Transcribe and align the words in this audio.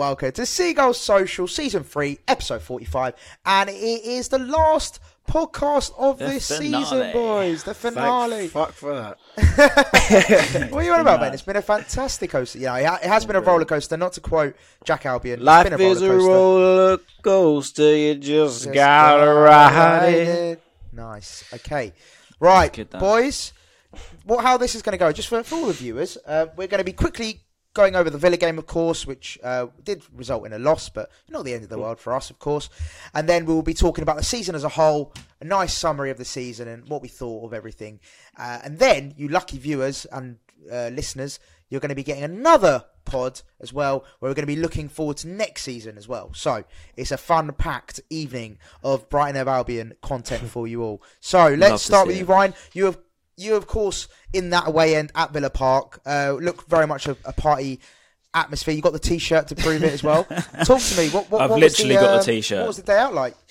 Welcome 0.00 0.32
to 0.32 0.46
Seagull 0.46 0.94
Social 0.94 1.46
Season 1.46 1.84
3, 1.84 2.20
Episode 2.26 2.62
45. 2.62 3.12
And 3.44 3.68
it 3.68 3.74
is 3.74 4.28
the 4.28 4.38
last 4.38 4.98
podcast 5.28 5.92
of 5.98 6.18
The 6.18 6.24
this 6.24 6.48
finale. 6.48 6.84
season, 6.84 7.12
boys. 7.12 7.64
The 7.64 7.74
finale. 7.74 8.48
Fuck 8.48 8.72
for 8.72 8.94
that. 8.94 9.18
what 10.72 10.80
are 10.80 10.84
you 10.84 10.94
on 10.94 11.00
about, 11.00 11.20
man? 11.20 11.34
It's 11.34 11.42
been 11.42 11.56
a 11.56 11.60
fantastic 11.60 12.30
coaster. 12.30 12.58
Yeah, 12.58 12.78
it 12.78 12.86
ha- 12.86 12.98
it 13.02 13.08
has 13.08 13.26
been 13.26 13.36
a 13.36 13.42
roller 13.42 13.66
coaster. 13.66 13.98
Not 13.98 14.14
to 14.14 14.22
quote 14.22 14.56
Jack 14.84 15.04
Albion, 15.04 15.40
it's 15.40 15.44
Life 15.44 15.68
been 15.68 15.78
is 15.78 16.00
a 16.00 16.16
roller 16.16 16.96
coaster. 17.20 17.94
You 17.94 18.14
just, 18.14 18.62
Just 18.64 18.74
gotta 18.74 19.26
gotta 19.26 19.34
ride 19.34 20.14
it. 20.14 20.62
Nice. 20.94 21.44
Okay. 21.52 21.92
Right, 22.40 22.88
boys. 22.98 23.52
What? 24.24 24.42
How 24.42 24.56
this 24.56 24.74
is 24.74 24.80
going 24.80 24.94
to 24.94 24.98
go? 24.98 25.12
Just 25.12 25.28
for, 25.28 25.42
for 25.42 25.56
all 25.56 25.66
the 25.66 25.74
viewers, 25.74 26.16
uh, 26.26 26.46
we're 26.56 26.68
going 26.68 26.78
to 26.78 26.84
be 26.84 26.94
quickly 26.94 27.42
going 27.74 27.94
over 27.94 28.10
the 28.10 28.18
Villa 28.18 28.36
game, 28.36 28.58
of 28.58 28.66
course, 28.66 29.06
which 29.06 29.38
uh, 29.42 29.66
did 29.84 30.02
result 30.12 30.46
in 30.46 30.52
a 30.52 30.58
loss, 30.58 30.88
but 30.88 31.10
not 31.28 31.44
the 31.44 31.54
end 31.54 31.62
of 31.62 31.70
the 31.70 31.78
world 31.78 31.98
for 31.98 32.12
us, 32.14 32.30
of 32.30 32.38
course. 32.38 32.68
And 33.14 33.28
then 33.28 33.44
we 33.44 33.54
will 33.54 33.62
be 33.62 33.74
talking 33.74 34.02
about 34.02 34.16
the 34.16 34.24
season 34.24 34.54
as 34.54 34.64
a 34.64 34.68
whole, 34.70 35.12
a 35.40 35.44
nice 35.44 35.72
summary 35.72 36.10
of 36.10 36.18
the 36.18 36.24
season 36.24 36.68
and 36.68 36.88
what 36.88 37.02
we 37.02 37.08
thought 37.08 37.44
of 37.44 37.54
everything. 37.54 38.00
Uh, 38.36 38.58
and 38.64 38.78
then, 38.78 39.14
you 39.16 39.28
lucky 39.28 39.58
viewers 39.58 40.06
and 40.10 40.38
uh, 40.70 40.88
listeners, 40.92 41.38
you're 41.68 41.80
going 41.80 41.90
to 41.90 41.94
be 41.94 42.02
getting 42.02 42.24
another 42.24 42.84
pod 43.04 43.40
as 43.60 43.72
well, 43.72 44.04
where 44.18 44.30
we're 44.30 44.34
going 44.34 44.42
to 44.42 44.54
be 44.54 44.56
looking 44.56 44.88
forward 44.88 45.16
to 45.18 45.28
next 45.28 45.62
season 45.62 45.96
as 45.96 46.08
well. 46.08 46.32
So 46.34 46.64
it's 46.96 47.12
a 47.12 47.16
fun 47.16 47.52
packed 47.52 48.00
evening 48.10 48.58
of 48.82 49.08
Brighton 49.08 49.40
of 49.40 49.48
Albion 49.48 49.94
content 50.02 50.42
for 50.50 50.66
you 50.66 50.82
all. 50.82 51.02
So 51.20 51.54
let's 51.54 51.82
start 51.82 52.08
with 52.08 52.16
it. 52.16 52.20
you, 52.20 52.24
Ryan. 52.24 52.54
You 52.72 52.86
have 52.86 52.98
you 53.40 53.56
of 53.56 53.66
course 53.66 54.08
in 54.32 54.50
that 54.50 54.68
away 54.68 54.94
end 54.96 55.12
at 55.14 55.32
Villa 55.32 55.50
Park. 55.50 56.00
Uh, 56.06 56.36
look 56.40 56.68
very 56.68 56.86
much 56.86 57.06
a, 57.06 57.16
a 57.24 57.32
party 57.32 57.80
atmosphere. 58.34 58.74
You 58.74 58.82
got 58.82 58.92
the 58.92 58.98
t-shirt 58.98 59.48
to 59.48 59.56
prove 59.56 59.82
it 59.82 59.92
as 59.92 60.02
well. 60.02 60.24
Talk 60.64 60.80
to 60.80 60.96
me. 60.96 61.08
What, 61.10 61.30
what, 61.30 61.42
I've 61.42 61.50
what 61.50 61.60
literally 61.60 61.94
got 61.94 62.12
the 62.12 62.18
um, 62.18 62.24
t-shirt. 62.24 62.60
What 62.60 62.68
was 62.68 62.76
the 62.76 62.82
day 62.82 62.98
out 62.98 63.14
like? 63.14 63.34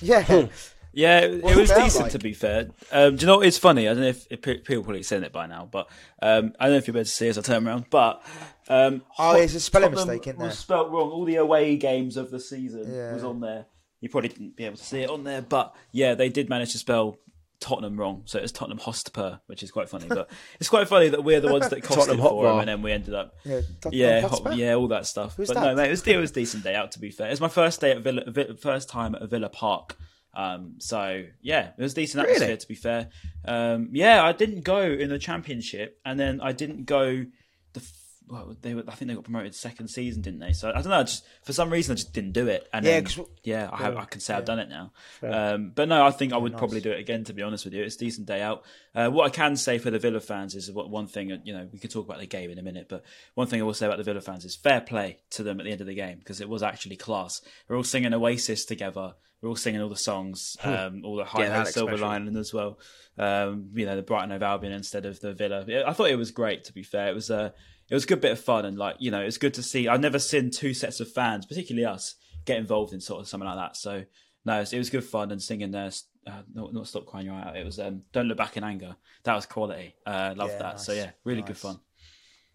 Yeah. 0.00 0.48
Yeah, 0.96 1.20
it, 1.20 1.44
it 1.44 1.56
was 1.56 1.70
decent 1.70 2.04
like? 2.04 2.12
to 2.12 2.18
be 2.20 2.34
fair. 2.34 2.68
Um, 2.92 3.16
do 3.16 3.22
you 3.22 3.26
know 3.26 3.38
what 3.38 3.46
is 3.46 3.58
funny? 3.58 3.88
I 3.88 3.94
don't 3.94 4.02
know 4.02 4.08
if, 4.08 4.26
if 4.30 4.42
pe- 4.42 4.58
people 4.58 4.84
probably 4.84 5.02
said 5.02 5.24
it 5.24 5.32
by 5.32 5.46
now, 5.46 5.68
but 5.70 5.88
um, 6.22 6.52
I 6.60 6.66
don't 6.66 6.74
know 6.74 6.78
if 6.78 6.86
you're 6.86 6.96
able 6.96 7.04
to 7.04 7.10
see 7.10 7.26
as 7.26 7.36
I 7.36 7.42
turn 7.42 7.66
around. 7.66 7.86
But 7.90 8.22
um, 8.68 9.02
Oh, 9.18 9.34
it's 9.34 9.54
a 9.54 9.60
spelling 9.60 9.90
Tottenham 9.90 10.08
mistake, 10.08 10.28
isn't 10.28 10.38
there? 10.38 10.48
Was 10.48 10.58
spelt 10.58 10.90
wrong. 10.90 11.10
All 11.10 11.24
the 11.24 11.36
away 11.36 11.76
games 11.76 12.16
of 12.16 12.30
the 12.30 12.38
season 12.38 12.94
Yeah. 12.94 13.12
was 13.12 13.24
on 13.24 13.40
there. 13.40 13.66
You 14.00 14.08
probably 14.08 14.28
didn't 14.28 14.56
be 14.56 14.66
able 14.66 14.76
to 14.76 14.84
see 14.84 15.00
it 15.00 15.10
on 15.10 15.24
there, 15.24 15.42
but 15.42 15.74
yeah, 15.90 16.14
they 16.14 16.28
did 16.28 16.48
manage 16.48 16.72
to 16.72 16.78
spell 16.78 17.16
Tottenham 17.64 17.96
wrong. 17.98 18.22
So 18.26 18.38
it's 18.38 18.52
Tottenham 18.52 18.78
Hotspur, 18.78 19.38
which 19.46 19.62
is 19.62 19.70
quite 19.70 19.88
funny. 19.88 20.06
But 20.06 20.30
it's 20.60 20.68
quite 20.68 20.86
funny 20.86 21.08
that 21.08 21.24
we're 21.24 21.40
the 21.40 21.50
ones 21.50 21.70
that 21.70 21.82
cost 21.82 22.00
Tottenham 22.00 22.24
it 22.24 22.28
for 22.28 22.44
them, 22.44 22.58
and 22.58 22.68
then 22.68 22.82
we 22.82 22.92
ended 22.92 23.14
up 23.14 23.34
Yeah, 23.44 23.60
yeah, 23.90 24.20
Hotspur? 24.20 24.52
yeah, 24.52 24.74
all 24.74 24.88
that 24.88 25.06
stuff. 25.06 25.36
Who's 25.36 25.48
but 25.48 25.54
that? 25.54 25.64
no, 25.64 25.74
mate, 25.74 25.86
it 25.86 25.90
was, 25.90 26.06
it 26.06 26.16
was 26.18 26.30
a 26.30 26.34
decent 26.34 26.62
day 26.62 26.74
out. 26.74 26.92
To 26.92 26.98
be 26.98 27.10
fair, 27.10 27.28
it 27.28 27.30
was 27.30 27.40
my 27.40 27.48
first 27.48 27.80
day 27.80 27.92
at 27.92 28.02
Villa, 28.02 28.22
first 28.60 28.90
time 28.90 29.14
at 29.14 29.28
Villa 29.30 29.48
Park. 29.48 29.96
Um, 30.36 30.74
so 30.78 31.24
yeah, 31.40 31.70
it 31.78 31.82
was 31.82 31.92
a 31.92 31.96
decent 31.96 32.22
atmosphere. 32.24 32.48
Really? 32.48 32.58
To 32.58 32.68
be 32.68 32.74
fair, 32.74 33.08
um, 33.46 33.88
yeah, 33.92 34.22
I 34.22 34.32
didn't 34.32 34.62
go 34.62 34.82
in 34.82 35.08
the 35.08 35.18
championship, 35.18 35.98
and 36.04 36.20
then 36.20 36.40
I 36.42 36.52
didn't 36.52 36.84
go 36.84 37.24
the. 37.72 37.92
Well, 38.26 38.56
they 38.62 38.74
were. 38.74 38.82
I 38.88 38.94
think 38.94 39.08
they 39.08 39.14
got 39.14 39.24
promoted 39.24 39.54
second 39.54 39.88
season, 39.88 40.22
didn't 40.22 40.40
they? 40.40 40.52
So 40.52 40.70
I 40.70 40.80
don't 40.80 40.88
know. 40.88 41.00
I 41.00 41.02
just 41.02 41.26
for 41.42 41.52
some 41.52 41.70
reason 41.70 41.92
I 41.92 41.96
just 41.96 42.14
didn't 42.14 42.32
do 42.32 42.48
it. 42.48 42.66
And 42.72 42.84
Yeah, 42.84 43.00
then, 43.00 43.26
yeah, 43.42 43.68
I, 43.70 43.76
have, 43.82 43.96
I 43.98 44.04
can 44.06 44.20
say 44.20 44.32
I've 44.34 44.46
done 44.46 44.58
it 44.58 44.68
now. 44.70 44.92
Um, 45.22 45.72
but 45.74 45.88
no, 45.88 46.04
I 46.06 46.10
think 46.10 46.32
I 46.32 46.38
would 46.38 46.52
nice. 46.52 46.58
probably 46.58 46.80
do 46.80 46.90
it 46.90 47.00
again. 47.00 47.24
To 47.24 47.34
be 47.34 47.42
honest 47.42 47.66
with 47.66 47.74
you, 47.74 47.82
it's 47.82 47.96
a 47.96 47.98
decent 47.98 48.26
day 48.26 48.40
out. 48.40 48.64
Uh, 48.94 49.08
what 49.10 49.26
I 49.26 49.30
can 49.30 49.56
say 49.56 49.76
for 49.78 49.90
the 49.90 49.98
Villa 49.98 50.20
fans 50.20 50.54
is 50.54 50.72
what 50.72 50.88
one 50.88 51.06
thing. 51.06 51.38
You 51.44 51.52
know, 51.52 51.68
we 51.70 51.78
can 51.78 51.90
talk 51.90 52.06
about 52.06 52.18
the 52.20 52.26
game 52.26 52.50
in 52.50 52.58
a 52.58 52.62
minute, 52.62 52.86
but 52.88 53.04
one 53.34 53.46
thing 53.46 53.60
I 53.60 53.64
will 53.64 53.74
say 53.74 53.86
about 53.86 53.98
the 53.98 54.04
Villa 54.04 54.22
fans 54.22 54.44
is 54.46 54.56
fair 54.56 54.80
play 54.80 55.18
to 55.30 55.42
them 55.42 55.60
at 55.60 55.64
the 55.66 55.72
end 55.72 55.82
of 55.82 55.86
the 55.86 55.94
game 55.94 56.18
because 56.18 56.40
it 56.40 56.48
was 56.48 56.62
actually 56.62 56.96
class. 56.96 57.42
We're 57.68 57.76
all 57.76 57.84
singing 57.84 58.14
Oasis 58.14 58.64
together. 58.64 59.14
We're 59.42 59.50
all 59.50 59.56
singing 59.56 59.82
all 59.82 59.90
the 59.90 59.96
songs, 59.96 60.56
um, 60.64 61.02
all 61.04 61.16
the 61.16 61.24
High 61.26 61.42
Yeah, 61.42 61.48
that 61.48 61.54
Ho 61.54 61.60
looks 61.60 61.74
Silver 61.74 61.92
special. 61.98 62.08
Lining 62.08 62.36
as 62.38 62.54
well. 62.54 62.78
Um, 63.18 63.68
you 63.74 63.84
know, 63.84 63.94
the 63.94 64.00
Brighton 64.02 64.32
of 64.32 64.42
Albion 64.42 64.72
instead 64.72 65.04
of 65.04 65.20
the 65.20 65.34
Villa. 65.34 65.66
I 65.86 65.92
thought 65.92 66.08
it 66.08 66.16
was 66.16 66.30
great. 66.30 66.64
To 66.64 66.72
be 66.72 66.82
fair, 66.82 67.08
it 67.08 67.14
was 67.14 67.28
a 67.28 67.52
it 67.88 67.94
was 67.94 68.04
a 68.04 68.06
good 68.06 68.20
bit 68.20 68.32
of 68.32 68.40
fun 68.40 68.64
and 68.64 68.78
like 68.78 68.96
you 68.98 69.10
know, 69.10 69.20
it's 69.20 69.38
good 69.38 69.54
to 69.54 69.62
see. 69.62 69.88
I've 69.88 70.00
never 70.00 70.18
seen 70.18 70.50
two 70.50 70.74
sets 70.74 71.00
of 71.00 71.10
fans, 71.10 71.46
particularly 71.46 71.86
us, 71.86 72.14
get 72.44 72.58
involved 72.58 72.92
in 72.92 73.00
sort 73.00 73.20
of 73.20 73.28
something 73.28 73.48
like 73.48 73.58
that. 73.58 73.76
So 73.76 74.04
no, 74.44 74.56
it 74.56 74.60
was, 74.60 74.72
it 74.72 74.78
was 74.78 74.90
good 74.90 75.04
fun 75.04 75.30
and 75.30 75.42
singing 75.42 75.70
there. 75.70 75.90
Uh, 76.26 76.42
not, 76.54 76.72
not 76.72 76.86
stop 76.86 77.04
crying 77.04 77.26
your 77.26 77.34
eye 77.34 77.42
out. 77.48 77.56
It 77.56 77.64
was 77.64 77.78
um, 77.78 78.02
don't 78.12 78.28
look 78.28 78.38
back 78.38 78.56
in 78.56 78.64
anger. 78.64 78.96
That 79.24 79.34
was 79.34 79.46
quality. 79.46 79.94
Uh, 80.06 80.34
love 80.36 80.50
Yeah, 80.50 80.58
that. 80.58 80.80
So 80.80 80.92
yeah, 80.92 81.10
really 81.24 81.42
good 81.42 81.58
fun. 81.58 81.80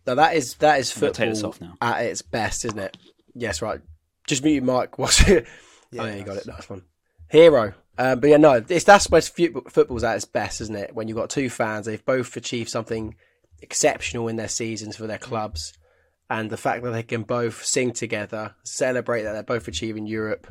No, 0.07 0.15
that 0.15 0.35
is 0.35 0.55
that 0.55 0.79
is 0.79 0.91
football 0.91 1.11
take 1.13 1.29
this 1.29 1.43
off 1.43 1.61
now. 1.61 1.75
at 1.81 2.03
its 2.03 2.21
best, 2.23 2.65
isn't 2.65 2.79
it? 2.79 2.97
Yes, 3.35 3.61
right. 3.61 3.79
Just 4.27 4.43
mute 4.43 4.63
your 4.63 4.81
mic. 4.81 4.97
What's 4.97 5.27
it? 5.27 5.45
Yeah, 5.91 6.01
oh, 6.01 6.05
yeah, 6.05 6.15
you 6.15 6.23
got 6.23 6.37
it. 6.37 6.47
Nice 6.47 6.69
one. 6.69 6.83
Hero. 7.29 7.73
Um, 7.97 8.19
but 8.19 8.29
yeah, 8.29 8.37
no, 8.37 8.63
it's 8.67 8.85
that's 8.85 9.09
where 9.09 9.21
football's 9.21 10.03
at 10.03 10.15
its 10.15 10.25
best, 10.25 10.61
isn't 10.61 10.75
it? 10.75 10.95
When 10.95 11.07
you've 11.07 11.17
got 11.17 11.29
two 11.29 11.49
fans, 11.49 11.85
they've 11.85 12.03
both 12.05 12.35
achieved 12.37 12.69
something 12.69 13.15
exceptional 13.61 14.27
in 14.27 14.35
their 14.35 14.47
seasons 14.47 14.95
for 14.95 15.07
their 15.07 15.17
mm. 15.17 15.21
clubs, 15.21 15.73
and 16.29 16.49
the 16.49 16.57
fact 16.57 16.83
that 16.83 16.91
they 16.91 17.03
can 17.03 17.23
both 17.23 17.63
sing 17.65 17.91
together, 17.91 18.55
celebrate 18.63 19.23
that 19.23 19.33
they're 19.33 19.43
both 19.43 19.67
achieving 19.67 20.05
Europe, 20.05 20.47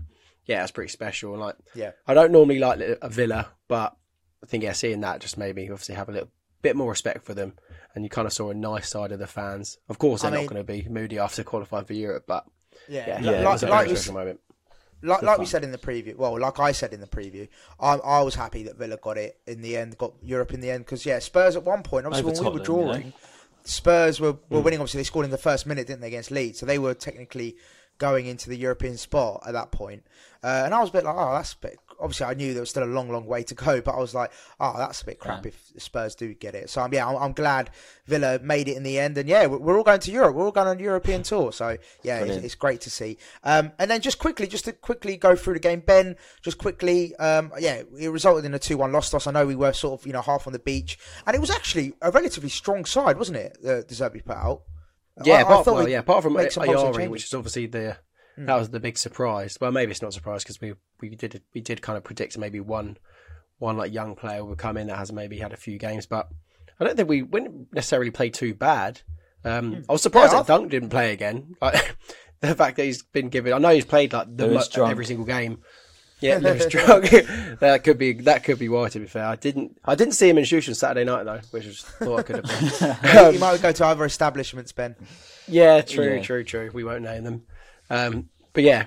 yeah, 0.47 0.61
that's 0.61 0.73
pretty 0.73 0.91
special. 0.91 1.37
Like, 1.37 1.57
Yeah. 1.75 1.93
I 2.07 2.15
don't 2.15 2.33
normally 2.33 2.59
like 2.59 2.81
a 2.81 3.05
uh, 3.05 3.09
Villa, 3.09 3.49
but 3.69 3.95
I 4.43 4.47
think 4.47 4.65
yeah, 4.65 4.73
seeing 4.73 5.03
that 5.03 5.21
just 5.21 5.37
made 5.39 5.55
me 5.55 5.65
obviously 5.65 5.95
have 5.95 6.09
a 6.09 6.13
little 6.13 6.31
bit 6.63 6.75
more 6.75 6.91
respect 6.91 7.25
for 7.25 7.35
them, 7.35 7.53
and 7.95 8.03
you 8.03 8.11
kind 8.11 8.27
of 8.27 8.33
saw 8.33 8.51
a 8.51 8.55
nice 8.55 8.89
side 8.89 9.13
of 9.13 9.19
the 9.19 9.27
fans. 9.27 9.79
Of 9.89 9.99
course, 9.99 10.23
they're 10.23 10.31
I 10.31 10.35
mean- 10.35 10.45
not 10.47 10.53
going 10.55 10.67
to 10.67 10.73
be 10.73 10.89
moody 10.89 11.19
after 11.19 11.45
qualifying 11.45 11.85
for 11.85 11.93
Europe, 11.93 12.25
but 12.27 12.45
Yeah. 12.89 13.21
yeah, 13.21 13.41
Yeah, 13.41 13.49
like, 13.49 13.63
like 13.63 13.89
we, 13.89 14.13
moment. 14.13 14.41
Like, 15.03 15.23
like 15.23 15.39
we 15.39 15.47
said 15.47 15.65
in 15.65 15.73
the 15.73 15.79
preview, 15.79 16.17
well, 16.17 16.39
like 16.39 16.59
I 16.59 16.73
said 16.73 16.93
in 16.93 17.01
the 17.01 17.07
preview, 17.07 17.49
I, 17.79 17.95
I 17.95 18.23
was 18.23 18.35
happy 18.35 18.63
that 18.65 18.77
Villa 18.77 18.97
got 18.97 19.17
it 19.19 19.39
in 19.47 19.63
the 19.63 19.77
end, 19.77 19.97
got 19.99 20.13
Europe 20.23 20.53
in 20.55 20.61
the 20.61 20.71
end, 20.71 20.85
because 20.85 21.07
yeah, 21.07 21.19
Spurs 21.19 21.57
at 21.57 21.63
one 21.65 21.83
point, 21.83 22.07
obviously 22.07 22.31
Over 22.33 22.43
when 22.43 22.53
we 22.55 22.59
were 22.61 22.65
Tottenham, 22.65 22.77
you 22.77 22.87
know? 22.87 22.93
drawing, 22.93 23.13
Spurs 23.65 24.21
were, 24.21 24.33
Mm. 24.35 24.41
were 24.51 24.61
winning. 24.61 24.81
Obviously, 24.81 24.99
they 25.01 25.05
scored 25.05 25.25
in 25.27 25.31
the 25.31 25.39
first 25.39 25.67
minute, 25.67 25.87
didn't 25.87 26.01
they, 26.01 26.09
against 26.09 26.31
Leeds? 26.31 26.59
So 26.59 26.67
they 26.67 26.79
were 26.79 26.95
technically 26.95 27.57
going 27.99 28.27
into 28.27 28.49
the 28.49 28.57
European 28.57 28.97
spot 28.97 29.43
at 29.47 29.53
that 29.53 29.71
point. 29.73 30.05
Uh, 30.43 30.63
and 30.65 30.73
I 30.75 30.81
was 30.81 30.89
a 30.91 30.93
bit 30.93 31.05
like, 31.05 31.15
oh, 31.17 31.33
that's 31.33 31.53
a 31.53 31.59
bit 31.59 31.79
obviously 32.01 32.27
I 32.27 32.35
knew 32.35 32.53
there 32.53 32.63
was 32.63 32.71
still 32.71 32.85
a 32.85 32.87
long, 32.87 33.11
long 33.11 33.27
way 33.27 33.43
to 33.45 33.55
go, 33.55 33.81
but 33.81 33.95
I 33.95 33.99
was 33.99 34.15
like, 34.15 34.31
oh, 34.61 34.75
that's 34.77 35.03
a 35.03 35.05
bit 35.07 35.19
crap 35.19 35.45
Yeah. 35.45 35.51
if 35.75 35.83
Spurs 35.83 36.15
do 36.15 36.33
get 36.35 36.55
it. 36.55 36.71
So 36.71 36.83
um, 36.83 36.93
yeah, 36.93 37.07
I'm, 37.09 37.17
I'm 37.17 37.33
glad 37.33 37.71
Villa 38.07 38.39
made 38.41 38.69
it 38.69 38.77
in 38.77 38.83
the 38.83 38.99
end, 38.99 39.19
and 39.19 39.29
yeah, 39.29 39.47
we're, 39.47 39.59
we're 39.59 39.77
all 39.79 39.85
going 39.85 40.01
to 40.01 40.11
Europe. 40.11 40.35
We're 40.35 40.45
all 40.45 40.53
going 40.53 40.69
on 40.69 40.79
a 40.79 40.83
European 40.83 41.23
tour, 41.23 41.53
so 41.53 41.77
yeah, 42.03 42.21
it's, 42.21 42.37
it's 42.45 42.55
great 42.55 42.81
to 42.83 42.91
see. 42.91 43.19
Um, 43.45 43.73
and 43.79 43.91
then 43.91 44.01
just 44.01 44.19
quickly, 44.19 44.47
just 44.47 44.65
to 44.67 44.73
quickly 44.73 45.17
go 45.17 45.37
through 45.37 45.55
the 45.55 45.61
game, 45.61 45.81
Ben, 45.81 46.17
just 46.43 46.59
quickly, 46.59 47.15
um, 47.17 47.53
yeah, 47.59 47.83
it 47.99 48.09
resulted 48.11 48.45
in 48.45 48.55
a 48.55 48.59
two-one 48.59 48.93
loss 48.93 49.11
to 49.11 49.17
us. 49.17 49.27
I 49.27 49.31
know 49.33 49.47
we 49.47 49.57
were 49.57 49.73
sort 49.73 50.01
of 50.01 50.07
you 50.07 50.13
know 50.13 50.23
half 50.23 50.47
on 50.47 50.53
the 50.53 50.59
beach, 50.59 50.99
and 51.27 51.35
it 51.35 51.41
was 51.41 51.51
actually 51.51 51.95
a 52.03 52.11
relatively 52.11 52.49
strong 52.51 52.85
side, 52.85 53.19
wasn't 53.19 53.39
it? 53.39 53.59
The, 53.63 53.85
the 53.87 53.95
Zerbi 53.95 54.25
put 54.25 54.37
out. 54.37 54.63
Yeah, 55.25 55.35
I- 55.35 55.39
I 55.39 55.41
apart, 55.43 55.65
thought 55.65 55.75
well, 55.75 55.89
yeah, 55.89 55.99
apart 55.99 56.23
from 56.23 56.35
Ayari, 56.95 57.09
which 57.11 57.25
is 57.25 57.35
obviously 57.35 57.67
the 57.67 57.97
that 58.47 58.53
hmm. 58.53 58.59
was 58.59 58.71
the 58.71 58.81
big 58.81 58.99
surprise. 58.99 59.59
Well, 59.61 59.73
maybe 59.73 59.91
it's 59.91 60.03
not 60.03 60.09
a 60.09 60.13
surprise 60.13 60.45
because 60.45 60.61
we 60.61 60.75
we 61.01 61.11
did 61.11 61.43
we 61.55 61.61
did 61.61 61.83
kind 61.83 61.97
of 61.97 62.05
predict 62.05 62.39
maybe 62.39 62.61
one 62.61 62.97
one 63.59 63.77
like 63.77 63.93
young 63.93 64.15
player 64.15 64.45
would 64.45 64.59
come 64.59 64.77
in 64.77 64.87
that 64.87 64.99
has 64.99 65.13
maybe 65.13 65.39
had 65.39 65.53
a 65.53 65.57
few 65.57 65.79
games, 65.79 66.07
but 66.07 66.29
I 66.79 66.85
don't 66.85 66.97
think 66.97 67.09
we 67.09 67.23
wouldn't 67.23 67.73
necessarily 67.73 68.11
play 68.11 68.31
too 68.31 68.55
bad. 68.55 69.01
Um, 69.45 69.73
hmm. 69.73 69.81
I 69.89 69.93
was 69.93 70.03
surprised 70.03 70.33
Yeah, 70.33 70.41
that 70.41 70.47
Dunk 70.47 70.71
didn't 70.71 70.91
play 70.91 71.13
again. 71.13 71.57
Like, 71.63 71.97
the 72.41 72.55
fact 72.55 72.77
that 72.77 72.85
he's 72.85 73.03
been 73.03 73.31
given, 73.31 73.53
I 73.53 73.59
know 73.59 73.71
he's 73.71 73.85
played 73.85 74.13
like 74.13 74.37
the 74.37 74.47
mo- 74.47 74.85
every 74.85 75.05
single 75.05 75.27
game. 75.27 75.63
Yeah, 76.21 76.39
Lewis 76.39 76.67
drunk. 76.67 77.11
that 77.61 77.85
could 77.85 77.97
be 77.97 78.13
that 78.13 78.43
could 78.43 78.59
be 78.59 78.69
why. 78.69 78.89
To 78.89 78.99
be 78.99 79.07
fair, 79.07 79.25
I 79.25 79.37
didn't 79.37 79.79
I 79.85 79.95
didn't 79.95 80.15
see 80.15 80.29
him 80.29 80.37
in 80.37 80.43
Shushan 80.43 80.75
Saturday 80.75 81.05
night 81.05 81.23
though, 81.23 81.39
which 81.53 81.65
I 81.65 81.71
thought 82.05 82.19
I 82.19 82.23
could 82.25 82.45
have 82.45 82.81
been. 82.81 83.13
you 83.15 83.21
um, 83.21 83.39
might 83.39 83.63
go 83.63 83.71
to 83.71 83.87
other 83.87 84.05
establishments, 84.05 84.73
Ben. 84.73 84.97
Yeah, 85.47 85.81
true, 85.81 86.17
Yeah. 86.17 86.23
true, 86.23 86.43
true. 86.43 86.71
We 86.75 86.83
won't 86.83 87.05
name 87.05 87.23
them. 87.23 87.45
Um, 87.91 88.29
but 88.53 88.65
yeah, 88.65 88.87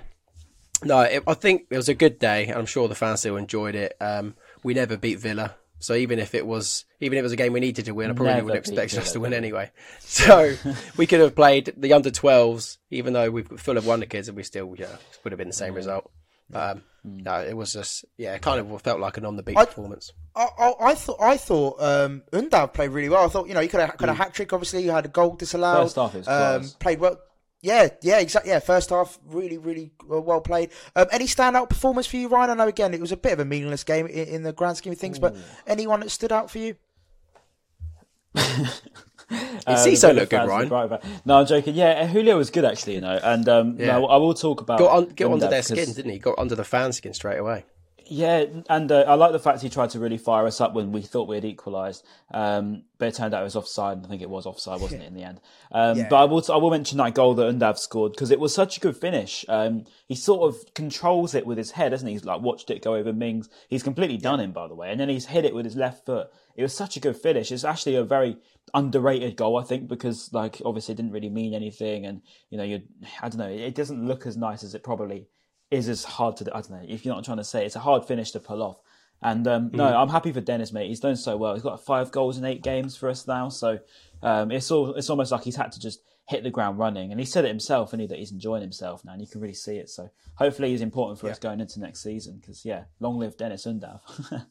no, 0.84 1.02
it, 1.02 1.24
I 1.28 1.34
think 1.34 1.68
it 1.70 1.78
was 1.78 1.90
a 1.90 1.94
good 1.94 2.20
day. 2.20 2.50
I'm 2.50 2.66
sure 2.66 2.88
the 2.88 2.96
fans 2.96 3.20
still 3.20 3.38
enjoyed 3.38 3.76
it. 3.76 3.96
Um, 4.00 4.36
we 4.64 4.74
never 4.74 4.98
beat 4.98 5.20
Villa, 5.20 5.56
so 5.80 5.96
even 5.96 6.20
if 6.20 6.36
it 6.36 6.46
was, 6.46 6.86
even 7.00 7.18
if 7.18 7.22
it 7.22 7.24
was 7.24 7.32
a 7.32 7.38
game 7.38 7.54
we 7.54 7.60
needed 7.60 7.86
to 7.86 7.92
win, 7.92 8.12
I 8.12 8.14
probably 8.14 8.34
Never 8.34 8.46
would 8.46 8.54
beat 8.54 8.60
expect 8.60 8.96
us 8.98 9.14
to 9.14 9.20
win 9.20 9.34
anyway. 9.34 9.72
So 10.00 10.56
we 10.98 11.08
could 11.08 11.22
have 11.22 11.36
played 11.36 11.74
the 11.78 11.94
under 11.94 12.12
12s, 12.12 12.78
even 12.90 13.14
though 13.14 13.32
we've 13.32 13.48
full 13.48 13.78
of 13.78 13.86
wonder 13.86 14.06
kids, 14.06 14.28
and 14.28 14.38
we 14.38 14.44
still 14.44 14.76
yeah, 14.78 14.88
would 15.24 15.32
have 15.32 15.38
been 15.38 15.48
the 15.48 15.54
same 15.54 15.74
result. 15.74 16.12
Um, 16.54 16.84
no, 17.04 17.36
it 17.36 17.56
was 17.56 17.74
just 17.74 18.06
yeah, 18.18 18.36
it 18.36 18.42
kind 18.42 18.60
of 18.60 18.82
felt 18.82 19.00
like 19.00 19.18
an 19.18 19.26
on 19.26 19.38
the 19.38 19.44
beat 19.44 19.58
I- 19.58 19.66
performance. 19.66 20.12
I, 20.36 20.48
I, 20.58 20.74
I 20.82 20.96
thought 20.96 21.18
I 21.20 21.38
thought 21.38 21.82
um, 21.82 22.24
Undav 22.32 22.74
played 22.74 22.92
really 22.92 23.10
well. 23.10 23.26
I 23.26 23.30
thought 23.30 23.48
you 23.48 23.54
know 23.54 23.62
he 23.62 23.68
could 23.68 23.80
have 23.80 23.98
could 23.98 24.10
a 24.10 24.14
hat 24.14 24.34
trick. 24.34 24.54
Obviously, 24.54 24.84
he 24.84 24.88
had 24.88 25.06
a 25.06 25.10
goal 25.10 25.36
disallowed. 25.36 25.92
First 25.92 26.28
half, 26.28 26.28
um, 26.28 26.70
played 26.80 27.00
well. 27.00 27.20
Yeah, 27.64 27.90
yeah, 28.02 28.20
exactly. 28.20 28.52
Yeah, 28.52 28.60
first 28.60 28.90
half 28.90 29.20
really, 29.28 29.58
really 29.60 29.92
uh, 30.12 30.20
well 30.20 30.42
played. 30.42 30.72
Um, 30.96 31.06
any 31.12 31.26
standout 31.26 31.70
performance 31.70 32.08
for 32.08 32.18
you, 32.18 32.28
Ryan? 32.28 32.50
I 32.50 32.54
know 32.56 32.68
again 32.68 32.94
it 32.94 33.00
was 33.00 33.12
a 33.12 33.18
bit 33.18 33.34
of 33.34 33.40
a 33.40 33.46
meaningless 33.46 33.84
game 33.84 34.08
in, 34.08 34.28
in 34.28 34.44
the 34.44 34.52
grand 34.52 34.78
scheme 34.78 34.94
of 34.94 35.00
things, 35.00 35.20
but 35.20 35.36
anyone 35.68 36.00
that 36.00 36.10
stood 36.10 36.32
out 36.32 36.50
for 36.50 36.58
you? 36.58 36.76
Uh, 39.66 39.76
Ciso 39.76 40.02
the 40.02 40.08
Villa 40.08 40.14
looked 40.20 40.30
good, 40.32 40.48
Ryan. 40.48 40.70
right. 40.70 41.26
No, 41.26 41.40
I'm 41.40 41.46
joking. 41.46 41.74
Yeah, 41.74 42.06
Julio 42.06 42.36
was 42.36 42.50
good 42.50 42.66
actually, 42.66 42.96
you 42.96 43.02
know. 43.02 43.18
And 43.24 43.48
um, 43.48 43.78
Yeah. 43.80 44.00
no, 44.00 44.08
I 44.08 44.18
will 44.18 44.34
talk 44.34 44.60
about 44.60 44.80
Got 44.80 44.92
on, 44.92 45.06
got 45.16 45.32
under 45.32 45.48
their 45.48 45.64
skin, 45.64 45.94
didn't 45.94 46.12
he? 46.12 46.20
Got 46.20 46.38
under 46.38 46.56
the 46.56 46.66
fan 46.66 46.92
skin 46.92 47.14
straight 47.14 47.38
away. 47.38 47.64
Yeah, 48.14 48.44
and 48.70 48.92
uh, 48.92 49.06
I 49.08 49.14
like 49.14 49.32
the 49.32 49.40
fact 49.40 49.62
he 49.62 49.70
tried 49.70 49.92
to 49.92 50.00
really 50.00 50.18
fire 50.18 50.46
us 50.46 50.60
up 50.60 50.74
when 50.74 50.92
we 50.92 51.02
thought 51.02 51.30
we 51.30 51.38
had 51.38 51.46
equalised, 51.46 52.06
um, 52.34 52.84
but 52.98 53.08
it 53.08 53.16
turned 53.16 53.34
out 53.34 53.40
it 53.40 53.46
was 53.46 53.56
offside. 53.56 54.04
I 54.04 54.08
think 54.10 54.22
it 54.22 54.30
was 54.30 54.46
offside, 54.46 54.82
wasn't 54.82 55.04
it, 55.04 55.06
in 55.06 55.14
the 55.14 55.24
end? 55.24 55.40
Um, 55.74 55.98
Yeah. 55.98 56.08
But 56.10 56.16
I 56.18 56.24
will, 56.26 56.44
I 56.52 56.58
will 56.58 56.70
mention 56.70 56.98
that 56.98 57.16
goal 57.16 57.34
that 57.36 57.56
Undav 57.56 57.78
scored 57.78 58.12
because 58.12 58.30
it 58.30 58.42
was 58.42 58.54
such 58.54 58.76
a 58.76 58.82
good 58.82 58.98
finish. 58.98 59.46
Um, 59.48 59.86
he 60.10 60.16
sort 60.16 60.54
of 60.54 60.74
controls 60.74 61.34
it 61.34 61.46
with 61.46 61.58
his 61.58 61.72
head, 61.72 61.92
doesn't 61.92 62.06
he? 62.06 62.16
He's 62.16 62.26
like 62.26 62.42
watched 62.42 62.70
it 62.70 62.84
go 62.84 62.96
over 62.96 63.14
Mings. 63.14 63.48
He's 63.70 63.82
completely 63.82 64.18
done 64.18 64.42
him, 64.42 64.52
by 64.52 64.68
the 64.68 64.76
way, 64.76 64.92
and 64.92 65.00
then 65.00 65.08
he's 65.08 65.28
hit 65.28 65.46
it 65.46 65.56
with 65.56 65.64
his 65.64 65.78
left 65.78 66.06
foot. 66.06 66.28
It 66.58 66.64
was 66.64 66.74
such 66.74 66.98
a 66.98 67.00
good 67.00 67.16
finish. 67.16 67.54
It's 67.54 67.64
actually 67.64 67.96
a 67.96 68.04
very 68.04 68.36
underrated 68.74 69.38
goal, 69.38 69.58
I 69.58 69.64
think, 69.64 69.88
because 69.88 70.34
like 70.34 70.62
obviously 70.66 70.92
it 70.92 70.98
didn't 70.98 71.14
really 71.14 71.30
mean 71.30 71.54
anything, 71.54 72.06
and 72.06 72.22
you 72.50 72.58
know, 72.58 72.66
you 72.66 72.82
I 73.22 73.30
don't 73.30 73.38
know, 73.40 73.48
it 73.48 73.74
doesn't 73.74 74.06
look 74.06 74.26
as 74.26 74.36
nice 74.36 74.66
as 74.66 74.76
it 74.76 74.84
probably 74.84 75.28
is 75.72 75.90
as 75.90 76.04
hard 76.04 76.38
to. 76.38 76.46
I 76.54 76.62
don't 76.62 76.72
know 76.72 76.82
if 76.88 77.06
you're 77.06 77.16
not 77.16 77.24
trying 77.26 77.38
to 77.38 77.44
say 77.44 77.66
it's 77.66 77.76
a 77.76 77.80
hard 77.80 78.06
finish 78.06 78.32
to 78.32 78.40
pull 78.40 78.62
off. 78.62 78.78
And 79.24 79.48
um, 79.48 79.70
no, 79.72 79.86
I'm 79.86 80.10
happy 80.10 80.32
for 80.32 80.42
Deniz, 80.42 80.74
mate. 80.74 80.88
He's 80.90 81.00
done 81.00 81.16
so 81.16 81.38
well. 81.38 81.54
He's 81.54 81.64
got 81.64 81.84
five 81.86 82.12
goals 82.12 82.38
in 82.38 82.46
eight 82.46 82.64
games 82.64 82.96
for 82.98 83.08
us 83.08 83.28
now, 83.28 83.50
so 83.50 83.80
um, 84.24 84.52
it's 84.52 84.70
all 84.72 84.94
it's 84.96 85.10
almost 85.12 85.32
like 85.32 85.44
he's 85.44 85.56
had 85.56 85.72
to 85.74 85.80
just 85.80 86.02
hit 86.28 86.44
the 86.44 86.50
ground 86.50 86.80
running. 86.80 87.12
And 87.12 87.20
he 87.20 87.26
said 87.26 87.46
it 87.46 87.50
himself, 87.50 87.94
and 87.94 88.02
he 88.02 88.08
that 88.08 88.18
he's 88.18 88.32
enjoying 88.32 88.62
himself 88.64 89.06
now, 89.06 89.12
and 89.12 89.22
you 89.22 89.28
can 89.28 89.40
really 89.40 89.54
see 89.54 89.78
it. 89.78 89.92
So 89.92 90.10
hopefully, 90.36 90.72
he's 90.72 90.82
important 90.82 91.20
for 91.20 91.30
us 91.30 91.38
going 91.38 91.62
into 91.62 91.80
next 91.80 92.02
season 92.02 92.40
because 92.42 92.66
yeah, 92.66 92.86
long 93.00 93.20
live 93.20 93.38
Deniz 93.38 93.66
Undav. 93.68 94.02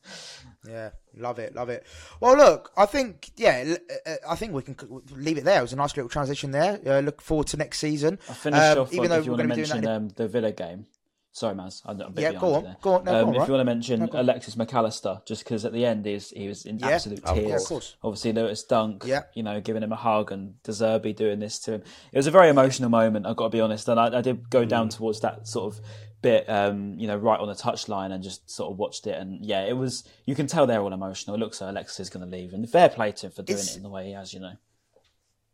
Yeah, 0.69 0.91
love 1.17 1.39
it, 1.39 1.55
love 1.55 1.71
it. 1.71 1.87
Well, 2.21 2.37
look, 2.37 2.71
I 2.77 2.85
think 2.87 3.31
yeah, 3.37 3.77
uh, 4.07 4.15
I 4.29 4.37
think 4.37 4.53
we 4.53 4.63
can 4.63 4.77
leave 5.17 5.39
it 5.39 5.45
there. 5.45 5.59
It 5.59 5.63
was 5.63 5.73
a 5.73 5.77
nice 5.77 5.97
little 5.97 6.11
transition 6.11 6.51
there. 6.51 6.79
Uh, 6.87 7.01
look 7.01 7.23
forward 7.23 7.47
to 7.49 7.57
next 7.57 7.79
season. 7.79 8.19
I 8.29 8.35
finished 8.35 8.63
Um, 8.63 8.79
off 8.81 8.93
even 8.93 9.09
though 9.09 9.17
if 9.19 9.25
you 9.25 9.33
we're 9.33 9.39
want 9.39 9.49
to 9.51 9.57
going 9.57 9.67
to 9.67 9.73
doing 9.73 9.83
mention 9.85 9.85
that. 9.85 9.97
um, 9.97 10.09
the 10.17 10.29
Villa 10.29 10.53
game. 10.53 10.87
Sorry, 11.41 11.55
Maz. 11.55 11.81
I'm 11.87 11.99
a 11.99 12.11
bit 12.11 12.21
Yeah, 12.23 12.33
behind 12.33 12.41
go 12.43 12.55
on, 12.55 12.65
there. 12.65 12.77
go 12.83 12.93
on, 12.97 13.05
no, 13.05 13.13
um, 13.23 13.29
on, 13.29 13.35
if 13.35 13.39
right. 13.39 13.49
you 13.49 13.55
want 13.55 13.61
to 13.63 13.65
mention 13.65 14.01
No. 14.01 14.09
Alexis 14.13 14.57
Mac 14.59 14.75
Allister, 14.75 15.23
just 15.25 15.43
because 15.43 15.65
at 15.65 15.73
the 15.73 15.87
end 15.87 16.05
he 16.05 16.13
was, 16.13 16.31
he 16.33 16.49
was 16.49 16.67
in 16.67 16.79
Yeah, 16.79 16.89
absolute 16.89 17.25
of 17.25 17.35
tears. 17.35 17.67
course. 17.67 17.97
Obviously, 18.03 18.35
Lewis 18.35 18.63
Dunk, 18.65 19.05
Yeah. 19.07 19.23
you 19.33 19.43
know, 19.43 19.59
giving 19.59 19.83
him 19.83 19.91
a 19.91 19.97
hug 19.97 20.33
and 20.33 20.63
De 20.65 20.73
Zerbi 20.73 21.17
doing 21.17 21.39
this 21.39 21.59
to 21.61 21.73
him. 21.77 21.83
It 22.13 22.17
was 22.19 22.27
a 22.27 22.31
very 22.31 22.51
emotional 22.51 22.91
moment. 22.91 23.27
I've 23.27 23.37
got 23.37 23.45
to 23.45 23.51
be 23.57 23.61
honest, 23.63 23.89
and 23.89 23.99
I, 23.99 24.19
I 24.19 24.21
did 24.21 24.51
go 24.51 24.67
down 24.67 24.89
Mm. 24.89 24.97
towards 24.97 25.21
that 25.21 25.49
sort 25.49 25.73
of 25.75 25.81
bit, 26.21 26.45
um, 26.51 26.99
you 26.99 27.07
know, 27.07 27.17
right 27.17 27.41
on 27.41 27.49
the 27.49 27.55
touchline 27.55 28.13
and 28.13 28.23
just 28.23 28.51
sort 28.51 28.71
of 28.71 28.77
watched 28.79 29.07
it. 29.07 29.17
And 29.19 29.43
yeah, 29.43 29.63
it 29.65 29.79
was. 29.79 30.05
You 30.27 30.35
can 30.35 30.47
tell 30.47 30.67
they're 30.67 30.83
all 30.83 30.93
emotional. 30.93 31.37
It 31.37 31.39
looks 31.39 31.63
like 31.63 31.71
Alexis 31.71 32.01
is 32.01 32.11
going 32.11 32.29
to 32.31 32.37
leave, 32.37 32.53
and 32.53 32.69
fair 32.69 32.91
play 32.91 33.13
to 33.13 33.27
him 33.29 33.33
for 33.33 33.43
doing 33.43 33.61
It's- 33.61 33.73
it 33.73 33.79
in 33.79 33.83
the 33.83 33.89
way 33.89 34.05
he 34.09 34.13
has. 34.13 34.35
You 34.35 34.41
know. 34.41 34.53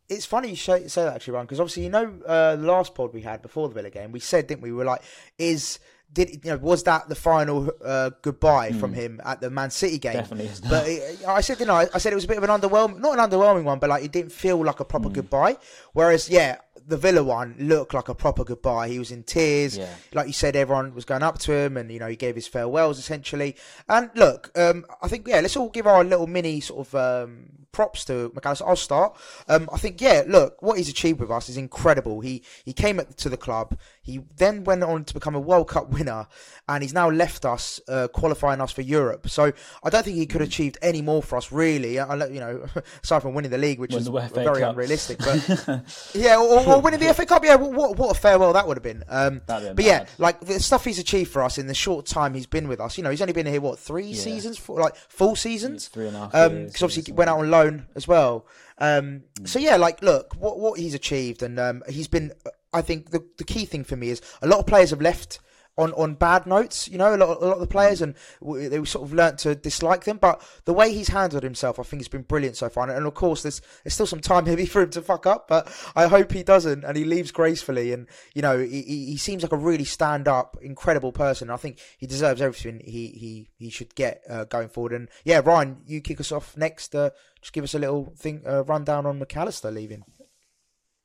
It's 0.09 0.25
funny 0.25 0.49
you 0.51 0.55
say, 0.55 0.87
say 0.87 1.03
that 1.03 1.15
actually, 1.15 1.33
Ryan, 1.33 1.45
because 1.47 1.59
obviously 1.59 1.83
you 1.83 1.89
know 1.89 2.13
uh, 2.25 2.55
the 2.55 2.63
last 2.65 2.95
pod 2.95 3.13
we 3.13 3.21
had 3.21 3.41
before 3.41 3.67
the 3.67 3.75
Villa 3.75 3.89
game, 3.89 4.11
we 4.11 4.19
said, 4.19 4.47
didn't 4.47 4.61
we? 4.61 4.71
We 4.71 4.77
were 4.77 4.85
like, 4.85 5.01
is 5.37 5.79
did 6.13 6.29
you 6.45 6.51
know 6.51 6.57
was 6.57 6.83
that 6.83 7.09
the 7.09 7.15
final 7.15 7.69
uh, 7.83 8.11
goodbye 8.21 8.71
from 8.71 8.93
him 8.93 9.19
at 9.25 9.41
the 9.41 9.49
Man 9.49 9.69
City 9.69 9.97
game? 9.97 10.13
Hmm. 10.13 10.19
Definitely. 10.37 10.69
But 10.69 10.87
it, 10.87 11.27
I 11.27 11.41
said, 11.41 11.57
didn't 11.57 11.71
I? 11.71 11.87
I 11.93 11.97
said 11.97 12.13
it 12.13 12.15
was 12.15 12.23
a 12.23 12.27
bit 12.29 12.37
of 12.37 12.43
an 12.45 12.49
underwhelming, 12.49 12.99
not 12.99 13.19
an 13.19 13.29
underwhelming 13.29 13.65
one, 13.65 13.79
but 13.79 13.89
like 13.89 14.05
it 14.05 14.13
didn't 14.13 14.31
feel 14.31 14.63
like 14.63 14.79
a 14.79 14.83
Hmm. 14.83 14.89
proper 14.89 15.09
goodbye. 15.09 15.57
Whereas, 15.91 16.29
yeah, 16.29 16.59
the 16.87 16.97
Villa 16.97 17.23
one 17.23 17.55
looked 17.59 17.93
like 17.93 18.07
a 18.09 18.15
proper 18.15 18.43
goodbye. 18.43 18.87
He 18.87 18.97
was 18.99 19.11
in 19.11 19.23
tears. 19.23 19.77
Yeah. 19.77 19.93
Like 20.13 20.27
you 20.27 20.33
said, 20.33 20.55
everyone 20.55 20.93
was 20.95 21.05
going 21.05 21.21
up 21.23 21.37
to 21.39 21.51
him, 21.53 21.77
and 21.77 21.91
you 21.91 21.99
know 21.99 22.07
he 22.07 22.15
gave 22.15 22.35
his 22.35 22.47
farewells 22.47 22.97
essentially. 22.97 23.55
And 23.89 24.09
look, 24.15 24.51
um, 24.57 24.85
I 25.01 25.07
think 25.07 25.27
yeah, 25.27 25.41
let's 25.41 25.57
all 25.57 25.69
give 25.69 25.85
our 25.87 26.03
little 26.03 26.27
mini 26.27 26.61
sort 26.61 26.87
of 26.87 26.95
um, 26.95 27.49
props 27.73 28.05
to 28.05 28.31
Mac 28.33 28.45
Allister. 28.45 28.65
I'll 28.67 28.75
start. 28.75 29.17
Um, 29.47 29.69
I 29.73 29.77
think 29.77 29.99
yeah, 30.01 30.23
look, 30.27 30.61
what 30.61 30.77
he's 30.77 30.89
achieved 30.89 31.19
with 31.19 31.29
us 31.29 31.49
is 31.49 31.57
incredible. 31.57 32.21
He 32.21 32.43
he 32.63 32.73
came 32.73 32.99
at, 32.99 33.17
to 33.17 33.29
the 33.29 33.37
club. 33.37 33.77
He 34.01 34.21
then 34.37 34.63
went 34.63 34.83
on 34.83 35.03
to 35.03 35.13
become 35.13 35.35
a 35.35 35.39
World 35.41 35.67
Cup 35.67 35.89
winner, 35.89 36.27
and 36.69 36.81
he's 36.81 36.93
now 36.93 37.09
left 37.09 37.43
us, 37.43 37.81
uh, 37.89 38.07
qualifying 38.07 38.61
us 38.61 38.71
for 38.71 38.81
Europe. 38.81 39.29
So 39.29 39.51
I 39.83 39.89
don't 39.89 40.03
think 40.05 40.15
he 40.15 40.25
Mm. 40.25 40.29
could 40.29 40.41
have 40.41 40.47
achieved 40.49 40.77
any 40.81 41.01
more 41.01 41.21
for 41.21 41.35
us, 41.37 41.51
really. 41.51 41.99
I, 41.99 42.25
you 42.27 42.39
know, 42.39 42.65
aside 43.03 43.21
from 43.21 43.33
winning 43.33 43.51
the 43.51 43.57
league, 43.57 43.79
which 43.79 43.93
is 43.93 44.07
very 44.07 44.61
Cup. 44.61 44.71
unrealistic. 44.71 45.17
But 45.19 45.83
yeah, 46.13 46.37
or, 46.37 46.65
or 46.65 46.76
winning 46.83 46.99
the 46.99 47.13
FA 47.13 47.25
Cup. 47.25 47.43
Yeah, 47.43 47.55
what, 47.55 47.97
what 47.97 48.15
a 48.15 48.19
farewell 48.19 48.53
that 48.53 48.67
would 48.67 48.77
have 48.77 48.83
been. 48.83 49.03
Um, 49.09 49.41
been 49.47 49.75
but 49.75 49.85
yeah, 49.85 50.05
like 50.17 50.39
the 50.41 50.59
stuff 50.59 50.85
he's 50.85 50.99
achieved 50.99 51.31
for 51.31 51.43
us 51.43 51.57
in 51.57 51.67
the 51.67 51.73
short 51.73 52.05
time 52.05 52.33
he's 52.33 52.45
been 52.45 52.67
with 52.67 52.79
us. 52.79 52.97
You 52.97 53.03
know, 53.03 53.09
he's 53.09 53.21
only 53.21 53.33
been 53.33 53.45
here 53.45 53.61
what 53.61 53.79
three 53.79 54.13
seasons, 54.13 54.57
for 54.57 54.79
like 54.79 54.95
full 54.95 55.35
seasons. 55.35 55.87
Three 55.87 56.07
and 56.07 56.15
a 56.15 56.19
half 56.19 56.35
Um, 56.35 56.65
because 56.65 56.83
obviously 56.83 57.03
he 57.03 57.11
went 57.11 57.29
out 57.29 57.39
on 57.39 57.49
loan 57.51 57.87
as 57.95 58.07
well. 58.07 58.45
Um, 58.79 59.23
so 59.43 59.59
yeah, 59.59 59.77
like 59.77 60.01
look 60.01 60.35
what 60.35 60.59
what 60.59 60.79
he's 60.79 60.93
achieved, 60.93 61.43
and 61.43 61.59
um, 61.59 61.83
he's 61.89 62.07
been. 62.07 62.31
I 62.73 62.81
think 62.81 63.11
the 63.11 63.25
the 63.37 63.43
key 63.43 63.65
thing 63.65 63.83
for 63.83 63.95
me 63.95 64.09
is 64.09 64.21
a 64.41 64.47
lot 64.47 64.59
of 64.59 64.67
players 64.67 64.91
have 64.91 65.01
left. 65.01 65.39
On, 65.77 65.93
on 65.93 66.15
bad 66.15 66.47
notes, 66.47 66.87
you 66.87 66.97
know, 66.97 67.13
a 67.13 67.17
lot, 67.17 67.41
a 67.41 67.45
lot 67.45 67.53
of 67.53 67.59
the 67.59 67.67
players, 67.67 68.01
and 68.01 68.15
w- 68.41 68.67
they 68.67 68.83
sort 68.85 69.07
of 69.07 69.13
learnt 69.13 69.37
to 69.39 69.53
dislike 69.53 70.05
them. 70.05 70.17
But 70.17 70.41
the 70.65 70.73
way 70.73 70.91
he's 70.91 71.09
handled 71.09 71.43
himself, 71.43 71.79
I 71.79 71.83
think, 71.83 72.01
has 72.01 72.07
been 72.07 72.23
brilliant 72.23 72.57
so 72.57 72.67
far. 72.67 72.89
And, 72.89 73.05
of 73.05 73.13
course, 73.13 73.43
there's 73.43 73.61
there's 73.83 73.93
still 73.93 74.07
some 74.07 74.19
time 74.19 74.45
maybe 74.45 74.65
for 74.65 74.81
him 74.81 74.89
to 74.91 75.01
fuck 75.01 75.25
up, 75.25 75.47
but 75.47 75.71
I 75.95 76.07
hope 76.07 76.31
he 76.31 76.43
doesn't, 76.43 76.83
and 76.83 76.97
he 76.97 77.05
leaves 77.05 77.31
gracefully. 77.31 77.93
And 77.93 78.07
you 78.33 78.41
know, 78.41 78.57
he, 78.57 78.81
he 78.81 79.05
he 79.05 79.17
seems 79.17 79.43
like 79.43 79.51
a 79.51 79.57
really 79.57 79.85
stand 79.85 80.27
up, 80.27 80.57
incredible 80.61 81.11
person. 81.11 81.49
I 81.49 81.57
think 81.57 81.79
he 81.97 82.07
deserves 82.07 82.41
everything 82.41 82.81
he 82.83 83.07
he 83.07 83.49
he 83.57 83.69
should 83.69 83.93
get 83.95 84.23
uh, 84.29 84.45
going 84.45 84.69
forward. 84.69 84.93
And 84.93 85.09
yeah, 85.23 85.41
Ryan, 85.43 85.77
you 85.85 86.01
kick 86.01 86.19
us 86.19 86.31
off 86.31 86.57
next. 86.57 86.95
Uh, 86.95 87.11
just 87.41 87.53
give 87.53 87.63
us 87.63 87.73
a 87.73 87.79
little 87.79 88.13
thing 88.17 88.41
uh, 88.47 88.63
rundown 88.63 89.05
on 89.05 89.19
Mac 89.19 89.35
Allister 89.37 89.71
leaving. 89.71 90.03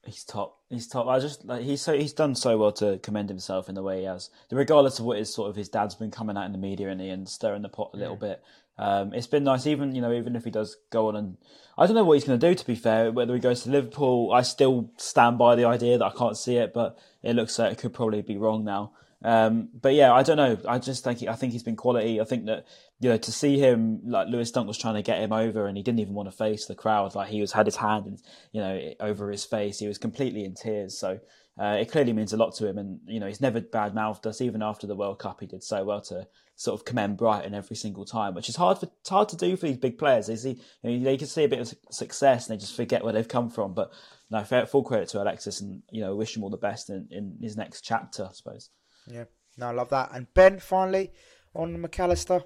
He's 0.05 0.25
top. 0.25 0.59
He's 0.69 0.89
top. 0.89 1.07
I 1.07 1.21
just 1.21 1.45
like 1.45 1.63
he's 1.63 1.81
so 1.81 1.97
he's 1.97 2.13
done 2.13 2.35
so 2.35 2.59
well 2.59 2.73
to 2.73 2.99
commend 2.99 3.29
himself 3.29 3.69
in 3.69 3.77
the 3.77 3.83
way 3.83 4.01
he 4.01 4.05
has. 4.05 4.31
Regardless 4.51 4.99
of 4.99 5.05
what 5.05 5.19
his 5.19 5.33
sort 5.33 5.49
of 5.49 5.55
his 5.55 5.69
dad's 5.69 5.95
been 5.95 6.11
coming 6.11 6.37
out 6.37 6.47
in 6.47 6.53
the 6.53 6.59
media 6.59 6.89
and, 6.89 7.01
and 7.01 7.29
stirring 7.29 7.63
the 7.63 7.69
pot 7.69 7.91
a 7.95 7.97
little 7.97 8.17
bit. 8.17 8.43
Um, 8.79 9.13
it's 9.15 9.29
been 9.29 9.45
nice, 9.45 9.67
even 9.67 9.95
you 9.95 10.01
know, 10.01 10.13
even 10.13 10.35
if 10.35 10.45
he 10.45 10.51
does 10.51 10.77
go 10.91 11.09
on 11.09 11.15
and 11.15 11.37
I 11.79 11.87
don't 11.87 11.95
know 11.95 12.05
what 12.05 12.15
he's 12.15 12.25
going 12.25 12.41
to 12.41 12.49
do. 12.49 12.55
To 12.55 12.67
be 12.67 12.75
fair, 12.75 13.13
whether 13.13 13.33
he 13.33 13.41
goes 13.41 13.63
to 13.63 13.71
Liverpool, 13.71 14.33
I 14.33 14.43
still 14.43 14.91
stand 14.97 15.39
by 15.39 15.55
the 15.55 15.67
idea 15.67 15.99
that 15.99 16.05
I 16.05 16.11
can't 16.11 16.37
see 16.37 16.57
it, 16.57 16.75
but 16.75 16.99
it 17.23 17.37
looks 17.37 17.59
like 17.59 17.73
it 17.73 17.79
could 17.79 17.95
probably 17.95 18.23
be 18.23 18.37
wrong 18.37 18.65
now. 18.65 18.93
Um, 19.25 19.69
but 19.81 19.95
yeah, 19.95 20.13
I 20.13 20.23
don't 20.23 20.37
know. 20.37 20.59
I 20.67 20.79
just 20.79 21.05
think 21.05 21.23
I 21.23 21.35
think 21.35 21.53
he's 21.53 21.63
been 21.63 21.77
quality. 21.77 22.21
I 22.21 22.25
think 22.25 22.47
that 22.47 22.67
you 23.01 23.09
know 23.09 23.17
to 23.17 23.33
see 23.33 23.59
him 23.59 24.01
like 24.05 24.29
Lewis 24.29 24.51
Dunk 24.51 24.67
was 24.67 24.79
trying 24.79 24.95
to 24.95 25.03
get 25.03 25.21
him 25.21 25.33
over, 25.33 25.67
and 25.67 25.77
he 25.77 25.83
didn't 25.83 26.01
even 26.01 26.15
want 26.15 26.31
to 26.31 26.37
face 26.37 26.67
the 26.67 26.75
crowd. 26.75 27.15
Like 27.15 27.29
he 27.29 27.41
was 27.41 27.53
had 27.53 27.67
his 27.67 27.77
hand, 27.77 28.21
you 28.53 28.61
know, 28.61 28.95
over 29.01 29.31
his 29.31 29.45
face. 29.45 29.79
He 29.79 29.89
was 29.89 29.99
completely 29.99 30.45
in 30.45 30.55
tears. 30.55 30.99
So 30.99 31.21
uh, 31.61 31.77
it 31.81 31.91
clearly 31.91 32.13
means 32.13 32.33
a 32.33 32.37
lot 32.37 32.55
to 32.57 32.67
him, 32.67 32.79
and 32.79 33.01
you 33.07 33.21
know 33.21 33.27
he's 33.27 33.41
never 33.41 33.61
bad 33.61 33.95
mouthed 33.95 34.27
us. 34.27 34.41
Even 34.41 34.63
after 34.63 34.87
the 34.87 34.97
World 34.97 35.19
Cup, 35.19 35.41
he 35.41 35.47
did 35.47 35.63
so 35.63 35.85
well 35.85 36.01
to 36.03 36.27
sort 36.57 36.81
of 36.81 36.85
commend 36.85 37.17
Brighton 37.17 37.55
every 37.55 37.77
single 37.77 38.05
time, 38.05 38.35
which 38.35 38.49
is 38.49 38.57
hard 38.57 38.79
for 38.79 38.91
hard 39.09 39.29
to 39.29 39.37
do 39.37 39.57
for 39.57 39.67
these 39.67 39.77
big 39.77 39.99
players. 39.99 40.27
They 40.27 40.37
see 40.37 40.61
you 40.83 40.99
know, 40.99 41.05
they 41.05 41.17
can 41.17 41.27
see 41.27 41.45
a 41.45 41.49
bit 41.49 41.61
of 41.61 41.75
success 41.91 42.49
and 42.49 42.57
they 42.57 42.61
just 42.61 42.77
forget 42.77 43.05
where 43.05 43.13
they've 43.13 43.29
come 43.29 43.51
from. 43.51 43.75
But 43.75 43.93
no, 44.31 44.43
full 44.67 44.83
credit 44.83 45.09
to 45.11 45.23
Alexis, 45.23 45.61
and 45.61 45.83
you 45.91 46.01
know 46.01 46.17
wish 46.17 46.37
him 46.37 46.43
all 46.43 46.51
the 46.51 46.57
best 46.57 46.89
in, 46.89 47.07
in 47.11 47.37
his 47.41 47.57
next 47.57 47.83
chapter, 47.83 48.25
I 48.25 48.33
suppose. 48.33 48.71
Yeah, 49.07 49.25
no, 49.57 49.69
I 49.69 49.73
love 49.73 49.91
that. 49.91 50.11
And 50.13 50.33
Ben, 50.35 50.59
finally 50.59 51.13
on 51.55 51.81
Mac 51.81 51.99
Allister. 52.01 52.43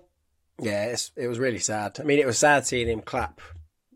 Yeah, 0.60 0.96
it 1.16 1.28
was 1.28 1.38
really 1.38 1.58
sad. 1.58 1.98
I 2.00 2.04
mean, 2.04 2.18
it 2.18 2.26
was 2.26 2.38
sad 2.38 2.66
seeing 2.66 2.88
him 2.88 3.02
clap 3.02 3.40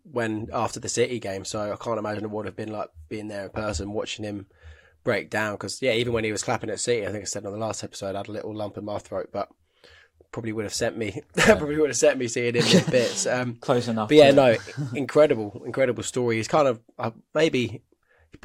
when 0.05 0.49
after 0.53 0.81
the 0.81 0.89
City 0.89 1.19
game. 1.19 1.45
So 1.45 1.73
I 1.73 1.77
can't 1.83 1.99
imagine 1.99 2.25
it 2.25 2.31
would 2.31 2.47
have 2.47 2.57
been 2.57 2.73
like 2.73 2.91
being 3.09 3.29
there 3.29 3.45
in 3.45 3.51
person, 3.51 3.93
watching 3.93 4.25
him 4.25 4.47
break 5.03 5.31
down. 5.31 5.55
Because 5.55 5.81
yeah, 5.81 5.93
even 5.93 6.13
when 6.13 6.25
he 6.25 6.33
was 6.33 6.43
clapping 6.43 6.71
at 6.71 6.81
City, 6.81 7.07
I 7.07 7.11
think 7.11 7.23
I 7.23 7.27
said 7.27 7.47
on 7.47 7.53
the 7.53 7.59
last 7.59 7.83
episode, 7.83 8.15
I 8.15 8.19
had 8.19 8.29
a 8.29 8.33
little 8.33 8.55
lump 8.55 8.77
in 8.77 8.85
my 8.85 8.99
throat, 8.99 9.31
but 9.33 9.49
probably 10.33 10.53
would 10.53 10.65
have 10.65 10.75
sent 10.75 10.97
me 10.97 11.23
yeah. 11.37 11.57
probably 11.57 11.77
would 11.77 11.91
have 11.91 11.97
sent 11.97 12.19
me 12.19 12.29
seeing 12.29 12.55
him 12.55 12.65
in 12.65 12.91
bits. 12.91 13.27
Um, 13.27 13.55
Close 13.61 13.89
enough. 13.89 14.09
But 14.09 14.19
yeah, 14.19 14.31
no, 14.31 14.57
incredible, 14.95 15.63
incredible 15.65 16.03
story. 16.03 16.37
He's 16.37 16.49
kind 16.49 16.69
of 16.69 16.81
uh, 16.99 17.11
maybe 17.35 17.83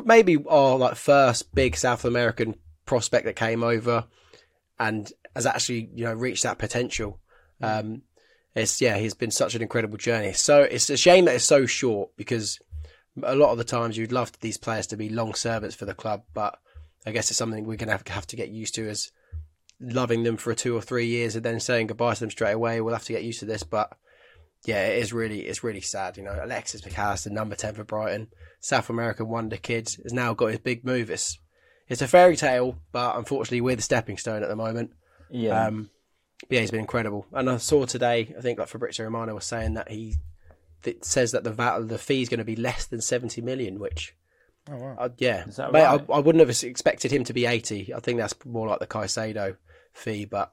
maybe 0.04 0.44
our 0.48 0.78
like 0.78 0.96
first 0.96 1.54
big 1.54 1.76
South 1.76 2.06
American 2.06 2.56
prospect 2.86 3.26
that 3.26 3.36
came 3.36 3.64
over 3.64 4.06
and 4.80 5.12
has 5.36 5.46
actually 5.46 5.90
you 5.94 6.06
know 6.06 6.14
reached 6.14 6.44
that 6.44 6.58
potential. 6.58 7.20
Um, 7.62 8.04
it's 8.54 8.82
yeah, 8.82 8.98
he's 8.98 9.14
been 9.14 9.32
such 9.32 9.56
an 9.56 9.62
incredible 9.62 9.98
journey. 9.98 10.34
So 10.34 10.62
it's 10.62 10.90
a 10.90 10.98
shame 10.98 11.26
that 11.26 11.36
it's 11.36 11.46
so 11.46 11.66
short 11.66 12.12
because 12.16 12.60
a 13.24 13.36
lot 13.36 13.52
of 13.52 13.58
the 13.58 13.64
times 13.64 13.98
you'd 13.98 14.12
love 14.12 14.32
these 14.40 14.58
players 14.58 14.88
to 14.88 14.98
be 14.98 15.10
long 15.10 15.34
servants 15.34 15.76
for 15.76 15.86
the 15.86 15.94
club, 15.94 16.24
but 16.34 16.58
I 17.06 17.12
guess 17.12 17.30
it's 17.30 17.38
something 17.38 17.66
we're 17.66 17.78
going 17.78 17.98
to 17.98 18.12
have, 18.12 18.28
to 18.28 18.36
get 18.36 18.50
used 18.50 18.76
to 18.76 18.90
as 18.90 19.12
loving 19.80 20.24
them 20.24 20.38
for 20.38 20.54
two 20.56 20.76
or 20.76 20.82
three 20.82 21.06
years 21.06 21.36
and 21.36 21.46
then 21.46 21.60
saying 21.60 21.88
goodbye 21.88 22.14
to 22.14 22.20
them 22.20 22.32
straight 22.32 22.54
away. 22.54 22.82
We'll 22.82 22.94
have 22.94 23.04
to 23.06 23.14
get 23.14 23.24
used 23.24 23.40
to 23.42 23.46
this, 23.46 23.64
but 23.64 23.96
yeah, 24.66 24.88
it 24.88 25.00
is 25.00 25.14
really 25.14 25.42
it's 25.42 25.64
really 25.64 25.82
sad. 25.82 26.18
You 26.18 26.24
know, 26.24 26.40
Alexis 26.42 26.84
Mac 26.86 26.98
Allister, 26.98 27.30
number 27.30 27.56
ten 27.56 27.76
for 27.76 27.84
Brighton, 27.84 28.30
South 28.60 28.90
American 28.90 29.28
wonder 29.28 29.58
kid, 29.58 29.96
has 30.04 30.14
now 30.14 30.34
got 30.34 30.48
his 30.48 30.60
big 30.60 30.84
move. 30.84 31.12
It's 31.12 31.38
it's 31.88 32.02
a 32.02 32.08
fairy 32.08 32.36
tale, 32.36 32.78
but 32.92 33.16
unfortunately 33.18 33.62
we're 33.62 33.76
the 33.76 33.82
stepping 33.82 34.18
stone 34.18 34.44
at 34.44 34.50
the 34.50 34.56
moment. 34.56 34.94
Yeah. 35.30 35.68
Um, 35.68 35.90
yeah, 36.50 36.62
he's 36.62 36.72
been 36.72 36.82
incredible. 36.82 37.26
And 37.32 37.50
I 37.50 37.58
saw 37.58 37.86
today, 37.86 38.34
I 38.38 38.42
think 38.42 38.60
like 38.60 38.68
Fabrizio 38.68 39.06
Romano 39.06 39.36
was 39.36 39.46
saying 39.46 39.76
that 39.76 39.90
he 39.90 40.16
that 40.84 41.04
says 41.04 41.32
that 41.32 41.44
the 41.44 41.52
VAT, 41.52 41.88
the 41.88 41.98
fee 41.98 42.22
is 42.22 42.30
going 42.30 42.40
to 42.40 42.46
be 42.46 42.56
less 42.56 42.86
than 42.86 43.02
seventy 43.02 43.42
million, 43.42 43.80
which. 43.80 44.16
Oh, 44.70 44.78
wow. 44.78 44.96
Uh, 44.98 45.10
yeah, 45.20 45.46
right? 45.60 45.76
I, 45.76 45.94
I, 46.12 46.20
wouldn't 46.20 46.40
have 46.40 46.64
expected 46.64 47.12
him 47.12 47.24
to 47.26 47.34
be 47.34 47.46
eighty. 47.46 47.94
I 47.94 48.00
think 48.00 48.18
that's 48.18 48.34
more 48.46 48.68
like 48.68 48.80
the 48.80 48.88
Caicedo 48.88 49.58
fee, 49.94 50.26
but 50.26 50.52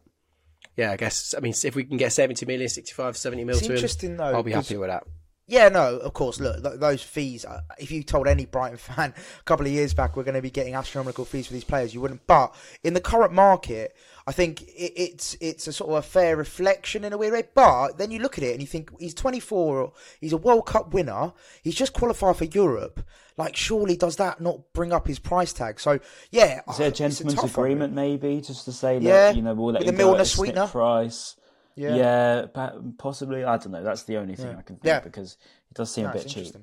yeah, 0.76 0.92
I 0.92 0.96
guess 0.96 1.34
I 1.36 1.40
mean 1.40 1.54
if 1.64 1.74
we 1.74 1.84
can 1.84 1.96
get 1.96 2.12
70 2.12 2.46
million, 2.46 2.68
65, 2.68 3.16
70 3.16 3.44
mil 3.44 3.56
it's 3.56 3.66
to 3.66 3.74
interesting 3.74 4.10
him, 4.12 4.16
though, 4.18 4.24
I'll 4.24 4.42
be 4.42 4.52
happy 4.52 4.76
with 4.76 4.90
that. 4.90 5.04
Yeah, 5.46 5.68
no, 5.68 5.96
of 5.98 6.12
course. 6.12 6.40
Look, 6.40 6.62
those 6.80 7.02
fees. 7.02 7.44
Uh, 7.44 7.60
if 7.78 7.90
you 7.90 8.02
told 8.02 8.28
any 8.28 8.46
Brighton 8.46 8.76
fan 8.78 9.14
a 9.16 9.42
couple 9.44 9.66
of 9.66 9.72
years 9.72 9.92
back 9.92 10.16
we're 10.16 10.22
going 10.22 10.34
to 10.34 10.42
be 10.42 10.50
getting 10.50 10.74
astronomical 10.74 11.24
fees 11.24 11.46
for 11.48 11.52
these 11.52 11.64
players, 11.64 11.92
you 11.92 12.00
wouldn't. 12.00 12.26
But 12.26 12.54
in 12.84 12.94
the 12.94 13.00
current 13.00 13.32
market, 13.32 13.96
I 14.26 14.32
think 14.32 14.62
it, 14.62 14.92
it's 14.96 15.36
it's 15.40 15.66
a 15.66 15.72
sort 15.72 15.90
of 15.90 15.96
a 15.96 16.02
fair 16.02 16.36
reflection 16.36 17.04
in 17.04 17.12
a 17.12 17.18
weird 17.18 17.32
way. 17.32 17.42
But 17.54 17.98
then 17.98 18.10
you 18.10 18.20
look 18.20 18.38
at 18.38 18.44
it 18.44 18.52
and 18.52 18.60
you 18.60 18.66
think 18.66 18.90
he's 19.00 19.14
24, 19.14 19.92
he's 20.20 20.32
a 20.32 20.36
World 20.36 20.66
Cup 20.66 20.94
winner, 20.94 21.32
he's 21.62 21.74
just 21.74 21.92
qualified 21.92 22.36
for 22.36 22.44
Europe. 22.44 23.04
Like, 23.36 23.56
surely 23.56 23.96
does 23.96 24.16
that 24.16 24.40
not 24.40 24.72
bring 24.74 24.92
up 24.92 25.06
his 25.06 25.18
price 25.18 25.52
tag? 25.52 25.80
So 25.80 25.98
yeah, 26.30 26.60
is 26.70 26.78
there 26.78 26.88
a 26.88 26.92
gentleman's 26.92 27.42
a 27.42 27.46
agreement 27.46 27.94
one. 27.94 27.94
maybe 27.94 28.40
just 28.40 28.66
to 28.66 28.72
say 28.72 28.98
that 28.98 29.04
yeah, 29.04 29.30
you 29.32 29.42
know 29.42 29.54
we'll 29.54 29.72
let 29.72 29.84
you 29.84 29.90
the 29.90 29.96
Milner 29.96 30.24
sweetener 30.24 30.68
price? 30.68 31.36
Yeah, 31.74 32.46
yeah, 32.54 32.70
possibly. 32.98 33.44
I 33.44 33.56
don't 33.56 33.72
know. 33.72 33.82
That's 33.82 34.02
the 34.04 34.18
only 34.18 34.36
thing 34.36 34.46
yeah. 34.46 34.58
I 34.58 34.62
can 34.62 34.76
think 34.76 34.84
yeah. 34.84 35.00
because 35.00 35.36
it 35.70 35.74
does 35.74 35.92
seem 35.92 36.04
no, 36.04 36.10
a 36.10 36.12
bit 36.12 36.28
cheap. 36.28 36.54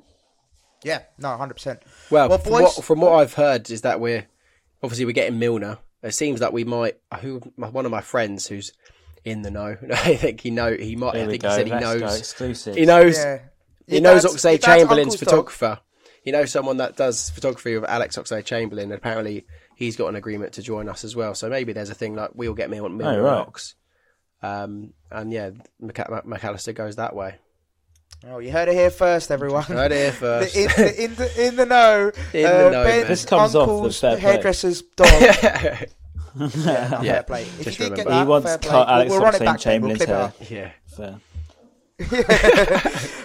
Yeah, 0.83 1.01
no, 1.17 1.35
hundred 1.35 1.55
percent. 1.55 1.81
Well, 2.09 2.29
well 2.29 2.37
from, 2.37 2.51
boys... 2.51 2.61
what, 2.61 2.85
from 2.85 3.01
what 3.01 3.13
I've 3.13 3.33
heard 3.33 3.69
is 3.69 3.81
that 3.81 3.99
we're 3.99 4.27
obviously 4.83 5.05
we're 5.05 5.11
getting 5.11 5.39
Milner. 5.39 5.79
It 6.03 6.13
seems 6.13 6.39
that 6.39 6.53
we 6.53 6.63
might. 6.63 6.97
Who 7.21 7.39
one 7.55 7.85
of 7.85 7.91
my 7.91 8.01
friends 8.01 8.47
who's 8.47 8.71
in 9.25 9.41
the 9.41 9.51
know. 9.51 9.77
I 9.91 10.15
think 10.15 10.41
he 10.41 10.51
know 10.51 10.75
he 10.75 10.95
might. 10.95 11.15
Here 11.15 11.25
I 11.25 11.27
think 11.27 11.43
he 11.43 11.49
said 11.49 11.67
he 11.67 11.73
knows. 11.73 12.19
Exclusive. 12.19 12.75
He 12.75 12.85
knows. 12.85 13.17
Yeah. 13.17 13.39
He 13.87 13.99
knows 13.99 14.23
Oxlade 14.23 14.63
Chamberlain's 14.63 15.15
photographer. 15.15 15.79
He 16.23 16.31
knows 16.31 16.51
someone 16.51 16.77
that 16.77 16.95
does 16.95 17.29
photography 17.31 17.75
with 17.75 17.89
Alex 17.89 18.17
Oxlade 18.17 18.45
Chamberlain. 18.45 18.91
Apparently, 18.91 19.47
he's 19.75 19.95
got 19.95 20.09
an 20.09 20.15
agreement 20.15 20.53
to 20.53 20.61
join 20.61 20.87
us 20.87 21.03
as 21.03 21.15
well. 21.15 21.33
So 21.33 21.49
maybe 21.49 21.73
there's 21.73 21.89
a 21.89 21.95
thing 21.95 22.15
like 22.15 22.31
we'll 22.35 22.53
get 22.53 22.69
Milner, 22.69 22.93
Milner 22.95 23.21
oh, 23.21 23.23
right. 23.23 23.39
Ox. 23.39 23.75
Um, 24.41 24.93
and 25.11 25.31
yeah, 25.31 25.51
Mac 25.79 26.43
Allister 26.43 26.73
goes 26.73 26.95
that 26.95 27.15
way. 27.15 27.35
Oh, 28.27 28.39
you 28.39 28.51
heard 28.51 28.67
it 28.67 28.73
here 28.73 28.89
first, 28.89 29.31
everyone. 29.31 29.63
Heard 29.63 29.91
it 29.91 29.95
here 29.95 30.11
first. 30.11 30.55
in, 30.55 30.67
the, 30.67 31.03
in, 31.03 31.15
the, 31.15 31.47
in 31.47 31.55
the 31.55 31.65
know. 31.65 32.11
In 32.33 32.45
uh, 32.45 32.63
the 32.63 32.69
know. 32.69 33.03
this 33.03 33.25
comes 33.25 33.55
off 33.55 34.01
the 34.01 34.17
hairdresser's 34.17 34.81
dog. 34.81 35.07
yeah, 35.11 35.85
yeah. 36.35 36.99
Fair 37.01 37.23
play. 37.23 37.43
If 37.43 37.63
Just 37.63 37.79
you 37.79 37.85
did 37.85 37.91
remember. 37.91 37.95
get 37.95 38.07
that, 38.07 38.21
he 38.21 38.27
wants 38.27 38.57
cut 38.67 38.89
Alex 38.89 39.11
we'll, 39.11 39.21
we'll 39.21 39.31
Oxlade 39.31 39.59
Chamberlain's 39.59 40.03
hair. 40.03 40.33
Yeah, 40.49 40.71
fair. 40.85 41.19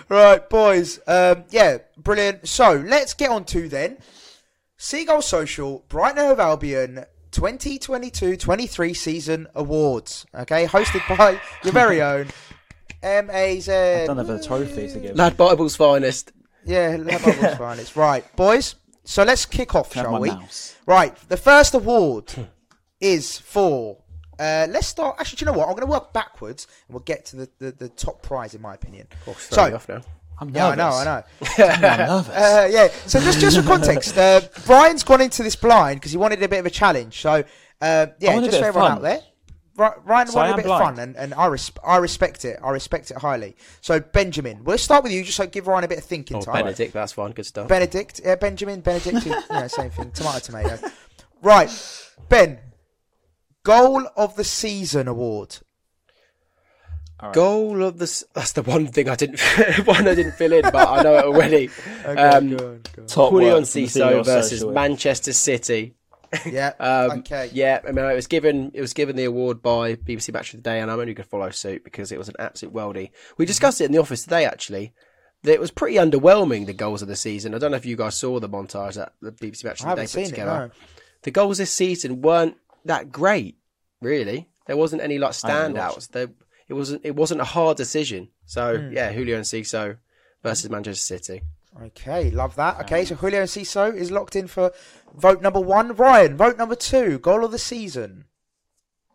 right, 0.09 0.49
boys. 0.49 1.01
Um, 1.07 1.45
yeah, 1.51 1.79
brilliant. 1.97 2.49
So 2.49 2.83
let's 2.87 3.15
get 3.15 3.31
on 3.31 3.45
to 3.47 3.69
then 3.69 3.99
Seagull 4.77 5.23
Social, 5.23 5.85
Brighton 5.89 6.31
of 6.31 6.39
Albion 6.39 7.05
2022-23 7.35 8.97
season 8.97 9.49
awards. 9.57 10.25
Okay, 10.35 10.67
hosted 10.67 11.17
by 11.19 11.41
your 11.65 11.73
very 11.73 12.01
own 12.13 12.29
MAZ. 13.03 13.69
I 13.69 14.07
don't 14.07 14.17
have 14.17 14.31
a 14.31 14.43
trophy 14.43 14.89
to 14.89 15.01
give. 15.01 15.17
Lad 15.17 15.37
Bible's 15.37 15.75
finest. 15.75 16.33
Yeah, 16.65 16.97
Lad 17.01 17.23
Bible's 17.25 17.55
finest. 17.59 17.97
Right, 17.97 18.25
boys. 18.37 18.77
So 19.03 19.25
let's 19.25 19.45
kick 19.47 19.75
off, 19.75 19.93
shall 19.93 20.19
we? 20.21 20.31
Mouse. 20.31 20.77
Right, 20.87 21.15
the 21.29 21.37
first 21.37 21.75
award 21.75 22.33
is 23.01 23.37
for 23.39 23.99
uh, 24.39 24.67
let's 24.71 24.87
start. 24.87 25.17
Actually, 25.19 25.37
do 25.37 25.45
you 25.45 25.53
know 25.53 25.59
what? 25.59 25.69
I'm 25.69 25.75
going 25.75 25.87
to 25.87 25.91
work 25.91 26.13
backwards, 26.13 26.67
and 26.87 26.95
we'll 26.95 27.05
get 27.05 27.25
to 27.27 27.37
the, 27.37 27.51
the, 27.59 27.73
the 27.73 27.89
top 27.89 28.23
prize, 28.23 28.55
in 28.55 28.63
my 28.63 28.75
opinion. 28.75 29.07
Oh, 29.27 29.35
so, 29.35 29.79
off 30.41 30.49
now. 30.49 30.71
I'm 30.71 30.79
yeah, 30.79 30.85
I 30.85 30.91
know, 30.91 30.97
I 30.97 31.05
know. 31.05 31.23
I'm 31.65 31.81
nervous. 31.81 32.29
Uh, 32.29 32.69
yeah. 32.71 32.89
So 33.07 33.21
just 33.21 33.41
just 33.41 33.59
for 33.59 33.63
context, 33.63 34.17
uh, 34.19 34.41
Brian's 34.67 35.03
gone 35.03 35.21
into 35.21 35.43
this 35.43 35.57
blind 35.57 36.01
because 36.01 36.13
he 36.13 36.19
wanted 36.19 36.43
a 36.43 36.49
bit 36.49 36.61
of 36.61 36.67
a 36.67 36.71
challenge. 36.71 37.21
So 37.21 37.45
uh, 37.81 38.07
yeah, 38.21 38.41
just 38.41 38.59
for 38.59 38.65
everyone 38.65 38.93
out 38.93 39.03
there. 39.03 39.21
Ryan 39.77 40.29
so 40.29 40.37
wanted 40.37 40.53
a 40.53 40.57
bit 40.57 40.67
blind. 40.67 40.83
of 40.83 40.97
fun, 40.97 40.99
and, 41.01 41.17
and 41.17 41.35
I, 41.35 41.47
res- 41.47 41.73
I 41.85 41.97
respect 41.97 42.45
it. 42.45 42.61
I 42.63 42.71
respect 42.71 43.11
it 43.11 43.17
highly. 43.17 43.57
So, 43.81 43.99
Benjamin, 43.99 44.63
we'll 44.63 44.79
start 44.79 45.03
with 45.03 45.11
you 45.11 45.25
just 45.25 45.37
so 45.37 45.49
give 45.49 45.67
Ryan 45.67 45.83
a 45.83 45.89
bit 45.89 45.99
of 45.99 46.05
thinking 46.05 46.37
oh, 46.37 46.43
time. 46.43 46.63
Benedict, 46.63 46.93
that's 46.93 47.11
fine. 47.11 47.33
Good 47.33 47.45
stuff. 47.45 47.67
Benedict, 47.67 48.21
yeah, 48.25 48.37
Benjamin, 48.37 48.83
Benedict, 48.83 49.27
yeah, 49.27 49.67
same 49.67 49.91
thing. 49.91 50.13
Tomato, 50.13 50.39
tomato. 50.39 50.79
Right, 51.43 51.69
Ben, 52.29 52.61
Goal 53.65 54.07
of 54.15 54.37
the 54.37 54.45
season 54.45 55.09
award. 55.09 55.57
Right. 57.25 57.33
Goal 57.33 57.83
of 57.83 57.97
the 57.99 58.25
that's 58.35 58.53
the 58.53 58.63
one 58.63 58.87
thing 58.89 59.09
I 59.09 59.15
didn't 59.15 59.41
one 59.87 60.07
I 60.07 60.15
didn't 60.15 60.33
fill 60.33 60.53
in, 60.53 60.63
but 60.63 60.89
I 60.89 61.03
know 61.03 61.15
it 61.17 61.25
already. 61.25 61.71
okay, 62.05 62.21
um, 62.21 62.55
go 62.55 62.67
on, 62.67 62.81
go 62.95 63.03
on. 63.03 63.07
Top 63.09 63.31
Julio 63.31 63.61
Enciso 63.61 64.25
versus 64.25 64.65
Manchester 64.65 65.33
City. 65.33 65.95
Yeah. 66.45 66.73
um, 66.81 67.21
okay. 67.21 67.49
Yeah. 67.53 67.81
I 67.87 67.93
mean, 67.93 68.05
it 68.05 68.15
was 68.15 68.27
given 68.27 68.73
it 68.75 68.81
was 68.81 68.93
given 68.93 69.15
the 69.15 69.23
award 69.25 69.63
by 69.63 69.95
BBC 69.95 70.33
Match 70.33 70.53
of 70.53 70.63
the 70.63 70.69
Day, 70.69 70.81
and 70.81 70.91
I'm 70.91 70.99
only 70.99 71.15
going 71.15 71.23
to 71.25 71.31
follow 71.31 71.49
suit 71.51 71.85
because 71.85 72.11
it 72.11 72.19
was 72.19 72.29
an 72.29 72.35
absolute 72.41 72.75
worldie. 72.75 73.11
We 73.39 73.47
discussed 73.47 73.81
it 73.81 73.85
in 73.85 73.93
the 73.93 73.99
office 73.99 74.25
today, 74.25 74.45
actually. 74.45 74.93
It 75.45 75.61
was 75.61 75.71
pretty 75.71 75.97
underwhelming 75.97 76.67
the 76.67 76.73
goals 76.73 77.03
of 77.03 77.09
the 77.09 77.15
season. 77.15 77.55
I 77.55 77.59
don't 77.59 77.71
know 77.71 77.77
if 77.77 77.87
you 77.87 77.95
guys 77.95 78.17
saw 78.17 78.41
the 78.41 78.49
montage 78.49 78.95
that 78.95 79.13
the 79.23 79.31
BBC 79.31 79.63
Match 79.63 79.85
of 79.85 79.91
the 79.91 79.95
Day 79.95 80.23
put 80.23 80.29
together. 80.31 80.51
It, 80.51 80.59
no. 80.59 80.71
The 81.23 81.31
goals 81.31 81.59
this 81.59 81.71
season 81.71 82.21
weren't 82.21 82.57
that 82.85 83.13
great, 83.13 83.57
really. 84.01 84.49
There 84.67 84.77
wasn't 84.77 85.03
any 85.03 85.19
like 85.19 85.33
standouts. 85.33 86.09
There, 86.09 86.31
it 86.69 86.75
wasn't. 86.75 87.03
It 87.05 87.17
wasn't 87.17 87.41
a 87.41 87.45
hard 87.45 87.77
decision. 87.77 88.29
So 88.47 88.79
mm. 88.79 88.93
yeah, 88.93 89.13
Julio 89.13 89.41
Enciso 89.41 89.99
versus 90.43 90.71
Manchester 90.71 91.19
City. 91.19 91.43
Okay, 91.83 92.31
love 92.31 92.55
that. 92.57 92.81
Okay, 92.83 93.05
so 93.05 93.17
Julio 93.17 93.43
Enciso 93.43 93.95
is 93.95 94.11
locked 94.11 94.37
in 94.37 94.47
for 94.47 94.73
vote 95.15 95.43
number 95.43 95.61
one. 95.61 95.95
Ryan, 95.95 96.37
vote 96.37 96.57
number 96.57 96.77
two. 96.77 97.19
Goal 97.19 97.45
of 97.45 97.51
the 97.51 97.59
season. 97.59 98.27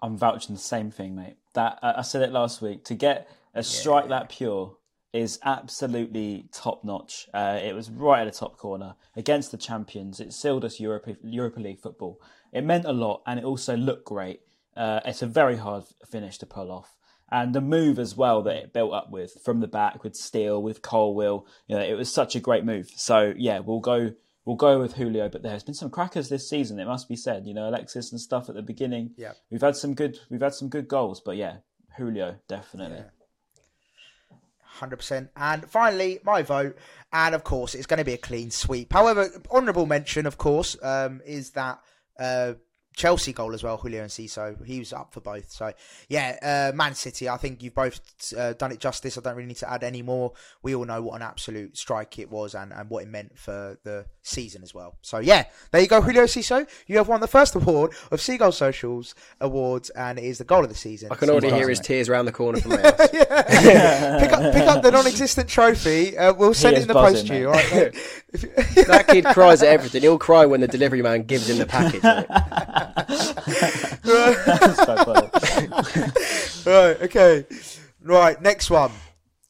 I'm 0.01 0.17
vouching 0.17 0.55
the 0.55 0.61
same 0.61 0.91
thing, 0.91 1.15
mate. 1.15 1.37
That 1.53 1.79
uh, 1.81 1.93
I 1.97 2.01
said 2.01 2.21
it 2.21 2.31
last 2.31 2.61
week. 2.61 2.83
To 2.85 2.95
get 2.95 3.29
a 3.53 3.63
strike 3.63 4.05
yeah. 4.05 4.19
that 4.19 4.29
pure 4.29 4.75
is 5.13 5.39
absolutely 5.43 6.47
top 6.51 6.83
notch. 6.83 7.27
Uh, 7.33 7.59
it 7.61 7.73
was 7.73 7.89
right 7.89 8.21
at 8.21 8.31
the 8.31 8.37
top 8.37 8.57
corner 8.57 8.95
against 9.15 9.51
the 9.51 9.57
champions. 9.57 10.19
It 10.19 10.33
sealed 10.33 10.63
us 10.65 10.79
Europa, 10.79 11.15
Europa 11.23 11.59
League 11.59 11.79
football. 11.79 12.21
It 12.51 12.63
meant 12.63 12.85
a 12.85 12.93
lot, 12.93 13.21
and 13.25 13.39
it 13.39 13.45
also 13.45 13.75
looked 13.75 14.05
great. 14.05 14.41
Uh, 14.75 14.99
it's 15.05 15.21
a 15.21 15.27
very 15.27 15.57
hard 15.57 15.85
finish 16.09 16.37
to 16.39 16.45
pull 16.45 16.71
off. 16.71 16.95
And 17.31 17.53
the 17.53 17.61
move 17.61 17.99
as 17.99 18.15
well 18.15 18.41
that 18.43 18.55
it 18.55 18.73
built 18.73 18.93
up 18.93 19.11
with 19.11 19.37
from 19.43 19.59
the 19.59 19.67
back 19.67 20.03
with 20.03 20.15
Steele, 20.15 20.61
with 20.61 20.81
Colwill, 20.81 21.45
you 21.67 21.75
know, 21.75 21.83
it 21.83 21.93
was 21.93 22.11
such 22.11 22.35
a 22.35 22.39
great 22.39 22.65
move. 22.65 22.89
So 22.95 23.33
yeah, 23.37 23.59
we'll 23.59 23.81
go 23.81 24.13
we'll 24.45 24.55
go 24.55 24.79
with 24.79 24.93
Julio, 24.93 25.29
but 25.29 25.43
there's 25.43 25.63
been 25.63 25.75
some 25.75 25.91
crackers 25.91 26.29
this 26.29 26.49
season. 26.49 26.79
It 26.79 26.85
must 26.85 27.07
be 27.07 27.15
said, 27.15 27.45
you 27.45 27.53
know, 27.53 27.69
Alexis 27.69 28.11
and 28.11 28.19
stuff 28.19 28.49
at 28.49 28.55
the 28.55 28.63
beginning. 28.63 29.11
Yeah. 29.15 29.33
we've 29.51 29.61
had 29.61 29.75
some 29.75 29.93
good 29.93 30.17
we've 30.29 30.41
had 30.41 30.55
some 30.55 30.69
good 30.69 30.87
goals, 30.87 31.21
but 31.23 31.37
yeah, 31.37 31.57
Julio 31.97 32.37
definitely. 32.47 33.03
Hundred 34.63 34.97
percent. 34.97 35.29
And 35.35 35.69
finally, 35.69 36.19
my 36.23 36.41
vote, 36.41 36.77
and 37.11 37.35
of 37.35 37.43
course, 37.43 37.75
it's 37.75 37.85
going 37.85 37.97
to 37.97 38.05
be 38.05 38.13
a 38.13 38.17
clean 38.17 38.49
sweep. 38.49 38.93
However, 38.93 39.29
honourable 39.51 39.85
mention, 39.85 40.25
of 40.25 40.37
course, 40.37 40.77
um, 40.81 41.21
is 41.25 41.51
that 41.51 41.79
uh, 42.17 42.53
Chelsea 42.95 43.31
goal 43.31 43.53
as 43.53 43.63
well, 43.63 43.77
Julio 43.77 44.03
Enciso. 44.03 44.63
He 44.65 44.79
was 44.79 44.91
up 44.91 45.13
for 45.13 45.21
both. 45.21 45.51
So, 45.51 45.71
yeah, 46.09 46.71
uh, 46.71 46.75
Man 46.75 46.95
City, 46.95 47.29
I 47.29 47.37
think 47.37 47.63
you've 47.63 47.73
both 47.73 48.01
uh, 48.37 48.53
done 48.53 48.73
it 48.73 48.79
justice. 48.79 49.17
I 49.17 49.21
don't 49.21 49.35
really 49.35 49.47
need 49.47 49.57
to 49.57 49.71
add 49.71 49.83
any 49.83 50.01
more. 50.01 50.33
We 50.63 50.75
all 50.75 50.83
know 50.85 51.01
what 51.01 51.15
an 51.15 51.21
absolute 51.21 51.77
strike 51.77 52.19
it 52.19 52.29
was 52.29 52.55
and, 52.55 52.73
and 52.73 52.89
what 52.89 53.03
it 53.03 53.09
meant 53.09 53.37
for 53.39 53.77
the 53.83 54.05
season 54.21 54.63
as 54.63 54.73
well. 54.73 54.97
So, 55.01 55.19
yeah, 55.19 55.45
there 55.71 55.81
you 55.81 55.87
go, 55.87 56.01
Julio 56.01 56.23
Enciso. 56.23 56.67
You 56.87 56.97
have 56.97 57.07
won 57.07 57.21
the 57.21 57.27
first 57.27 57.55
award 57.59 57.93
of 58.11 58.19
Seagull 58.19 58.51
Socials 58.51 59.15
Awards, 59.39 59.89
and 59.91 60.19
it 60.19 60.25
is 60.25 60.39
the 60.39 60.43
goal 60.43 60.63
of 60.63 60.69
the 60.69 60.75
season. 60.75 61.09
I 61.11 61.15
can 61.15 61.29
already 61.29 61.51
hear 61.51 61.69
his 61.69 61.79
tears 61.79 62.09
around 62.09 62.25
the 62.25 62.33
corner 62.33 62.59
from 62.59 62.71
my 62.71 62.81
house. 62.81 63.09
pick, 63.09 64.31
up, 64.33 64.53
pick 64.53 64.67
up 64.67 64.83
the 64.83 64.91
non-existent 64.91 65.47
trophy. 65.47 66.17
Uh, 66.17 66.33
we'll 66.33 66.53
send 66.53 66.75
it 66.75 66.79
is 66.79 66.83
in 66.83 66.87
the 66.89 66.93
post 66.95 67.27
to 67.27 67.37
you. 67.37 67.47
All 67.47 67.53
right, 67.53 67.93
that 68.87 69.05
kid 69.07 69.25
cries 69.25 69.63
at 69.63 69.69
everything. 69.69 70.01
He'll 70.01 70.17
cry 70.17 70.45
when 70.45 70.59
the 70.59 70.67
delivery 70.67 71.01
man 71.01 71.23
gives 71.23 71.49
him 71.49 71.59
the 71.59 71.65
package. 71.65 72.03
Mate. 72.79 74.75
so 74.75 74.95
funny. 75.05 75.29
right, 76.65 77.01
okay. 77.01 77.45
Right, 78.01 78.41
next 78.41 78.69
one. 78.69 78.91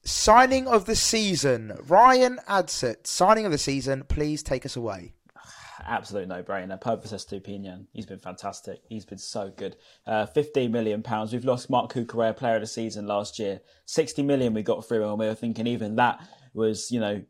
Signing 0.04 0.68
of 0.68 0.86
the 0.86 0.96
season. 0.96 1.78
Ryan 1.88 2.40
Adsett. 2.48 3.06
Signing 3.06 3.46
of 3.46 3.52
the 3.52 3.58
season. 3.58 4.04
Please 4.08 4.42
take 4.42 4.66
us 4.66 4.76
away. 4.76 5.14
absolute 5.86 6.28
no-brainer. 6.28 6.82
Pervis 6.82 7.14
Estupiñán. 7.14 7.86
He's 7.94 8.06
been 8.06 8.20
fantastic. 8.20 8.82
He's 8.90 9.06
been 9.06 9.20
so 9.20 9.54
good. 9.56 9.76
Uh, 10.08 10.26
15 10.26 10.72
million 10.72 11.04
pounds. 11.04 11.32
We've 11.32 11.46
lost 11.46 11.70
Marc 11.70 11.94
Cucurella, 11.94 12.36
player 12.36 12.56
of 12.56 12.62
the 12.62 12.68
season 12.68 13.06
last 13.06 13.38
year. 13.38 13.62
60 13.86 14.24
million 14.24 14.54
we 14.54 14.64
got 14.64 14.88
through, 14.88 15.08
and 15.08 15.20
we 15.20 15.28
were 15.28 15.36
thinking 15.36 15.68
even 15.68 15.98
that 15.98 16.20
was, 16.54 16.90
you 16.92 17.00
know, 17.00 17.22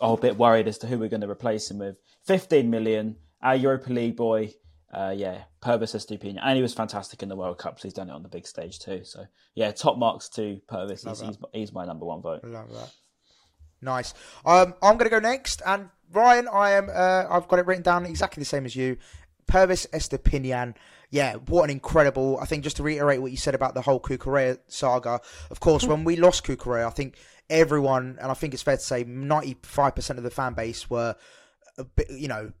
a 0.00 0.16
bit 0.16 0.36
worried 0.36 0.68
as 0.68 0.78
to 0.78 0.86
who 0.86 0.98
we're 0.98 1.08
going 1.08 1.20
to 1.22 1.30
replace 1.30 1.70
him 1.70 1.78
with. 1.78 1.96
15 2.26 2.68
million. 2.68 3.16
Our 3.42 3.56
Europa 3.56 3.92
League 3.92 4.16
boy. 4.16 4.52
Uh, 4.92 5.12
yeah, 5.16 5.42
Pervis 5.62 5.94
Estupiñán. 5.94 6.40
And 6.42 6.56
he 6.56 6.62
was 6.62 6.72
fantastic 6.72 7.22
in 7.22 7.28
the 7.28 7.36
World 7.36 7.58
Cup, 7.58 7.78
so 7.78 7.88
he's 7.88 7.92
done 7.92 8.08
it 8.08 8.12
on 8.12 8.22
the 8.22 8.28
big 8.28 8.46
stage 8.46 8.78
too. 8.78 9.02
So, 9.04 9.26
yeah, 9.54 9.72
top 9.72 9.98
marks 9.98 10.28
to 10.30 10.60
Pervis. 10.70 11.08
He's, 11.08 11.20
he's, 11.20 11.38
he's 11.52 11.72
my 11.72 11.84
number 11.84 12.06
one 12.06 12.22
vote. 12.22 12.44
Love 12.44 12.72
that. 12.72 12.92
Nice. 13.82 14.14
Um, 14.44 14.74
I'm 14.82 14.96
going 14.96 15.10
to 15.10 15.10
go 15.10 15.18
next, 15.18 15.60
and 15.66 15.90
Ryan, 16.12 16.48
I 16.52 16.70
am. 16.72 16.88
Uh, 16.88 17.24
I've 17.28 17.48
got 17.48 17.58
it 17.58 17.66
written 17.66 17.82
down 17.82 18.06
exactly 18.06 18.40
the 18.40 18.46
same 18.46 18.64
as 18.64 18.74
you. 18.76 18.96
Pervis 19.46 19.86
Estupiñán. 19.90 20.74
Yeah, 21.10 21.34
what 21.34 21.64
an 21.64 21.70
incredible. 21.70 22.38
I 22.40 22.46
think 22.46 22.64
just 22.64 22.76
to 22.78 22.82
reiterate 22.82 23.22
what 23.22 23.30
you 23.30 23.36
said 23.36 23.54
about 23.54 23.74
the 23.74 23.82
whole 23.82 24.00
Cucurella 24.00 24.58
saga. 24.66 25.20
Of 25.50 25.60
course, 25.60 25.84
when 25.84 26.04
we 26.04 26.16
lost 26.16 26.44
Cucurella, 26.44 26.86
I 26.86 26.90
think 26.90 27.16
everyone, 27.48 28.18
and 28.20 28.30
I 28.30 28.34
think 28.34 28.54
it's 28.54 28.62
fair 28.62 28.76
to 28.76 28.82
say, 28.82 29.04
95% 29.04 30.10
of 30.18 30.22
the 30.24 30.30
fan 30.30 30.54
base 30.54 30.90
were, 30.90 31.14
a 31.78 31.84
bit, 31.84 32.10
you 32.10 32.28
know, 32.28 32.52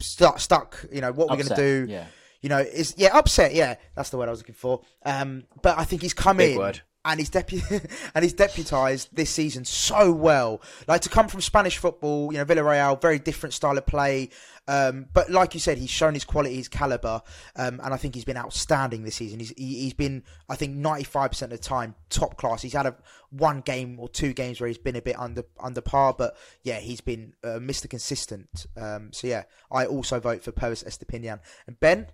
stuck. 0.00 0.40
Stuck. 0.40 0.84
You 0.92 1.00
know 1.00 1.12
what 1.12 1.30
we're 1.30 1.36
going 1.36 1.48
to 1.48 1.54
do. 1.54 1.86
yeah. 1.88 2.06
You 2.40 2.48
know, 2.48 2.58
is 2.58 2.94
yeah 2.96 3.16
upset. 3.16 3.52
Yeah, 3.52 3.74
that's 3.96 4.10
the 4.10 4.16
word 4.16 4.28
I 4.28 4.30
was 4.30 4.40
looking 4.40 4.54
for. 4.54 4.82
Um, 5.04 5.44
but 5.60 5.76
I 5.76 5.84
think 5.84 6.02
he's 6.02 6.14
come 6.14 6.36
Big 6.36 6.52
in 6.52 6.58
word. 6.58 6.80
And 7.08 7.18
he's 7.18 7.30
depu- 7.30 7.90
and 8.14 8.22
he's 8.22 8.34
deputized 8.34 9.14
this 9.14 9.30
season 9.30 9.64
so 9.64 10.12
well. 10.12 10.60
Like 10.86 11.00
to 11.02 11.08
come 11.08 11.28
from 11.28 11.40
Spanish 11.40 11.78
football, 11.78 12.32
you 12.32 12.38
know, 12.38 12.44
Villarreal, 12.44 13.00
very 13.00 13.18
different 13.18 13.54
style 13.54 13.78
of 13.78 13.86
play. 13.86 14.30
Um, 14.68 15.06
but 15.14 15.30
like 15.30 15.54
you 15.54 15.60
said, 15.60 15.78
he's 15.78 15.88
shown 15.88 16.12
his 16.12 16.24
quality, 16.24 16.56
his 16.56 16.68
caliber, 16.68 17.22
um, 17.56 17.80
and 17.82 17.94
I 17.94 17.96
think 17.96 18.14
he's 18.14 18.26
been 18.26 18.36
outstanding 18.36 19.02
this 19.02 19.16
season. 19.16 19.40
He's 19.40 19.48
he, 19.56 19.80
he's 19.80 19.94
been, 19.94 20.22
I 20.46 20.56
think, 20.56 20.76
ninety 20.76 21.04
five 21.04 21.30
percent 21.30 21.54
of 21.54 21.60
the 21.60 21.64
time 21.64 21.94
top 22.10 22.36
class. 22.36 22.60
He's 22.60 22.74
had 22.74 22.84
a 22.84 22.94
one 23.30 23.62
game 23.62 23.98
or 23.98 24.10
two 24.10 24.34
games 24.34 24.60
where 24.60 24.68
he's 24.68 24.76
been 24.76 24.96
a 24.96 25.00
bit 25.00 25.18
under 25.18 25.44
under 25.58 25.80
par, 25.80 26.14
but 26.16 26.36
yeah, 26.62 26.80
he's 26.80 27.00
been 27.00 27.32
uh, 27.42 27.58
Mr. 27.58 27.88
Consistent. 27.88 28.66
Um, 28.76 29.10
so 29.10 29.26
yeah, 29.26 29.44
I 29.72 29.86
also 29.86 30.20
vote 30.20 30.42
for 30.42 30.52
Pervis 30.52 30.84
Estupiñán 30.84 31.40
and 31.66 31.80
Ben. 31.80 32.08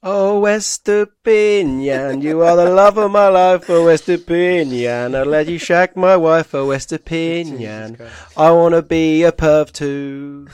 Oh, 0.00 0.42
Estupiñán, 0.42 2.22
you 2.22 2.40
are 2.42 2.54
the 2.56 2.70
love 2.70 2.98
of 2.98 3.10
my 3.10 3.26
life, 3.28 3.68
oh 3.68 3.86
Estupiñán. 3.86 5.16
I'll 5.16 5.26
let 5.26 5.48
you 5.48 5.58
shack 5.58 5.96
my 5.96 6.16
wife, 6.16 6.54
oh 6.54 6.68
Estupiñán. 6.68 8.00
I 8.36 8.50
want 8.52 8.74
to 8.76 8.82
be 8.82 9.24
a 9.24 9.32
perv 9.32 9.72
too. 9.72 10.46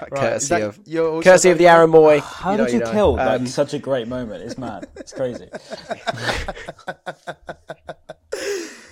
Right, 0.00 0.12
is 0.12 0.48
courtesy 0.48 0.48
that- 0.48 0.62
of 0.62 1.22
courtesy 1.22 1.50
of 1.50 1.58
the 1.58 1.68
Aaron 1.68 1.90
Moy. 1.90 2.18
How 2.18 2.56
know, 2.56 2.64
did 2.64 2.72
you, 2.74 2.78
know. 2.80 2.90
kill 2.90 3.20
Um, 3.20 3.42
like, 3.44 3.46
such 3.46 3.74
a 3.74 3.78
great 3.78 4.08
moment? 4.08 4.42
It's 4.42 4.58
mad. 4.58 4.88
It's 4.96 5.12
crazy. 5.12 5.48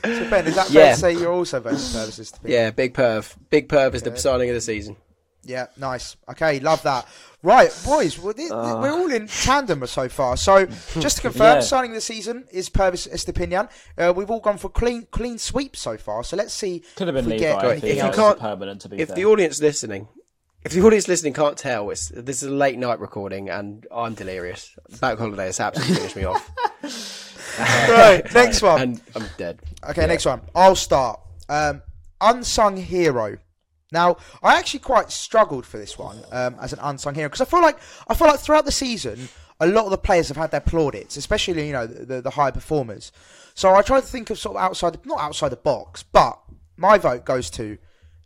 So 0.04 0.28
Ben, 0.30 0.46
is 0.46 0.54
that 0.56 0.66
fair 0.68 0.84
Yeah. 0.86 0.94
to 0.94 1.00
say 1.00 1.12
you're 1.12 1.32
also 1.32 1.58
voting 1.60 1.78
for 1.78 1.98
Pervis 1.98 2.20
Estupiñán? 2.20 2.48
yeah, 2.48 2.70
big 2.70 2.94
perv. 2.94 3.34
Big 3.50 3.68
perv 3.68 3.94
is 3.94 4.02
the 4.02 4.16
signing 4.16 4.48
of 4.48 4.54
the 4.54 4.60
season. 4.60 4.96
Yeah, 5.44 5.66
nice. 5.76 6.16
Okay, 6.30 6.60
love 6.60 6.82
that. 6.84 7.06
Right, 7.42 7.76
boys, 7.84 8.16
we're, 8.20 8.34
we're 8.38 8.92
all 8.92 9.10
in 9.10 9.26
tandem 9.26 9.84
so 9.88 10.08
far. 10.08 10.36
So, 10.36 10.66
just 11.00 11.16
to 11.16 11.22
confirm, 11.28 11.56
Yeah. 11.56 11.60
signing 11.60 11.92
the 11.92 12.00
season 12.00 12.44
is 12.52 12.70
Pervis 12.70 13.08
Estupiñán. 13.12 13.68
Uh, 13.98 14.12
we've 14.14 14.30
all 14.30 14.38
gone 14.38 14.56
for 14.58 14.68
clean 14.68 15.06
clean 15.10 15.38
sweep 15.38 15.74
so 15.74 15.96
far. 15.96 16.22
So 16.22 16.36
let's 16.36 16.54
see. 16.54 16.84
Could 16.94 17.08
have 17.08 17.14
been 17.16 17.24
if 17.24 17.26
we 17.26 17.38
Levi 17.38 17.60
get 17.60 17.76
if, 17.78 17.84
if 17.84 17.96
you 18.04 18.10
can't- 18.12 18.38
permanent. 18.38 18.80
To 18.82 18.88
be 18.88 19.00
If 19.00 19.08
fair. 19.08 19.16
the 19.16 19.24
audience 19.24 19.60
listening, 19.60 20.06
if 20.64 20.70
the 20.70 20.82
audience 20.82 21.08
listening 21.08 21.32
can't 21.32 21.56
tell, 21.58 21.90
it's 21.90 22.10
this 22.14 22.44
is 22.44 22.48
a 22.48 22.54
late 22.54 22.78
night 22.78 23.00
recording 23.00 23.50
and 23.50 23.84
I'm 23.92 24.14
delirious. 24.14 24.70
Bank 25.00 25.18
holiday 25.18 25.46
has 25.46 25.58
absolutely 25.58 25.96
finished 25.96 26.14
me 26.14 26.22
off, 26.24 26.48
right, 27.58 28.22
next 28.34 28.62
one. 28.62 28.80
and 28.80 29.00
I'm 29.16 29.26
dead. 29.36 29.58
Okay, 29.90 30.06
next 30.06 30.24
one. 30.26 30.42
I'll 30.54 30.76
start. 30.76 31.18
Um, 31.48 31.82
unsung 32.20 32.76
hero. 32.76 33.38
Now, 33.92 34.16
I 34.42 34.58
actually 34.58 34.80
quite 34.80 35.12
struggled 35.12 35.66
for 35.66 35.78
this 35.78 35.98
one 35.98 36.18
um, 36.32 36.56
as 36.60 36.72
an 36.72 36.78
unsung 36.82 37.14
hero 37.14 37.28
because 37.28 37.42
I 37.42 37.44
feel 37.44 37.62
like 37.62 37.78
I 38.08 38.14
feel 38.14 38.26
like 38.26 38.40
throughout 38.40 38.64
the 38.64 38.72
season, 38.72 39.28
a 39.60 39.66
lot 39.66 39.84
of 39.84 39.90
the 39.90 39.98
players 39.98 40.28
have 40.28 40.36
had 40.36 40.50
their 40.50 40.60
plaudits, 40.60 41.16
especially 41.16 41.66
you 41.66 41.72
know 41.72 41.86
the, 41.86 42.04
the, 42.04 42.20
the 42.22 42.30
high 42.30 42.50
performers. 42.50 43.12
So 43.54 43.74
I 43.74 43.82
tried 43.82 44.00
to 44.00 44.06
think 44.06 44.30
of 44.30 44.38
sort 44.38 44.56
of 44.56 44.62
outside, 44.62 45.04
not 45.04 45.20
outside 45.20 45.50
the 45.50 45.56
box, 45.56 46.02
but 46.02 46.40
my 46.76 46.96
vote 46.96 47.24
goes 47.24 47.50
to 47.50 47.76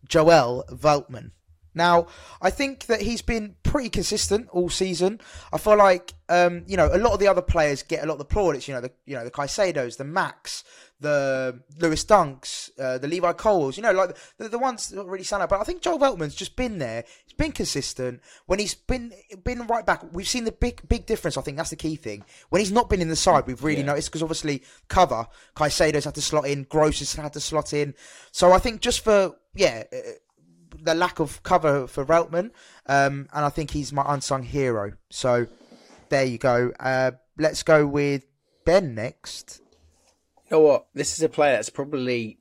Joel 0.09 0.65
Veltman. 0.71 1.33
Now, 1.77 2.07
I 2.41 2.49
think 2.49 2.87
that 2.87 3.03
he's 3.03 3.21
been 3.21 3.55
pretty 3.63 3.91
consistent 3.91 4.49
all 4.49 4.71
season. 4.71 5.21
I 5.53 5.59
feel 5.59 5.77
like 5.77 6.15
um, 6.31 6.65
you 6.67 6.77
know 6.77 6.89
a 6.91 6.97
lot 6.97 7.13
of 7.13 7.21
the 7.21 7.29
other 7.29 7.43
players 7.43 7.83
get 7.83 8.03
a 8.03 8.07
lot 8.07 8.15
of 8.15 8.19
the 8.19 8.25
plaudits. 8.25 8.67
You 8.67 8.75
know 8.75 8.81
the 8.81 8.91
you 9.05 9.15
know 9.15 9.25
the 9.25 9.31
Caicedos, 9.31 9.99
the 9.99 10.05
Max, 10.05 10.65
the 11.01 11.61
Lewis 11.79 12.03
Dunks, 12.03 12.71
uh, 12.81 12.97
the 12.97 13.07
Levi 13.07 13.35
Coles. 13.35 13.77
You 13.77 13.83
know 13.83 13.93
like 13.93 14.17
the, 14.39 14.49
the 14.49 14.59
ones 14.59 14.89
that 14.89 15.05
really 15.05 15.23
stand 15.23 15.43
out. 15.43 15.51
But 15.51 15.61
I 15.61 15.65
think 15.65 15.83
Joel 15.83 15.99
Veltman's 15.99 16.35
just 16.35 16.57
been 16.57 16.79
there. 16.79 17.05
He's 17.27 17.35
been 17.35 17.53
consistent. 17.53 18.23
When 18.47 18.59
he's 18.59 18.75
been 18.75 19.13
been 19.45 19.67
right 19.67 19.85
back, 19.85 20.03
we've 20.15 20.27
seen 20.27 20.45
the 20.45 20.53
big 20.53 20.81
big 20.89 21.05
difference. 21.05 21.37
I 21.37 21.43
think 21.43 21.59
that's 21.59 21.71
the 21.71 21.77
key 21.77 21.97
thing. 21.97 22.25
When 22.49 22.61
he's 22.61 22.73
not 22.73 22.89
been 22.89 23.03
in 23.03 23.11
the 23.11 23.17
side, 23.17 23.47
we've 23.47 23.63
really 23.63 23.83
noticed 23.83 24.09
because 24.09 24.23
obviously 24.23 24.63
cover 24.89 25.27
Caicedo's 25.55 26.07
had 26.07 26.15
to 26.15 26.23
slot 26.23 26.47
in, 26.47 26.63
Gross 26.63 27.01
has 27.01 27.15
had 27.15 27.35
to 27.35 27.41
slot 27.41 27.75
in. 27.75 27.95
So 28.33 28.53
I 28.53 28.59
think 28.59 28.81
just 28.81 29.05
for 29.05 29.37
yeah. 29.55 29.85
The 30.87 30.95
lack 30.95 31.19
of 31.19 31.43
cover 31.43 31.87
for 31.89 32.05
Veltman, 32.07 32.51
um, 32.87 33.29
and 33.35 33.45
I 33.45 33.49
think 33.51 33.73
he's 33.73 33.93
my 33.93 34.05
unsung 34.07 34.45
hero. 34.45 34.93
So 35.11 35.47
there 36.11 36.25
you 36.25 36.39
go. 36.39 36.73
Uh, 36.79 37.11
let's 37.37 37.63
go 37.65 37.87
with 37.87 38.25
Ben 38.65 38.95
next. 38.95 39.61
You 40.49 40.59
know 40.59 40.61
what? 40.61 40.87
This 40.95 41.13
is 41.19 41.23
a 41.25 41.29
player 41.29 41.57
that's 41.57 41.71
probably, 41.71 42.39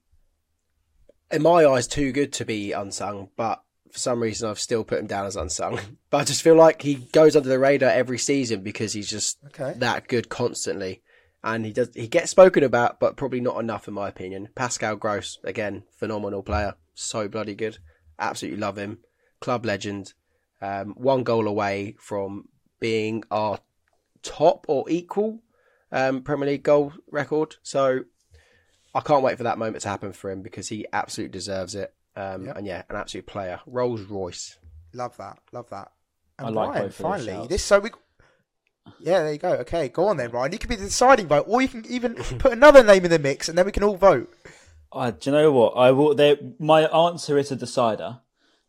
in 1.31 1.41
my 1.41 1.65
eyes, 1.65 1.87
too 1.87 2.11
good 2.11 2.31
to 2.33 2.45
be 2.45 2.71
unsung, 2.71 3.29
but 3.35 3.63
for 3.91 3.97
some 3.97 4.21
reason 4.21 4.47
I've 4.49 4.59
still 4.59 4.83
put 4.83 4.99
him 4.99 5.07
down 5.07 5.25
as 5.25 5.35
unsung. 5.35 5.79
But 6.11 6.17
I 6.21 6.23
just 6.25 6.43
feel 6.43 6.55
like 6.55 6.81
he 6.83 6.95
goes 6.95 7.35
under 7.35 7.49
the 7.49 7.57
radar 7.59 7.89
every 7.89 8.19
season 8.19 8.61
because 8.61 8.93
he's 8.93 9.09
just 9.09 9.37
Okay. 9.47 9.73
that 9.79 10.07
good 10.07 10.29
constantly. 10.29 11.01
And 11.43 11.65
he 11.65 11.73
does 11.73 11.89
he 11.95 12.07
gets 12.07 12.29
spoken 12.31 12.63
about, 12.63 12.99
but 12.99 13.17
probably 13.17 13.41
not 13.41 13.59
enough 13.59 13.87
in 13.87 13.93
my 13.95 14.07
opinion. 14.07 14.49
Pascal 14.55 14.95
Gross, 14.97 15.39
again, 15.43 15.83
phenomenal 15.97 16.43
player. 16.43 16.75
So 16.93 17.27
bloody 17.27 17.55
good. 17.55 17.79
Absolutely 18.19 18.59
love 18.59 18.77
him. 18.77 18.99
Club 19.41 19.65
legend. 19.65 20.13
Um, 20.61 20.93
one 20.97 21.23
goal 21.23 21.47
away 21.47 21.95
from 21.99 22.47
being 22.79 23.23
our 23.29 23.59
top 24.23 24.65
or 24.67 24.89
equal 24.89 25.41
um, 25.91 26.21
Premier 26.23 26.47
League 26.49 26.63
goal 26.63 26.93
record. 27.11 27.55
So 27.61 28.01
I 28.93 29.01
can't 29.01 29.23
wait 29.23 29.37
for 29.37 29.43
that 29.43 29.57
moment 29.57 29.81
to 29.83 29.89
happen 29.89 30.13
for 30.13 30.31
him 30.31 30.41
because 30.41 30.69
he 30.69 30.85
absolutely 30.93 31.33
deserves 31.33 31.75
it. 31.75 31.93
Um, 32.15 32.45
Yep. 32.45 32.57
And 32.57 32.67
yeah, 32.67 32.83
an 32.89 32.95
absolute 32.95 33.25
player. 33.27 33.59
Rolls 33.65 34.01
Royce. 34.01 34.57
Love 34.93 35.17
that. 35.17 35.39
Love 35.51 35.69
that. 35.69 35.91
And 36.39 36.47
I 36.47 36.49
like 36.49 36.67
Brian, 36.71 36.83
both 36.85 36.99
of 36.99 37.05
those 37.11 37.25
finally, 37.25 37.47
this 37.47 37.63
so 37.63 37.79
we. 37.79 37.89
Yeah, 38.99 39.23
there 39.23 39.33
you 39.33 39.39
go. 39.39 39.53
Okay, 39.53 39.89
go 39.89 40.07
on 40.07 40.17
then, 40.17 40.31
Ryan. 40.31 40.51
You 40.51 40.59
can 40.59 40.69
be 40.69 40.75
the 40.75 40.85
deciding 40.85 41.27
vote, 41.27 41.45
or 41.47 41.61
you 41.61 41.67
can 41.67 41.85
even 41.87 42.15
put 42.39 42.51
another 42.53 42.83
name 42.83 43.03
in 43.03 43.11
the 43.11 43.19
mix, 43.19 43.49
and 43.49 43.57
then 43.57 43.65
we 43.65 43.71
can 43.71 43.83
all 43.83 43.97
vote. 43.97 44.31
Uh, 44.95 45.11
do 45.11 45.29
you 45.29 45.35
know 45.35 45.51
what? 45.51 45.73
I 45.73 45.91
will. 45.91 46.15
There, 46.15 46.37
my 46.57 46.83
answer 46.87 47.37
is 47.37 47.51
a 47.51 47.55
decider, 47.55 48.19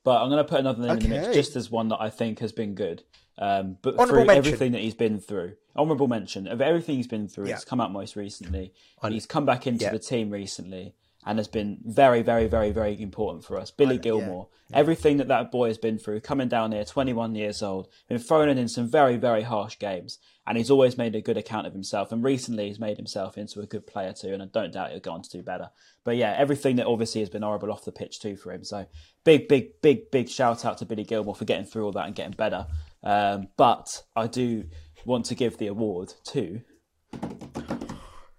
but 0.03 0.21
I'm 0.21 0.29
going 0.29 0.45
to 0.45 0.49
put 0.49 0.61
another 0.61 0.83
name 0.83 0.91
in 0.99 0.99
the 0.99 1.09
mix 1.09 1.35
just 1.35 1.57
as 1.57 1.71
one 1.71 1.89
that 1.89 2.01
I 2.01 2.11
think 2.11 2.41
has 2.41 2.53
been 2.53 2.75
good. 2.75 3.05
Um, 3.39 3.77
but 3.83 3.95
Honourable 3.95 4.07
through 4.09 4.25
mention. 4.27 4.39
everything 4.47 4.73
that 4.73 4.81
he's 4.81 4.95
been 4.95 5.21
through, 5.21 5.55
honourable 5.77 6.09
mention 6.09 6.49
of 6.49 6.61
everything 6.63 6.97
he's 6.97 7.07
been 7.07 7.29
through, 7.29 7.47
Yeah. 7.49 7.55
he's 7.57 7.65
come 7.67 7.81
out 7.81 7.93
most 7.93 8.17
recently. 8.17 8.73
He's 9.09 9.27
come 9.27 9.45
back 9.45 9.67
into 9.67 9.85
Yeah. 9.85 9.93
the 9.93 9.99
team 9.99 10.31
recently 10.31 10.95
and 11.27 11.39
has 11.39 11.47
been 11.49 11.79
very, 11.85 12.23
very, 12.23 12.49
very, 12.49 12.71
very 12.71 13.01
important 13.01 13.45
for 13.45 13.59
us. 13.59 13.71
Billy 13.71 13.99
Gilmour, 13.99 14.47
everything 14.73 15.19
that 15.19 15.29
that 15.29 15.53
boy 15.53 15.69
has 15.69 15.77
been 15.77 15.99
through, 15.99 16.21
coming 16.21 16.49
down 16.49 16.73
here, 16.73 16.85
21 16.85 17.35
years 17.35 17.63
old, 17.63 17.89
been 18.09 18.19
thrown 18.19 18.49
in 18.49 18.69
some 18.69 18.89
very, 18.89 19.17
very 19.19 19.43
harsh 19.43 19.79
games, 19.79 20.19
and 20.47 20.57
he's 20.57 20.71
always 20.71 20.97
made 20.97 21.15
a 21.15 21.21
good 21.21 21.37
account 21.37 21.67
of 21.67 21.73
himself. 21.73 22.13
And 22.13 22.23
recently, 22.23 22.69
he's 22.69 22.79
made 22.79 22.97
himself 22.97 23.37
into 23.37 23.61
a 23.61 23.67
good 23.67 23.87
player 23.87 24.13
too, 24.13 24.33
and 24.33 24.43
I 24.43 24.47
don't 24.47 24.73
doubt 24.73 24.91
he'll 24.91 25.01
go 25.01 25.13
on 25.13 25.23
to 25.23 25.31
do 25.31 25.43
better. 25.43 25.71
But 26.05 26.17
yeah, 26.17 26.35
everything 26.37 26.77
that 26.77 26.87
obviously 26.87 27.21
has 27.21 27.31
been 27.31 27.43
horrible 27.43 27.73
off 27.73 27.85
the 27.85 27.93
pitch 27.93 28.21
too 28.21 28.37
for 28.37 28.53
him. 28.53 28.65
So 28.65 28.87
big, 29.25 29.49
big, 29.49 29.81
big, 29.83 30.11
big 30.11 30.29
shout 30.29 30.65
out 30.65 30.79
to 30.79 30.87
Billy 30.87 31.05
Gilmour 31.05 31.35
for 31.35 31.45
getting 31.45 31.67
through 31.67 31.85
all 31.85 31.93
that 31.93 32.07
and 32.07 32.15
getting 32.15 32.33
better. 32.33 32.67
Um, 33.03 33.49
but 33.57 34.03
I 34.15 34.29
do 34.29 34.65
want 35.05 35.27
to 35.27 35.35
give 35.35 35.59
the 35.59 35.67
award 35.67 36.15
to 36.27 36.61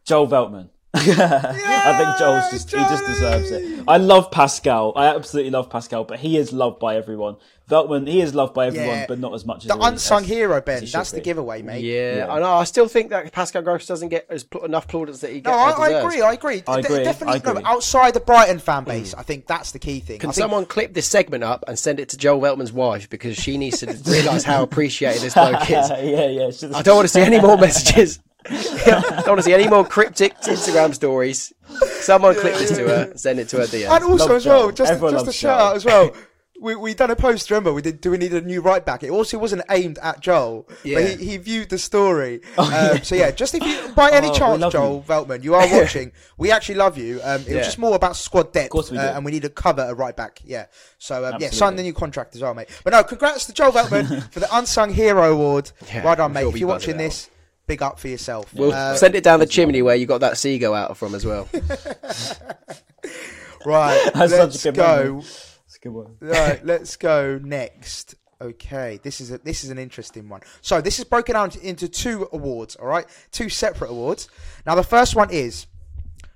Joel 0.06 0.28
Veltman. 0.28 0.70
I 0.94 1.98
think 1.98 2.18
Joel's 2.18 2.50
just 2.52 2.72
he 2.72 2.78
just 2.78 3.06
deserves 3.06 3.52
it. 3.52 3.84
I 3.88 3.98
love 3.98 4.32
Pascal. 4.32 4.94
I 4.96 5.08
absolutely 5.08 5.52
love 5.52 5.70
Pascal, 5.70 6.04
but 6.06 6.20
he 6.20 6.38
is 6.38 6.52
loved 6.52 6.80
by 6.80 6.96
everyone. 6.96 7.36
Veltman, 7.70 8.08
he 8.08 8.22
is 8.22 8.34
loved 8.34 8.54
by 8.54 8.68
everyone, 8.68 8.88
Yeah. 9.00 9.06
but 9.08 9.20
not 9.20 9.34
as 9.34 9.46
much 9.46 9.66
as 9.66 9.68
The 9.68 9.78
unsung 9.78 10.24
as- 10.24 10.30
hero, 10.30 10.62
Ben. 10.62 10.86
That's 10.90 11.12
the 11.12 11.18
be. 11.18 11.24
giveaway, 11.24 11.62
mate. 11.62 11.84
Yeah, 11.84 12.16
Yeah. 12.18 12.32
I 12.34 12.40
know. 12.40 12.54
I 12.54 12.64
still 12.64 12.88
think 12.88 13.10
that 13.10 13.30
Pascal 13.34 13.62
Gross 13.62 13.86
doesn't 13.86 14.08
get 14.08 14.26
as 14.30 14.46
pl- 14.46 14.64
enough 14.64 14.88
plaudits 14.88 15.20
that 15.20 15.32
he 15.32 15.42
No, 15.42 15.52
gets. 15.52 15.78
I, 15.80 15.84
I 15.84 15.90
agree. 15.90 16.22
I 16.22 16.32
agree. 16.34 16.64
I 16.66 16.82
De- 16.82 16.88
agree, 16.88 17.04
Definitely, 17.04 17.34
I 17.34 17.38
agree. 17.52 17.62
No, 17.62 17.68
outside 17.70 18.14
the 18.14 18.22
Brighton 18.22 18.60
fan 18.60 18.84
mm. 18.84 18.88
base, 18.88 19.14
I 19.14 19.24
think 19.24 19.48
that's 19.48 19.72
the 19.74 19.80
key 19.80 20.00
thing. 20.00 20.20
Can 20.20 20.30
I 20.30 20.32
think- 20.32 20.42
someone 20.44 20.66
clip 20.66 20.94
this 20.94 21.08
segment 21.08 21.44
up 21.44 21.66
and 21.68 21.78
send 21.78 22.00
it 22.00 22.08
to 22.10 22.18
Joel 22.18 22.40
Veltman's 22.40 22.72
wife 22.72 23.10
because 23.10 23.36
she 23.36 23.58
needs 23.58 23.80
to 23.82 23.88
realise 24.10 24.46
how 24.46 24.64
appreciated 24.64 25.22
this 25.22 25.34
bloke 25.34 25.70
is. 25.70 25.70
yeah, 25.90 26.28
yeah. 26.28 26.50
I 26.78 26.82
don't 26.82 26.96
want 26.96 27.06
to 27.06 27.14
see 27.14 27.22
any 27.22 27.42
more 27.42 27.58
messages. 27.58 28.20
I 28.50 28.84
don't 29.18 29.28
want 29.28 29.40
to 29.40 29.44
see 29.44 29.54
any 29.54 29.68
more 29.68 29.86
cryptic 29.86 30.36
Instagram 30.42 30.94
stories. 30.94 31.54
Someone 32.02 32.34
clip 32.36 32.56
this 32.58 32.76
to 32.78 32.88
her, 32.88 33.12
send 33.18 33.40
it 33.40 33.50
to 33.50 33.58
her 33.58 33.64
DM. 33.66 33.90
And 33.90 34.04
also 34.04 34.26
Love 34.28 34.32
as 34.38 34.46
well, 34.46 34.62
Joel. 34.64 34.72
just, 34.72 34.92
Everyone 34.92 35.14
just 35.14 35.24
a 35.24 35.26
loves 35.28 35.36
shout 35.38 35.60
Joel. 35.60 35.68
out 35.70 35.76
as 35.76 35.86
well. 35.86 36.12
We 36.60 36.76
we 36.76 36.96
done 36.96 37.12
a 37.12 37.16
post. 37.16 37.52
Remember, 37.52 37.72
we 37.72 37.84
did. 37.84 38.02
Do 38.02 38.10
we 38.10 38.18
need 38.18 38.34
a 38.34 38.42
new 38.42 38.62
right 38.62 38.84
back? 38.84 39.04
It 39.04 39.12
also 39.12 39.38
wasn't 39.38 39.62
aimed 39.70 40.00
at 40.00 40.22
Joel, 40.22 40.68
Yeah. 40.84 40.96
but 41.02 41.20
he, 41.20 41.26
he 41.26 41.38
viewed 41.38 41.70
the 41.70 41.78
story. 41.78 42.42
um, 42.58 43.04
so 43.04 43.14
yeah, 43.14 43.30
just 43.30 43.54
if 43.54 43.62
you 43.64 43.94
by 43.94 44.10
any 44.10 44.30
Oh, 44.30 44.32
we 44.32 44.38
chance, 44.40 44.62
love 44.62 44.72
Joel 44.72 45.04
Veltman, 45.08 45.44
you 45.44 45.54
are 45.54 45.68
watching, 45.72 46.14
we 46.36 46.50
actually 46.52 46.74
love 46.74 46.98
you. 46.98 47.20
Um, 47.24 47.42
it 47.42 47.50
Yeah. 47.50 47.58
was 47.58 47.68
just 47.68 47.78
more 47.78 47.96
about 47.96 48.16
squad 48.16 48.54
depth, 48.54 48.72
course 48.72 48.90
we 48.90 48.98
uh, 48.98 49.16
and 49.16 49.24
we 49.24 49.30
need 49.34 49.44
to 49.44 49.52
cover 49.52 49.84
a 49.88 49.94
right 49.94 50.16
back. 50.18 50.42
Yeah. 50.44 50.66
So 50.98 51.18
um, 51.18 51.22
yeah, 51.22 51.28
Absolutely. 51.36 51.58
sign 51.60 51.76
the 51.76 51.84
new 51.84 51.94
contract 51.94 52.36
as 52.36 52.42
well, 52.42 52.56
mate. 52.56 52.70
But 52.84 52.94
no, 52.94 53.04
congrats 53.04 53.46
to 53.46 53.54
Joel 53.54 53.72
Veltman 53.74 54.32
for 54.34 54.40
the 54.40 54.48
unsung 54.52 54.92
hero 54.92 55.32
award. 55.32 55.72
Yeah, 55.94 56.02
right 56.08 56.20
on, 56.20 56.32
I'm 56.32 56.34
mate. 56.34 56.40
sure 56.40 56.48
if 56.50 56.54
we 56.56 56.60
you're 56.62 56.70
buzz 56.70 56.84
it 56.86 56.88
watching 56.88 56.96
out. 56.96 57.10
this, 57.10 57.30
big 57.68 57.84
up 57.84 58.00
for 58.00 58.08
yourself. 58.08 58.54
We'll 58.54 58.74
Uh, 58.74 58.96
send 58.96 59.16
it 59.16 59.24
down 59.24 59.40
the 59.40 59.46
chimney 59.46 59.82
where 59.82 59.96
you 59.96 60.06
got 60.06 60.22
that 60.22 60.38
seagull 60.38 60.74
out 60.74 60.98
from 60.98 61.14
as 61.14 61.26
well. 61.26 61.48
right, 63.66 64.10
That's 64.14 64.32
such 64.32 64.32
a 64.32 64.44
let's 64.44 64.64
good 64.64 64.76
go. 64.76 65.04
moment. 65.06 65.26
It's 65.66 65.76
a 65.76 65.80
good 65.80 65.94
one. 65.94 66.16
right, 66.22 66.66
let's 66.66 66.96
go 66.96 67.40
next. 67.44 68.16
Okay, 68.40 69.00
this 69.04 69.20
is 69.20 69.32
a, 69.32 69.40
this 69.40 69.64
is 69.64 69.72
an 69.72 69.80
interesting 69.80 70.30
one. 70.30 70.42
So 70.62 70.80
this 70.80 71.00
is 71.00 71.06
broken 71.06 71.34
down 71.34 71.52
into 71.62 71.88
two 71.88 72.30
awards. 72.32 72.76
All 72.76 72.88
right, 72.88 73.06
two 73.32 73.50
separate 73.50 73.90
awards. 73.90 74.30
Now 74.66 74.76
the 74.76 74.84
first 74.84 75.16
one 75.16 75.32
is 75.32 75.66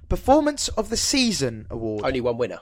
performance 0.10 0.68
of 0.70 0.90
the 0.90 0.98
season 0.98 1.68
award, 1.70 2.04
Only 2.06 2.22
one 2.22 2.38
winner. 2.38 2.60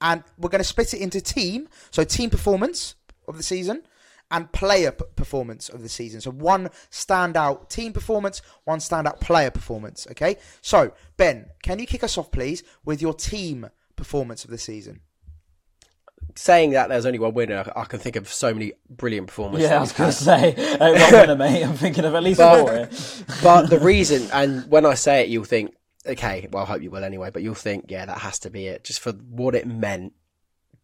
and 0.00 0.24
we're 0.36 0.50
going 0.50 0.60
to 0.60 0.64
split 0.68 0.92
it 0.94 1.00
into 1.00 1.20
team. 1.20 1.68
So 1.92 2.02
team 2.04 2.28
performance 2.28 2.96
of 3.28 3.36
the 3.36 3.42
season 3.44 3.82
and 4.30 4.50
player 4.52 4.90
p- 4.92 5.04
performance 5.16 5.68
of 5.68 5.82
the 5.82 5.88
season. 5.88 6.20
So 6.20 6.30
one 6.30 6.70
standout 6.90 7.68
team 7.68 7.92
performance, 7.92 8.42
one 8.64 8.78
standout 8.78 9.20
player 9.20 9.50
performance. 9.50 10.06
Okay. 10.10 10.36
So 10.60 10.92
Ben, 11.16 11.50
can 11.62 11.78
you 11.78 11.86
kick 11.86 12.02
us 12.02 12.16
off, 12.18 12.30
please, 12.30 12.62
with 12.84 13.00
your 13.02 13.14
team 13.14 13.68
performance 13.96 14.44
of 14.44 14.50
the 14.50 14.58
season? 14.58 15.00
Saying 16.36 16.70
that 16.70 16.88
there's 16.88 17.06
only 17.06 17.18
one 17.20 17.34
winner, 17.34 17.70
I 17.76 17.84
can 17.84 18.00
think 18.00 18.16
of 18.16 18.28
so 18.28 18.52
many 18.52 18.72
brilliant 18.90 19.28
performances. 19.28 19.70
Yeah, 19.70 19.76
I 19.76 19.80
was 19.80 19.92
going 19.92 20.10
to 20.10 20.16
say, 20.16 20.54
uh, 20.80 20.92
one 20.92 21.12
winner, 21.12 21.36
mate. 21.36 21.62
I'm 21.62 21.74
thinking 21.76 22.04
of 22.04 22.14
at 22.14 22.22
least 22.24 22.38
But- 22.38 22.60
four. 22.60 22.72
here. 22.74 22.88
but 23.42 23.66
the 23.70 23.78
reason, 23.84 24.28
and 24.32 24.68
when 24.70 24.84
I 24.84 24.94
say 24.94 25.22
it, 25.22 25.28
you'll 25.28 25.44
think, 25.44 25.74
okay, 26.06 26.48
well, 26.50 26.64
I 26.64 26.66
hope 26.66 26.82
you 26.82 26.90
will 26.90 27.04
anyway, 27.04 27.30
but 27.30 27.42
you'll 27.42 27.54
think, 27.54 27.84
yeah, 27.88 28.06
that 28.06 28.18
has 28.18 28.40
to 28.40 28.50
be 28.50 28.66
it, 28.66 28.82
just 28.84 28.98
for 29.00 29.12
what 29.12 29.54
it 29.54 29.66
meant. 29.66 30.14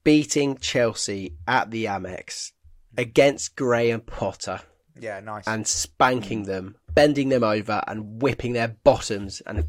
Beating 0.05 0.57
Chelsea 0.59 1.35
at 1.49 1.71
the 1.71 1.87
Amex 1.87 2.53
against 2.97 3.57
Graham 3.57 4.01
Potter 4.01 4.61
Yeah, 4.99 5.21
nice. 5.21 5.47
and 5.47 5.67
spanking 5.67 6.45
them, 6.45 6.77
bending 6.93 7.29
them 7.29 7.45
over 7.45 7.83
and 7.87 8.21
whipping 8.23 8.53
their 8.53 8.69
bottoms 8.85 9.41
and 9.47 9.65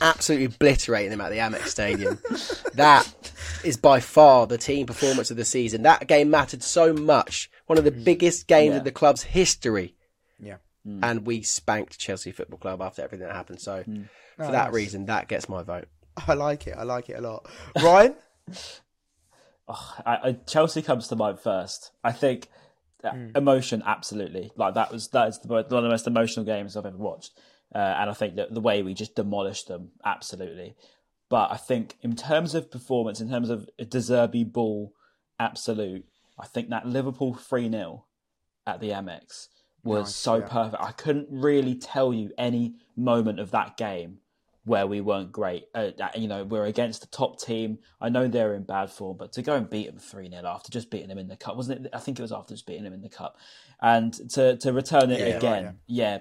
absolutely 0.00 0.46
obliterating 0.46 1.10
them 1.10 1.20
at 1.20 1.30
the 1.30 1.38
Amex 1.38 1.66
Stadium. 1.68 2.18
that 2.74 3.32
is 3.64 3.76
by 3.76 4.00
far 4.00 4.46
the 4.46 4.58
team 4.58 4.86
performance 4.86 5.30
of 5.30 5.36
the 5.36 5.44
season. 5.44 5.82
That 5.82 6.06
game 6.06 6.30
mattered 6.30 6.62
so 6.62 6.92
much. 6.92 7.50
One 7.66 7.78
of 7.78 7.84
the 7.84 7.92
mm. 7.92 8.04
biggest 8.04 8.46
games 8.46 8.72
Yeah. 8.72 8.78
of 8.78 8.84
the 8.84 8.92
club's 8.92 9.22
history. 9.22 9.94
yeah. 10.38 10.56
Mm. 10.86 11.00
And 11.02 11.26
we 11.26 11.42
spanked 11.42 11.98
Chelsea 11.98 12.32
Football 12.32 12.58
Club 12.58 12.80
after 12.80 13.02
everything 13.02 13.26
that 13.26 13.36
happened. 13.36 13.60
So, 13.60 13.82
mm. 13.82 14.08
for 14.38 14.44
Oh, 14.44 14.50
that 14.52 14.66
nice. 14.68 14.72
reason, 14.74 15.04
that 15.06 15.28
gets 15.28 15.46
my 15.46 15.62
vote. 15.62 15.88
I 16.26 16.32
like 16.32 16.66
it. 16.66 16.74
I 16.76 16.84
like 16.84 17.10
it 17.10 17.18
a 17.18 17.20
lot. 17.20 17.46
Ryan? 17.82 18.14
I, 20.06 20.18
I, 20.22 20.32
Chelsea 20.46 20.82
comes 20.82 21.08
to 21.08 21.16
mind 21.16 21.40
first. 21.40 21.90
I 22.02 22.12
think 22.12 22.48
uh, 23.04 23.12
emotion, 23.34 23.82
absolutely. 23.84 24.50
Like 24.56 24.74
that 24.74 24.92
was 24.92 25.08
that 25.08 25.28
is 25.28 25.38
the, 25.38 25.48
one 25.48 25.60
of 25.60 25.68
the 25.68 25.88
most 25.88 26.06
emotional 26.06 26.44
games 26.44 26.76
I've 26.76 26.86
ever 26.86 26.96
watched, 26.96 27.32
uh, 27.74 27.78
and 27.78 28.10
I 28.10 28.12
think 28.12 28.36
that 28.36 28.52
the 28.52 28.60
way 28.60 28.82
we 28.82 28.94
just 28.94 29.14
demolished 29.14 29.68
them, 29.68 29.90
absolutely. 30.04 30.76
But 31.28 31.52
I 31.52 31.56
think 31.56 31.96
in 32.02 32.16
terms 32.16 32.54
of 32.54 32.70
performance, 32.70 33.20
in 33.20 33.30
terms 33.30 33.50
of 33.50 33.68
a 33.78 33.84
De 33.84 33.98
Zerbi 33.98 34.50
ball, 34.50 34.92
absolute. 35.38 36.04
I 36.38 36.46
think 36.46 36.70
that 36.70 36.86
Liverpool 36.86 37.34
three 37.34 37.70
0 37.70 38.06
at 38.66 38.80
the 38.80 38.90
Amex 38.90 39.48
was 39.84 40.06
Nice, 40.06 40.16
so 40.16 40.36
yeah. 40.36 40.46
perfect. 40.46 40.82
I 40.82 40.92
couldn't 40.92 41.28
really 41.30 41.74
tell 41.74 42.12
you 42.14 42.32
any 42.38 42.76
moment 42.96 43.40
of 43.40 43.50
that 43.50 43.76
game 43.76 44.18
where 44.64 44.86
we 44.86 45.00
weren't 45.00 45.32
great. 45.32 45.66
Uh, 45.74 45.90
you 46.14 46.28
know, 46.28 46.44
we're 46.44 46.66
against 46.66 47.00
the 47.00 47.06
top 47.08 47.40
team. 47.40 47.78
I 48.00 48.08
know 48.10 48.28
they're 48.28 48.54
in 48.54 48.64
bad 48.64 48.90
form, 48.90 49.16
but 49.16 49.32
to 49.32 49.42
go 49.42 49.54
and 49.54 49.68
beat 49.68 49.86
them 49.86 49.98
3 49.98 50.30
0 50.30 50.42
after 50.46 50.70
just 50.70 50.90
beating 50.90 51.08
them 51.08 51.18
in 51.18 51.28
the 51.28 51.36
cup, 51.36 51.56
wasn't 51.56 51.86
it? 51.86 51.90
I 51.94 51.98
think 51.98 52.18
it 52.18 52.22
was 52.22 52.32
after 52.32 52.54
just 52.54 52.66
beating 52.66 52.84
them 52.84 52.92
in 52.92 53.00
the 53.02 53.08
cup. 53.08 53.36
And 53.80 54.12
to, 54.32 54.56
to 54.58 54.72
return 54.72 55.10
it 55.10 55.20
Yeah, 55.20 55.36
again, 55.36 55.64
right, 55.64 55.74
yeah. 55.86 56.18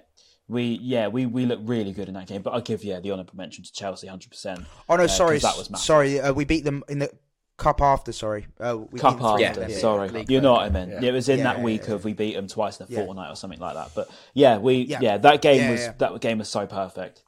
We 0.47 0.80
yeah 0.82 1.10
we, 1.10 1.28
we 1.28 1.45
look 1.45 1.60
really 1.62 1.91
good 1.91 2.08
in 2.08 2.15
that 2.15 2.25
game, 2.25 2.41
but 2.41 2.52
I'll 2.56 2.62
give 2.62 2.84
yeah 2.84 2.99
the 2.99 3.12
honourable 3.12 3.36
mention 3.36 3.63
to 3.65 3.71
Chelsea 3.71 4.08
hundred 4.08 4.32
percent. 4.32 4.62
Oh 4.88 4.95
no, 4.95 5.04
Uh, 5.04 5.08
sorry, 5.08 5.38
that 5.38 5.58
was 5.58 5.69
massive. 5.69 5.86
sorry. 5.86 6.19
Uh, 6.19 6.34
we 6.34 6.43
beat 6.43 6.63
them 6.63 6.84
in 6.89 6.97
the 6.97 7.12
cup 7.58 7.82
after. 7.84 8.12
Sorry, 8.12 8.47
uh, 8.60 8.78
we 8.89 8.99
Cup 8.99 9.21
after, 9.21 9.67
yeah. 9.69 9.78
sorry, 9.78 10.10
League 10.10 10.32
you 10.32 10.41
know 10.41 10.54
what 10.54 10.63
I 10.63 10.69
meant. 10.69 10.89
yeah. 10.91 11.10
It 11.10 11.12
was 11.13 11.30
in 11.30 11.38
Yeah, 11.39 11.43
that 11.43 11.58
yeah, 11.60 11.63
week 11.65 11.84
yeah. 11.88 11.93
of 11.93 12.04
we 12.04 12.13
beat 12.13 12.34
them 12.34 12.47
twice 12.47 12.80
in 12.80 12.88
a 12.88 12.89
Yeah. 12.89 13.06
fortnight 13.06 13.30
or 13.32 13.36
something 13.36 13.60
like 13.60 13.75
that. 13.75 13.91
But 13.93 14.10
yeah, 14.34 14.58
we 14.58 14.75
Yeah. 14.78 14.97
yeah, 15.02 15.17
that 15.17 15.43
game 15.43 15.60
Yeah, 15.62 15.69
was 15.71 15.82
yeah. 15.82 15.93
that 15.99 16.19
game 16.21 16.39
was 16.39 16.49
so 16.49 16.65
perfect. 16.65 17.21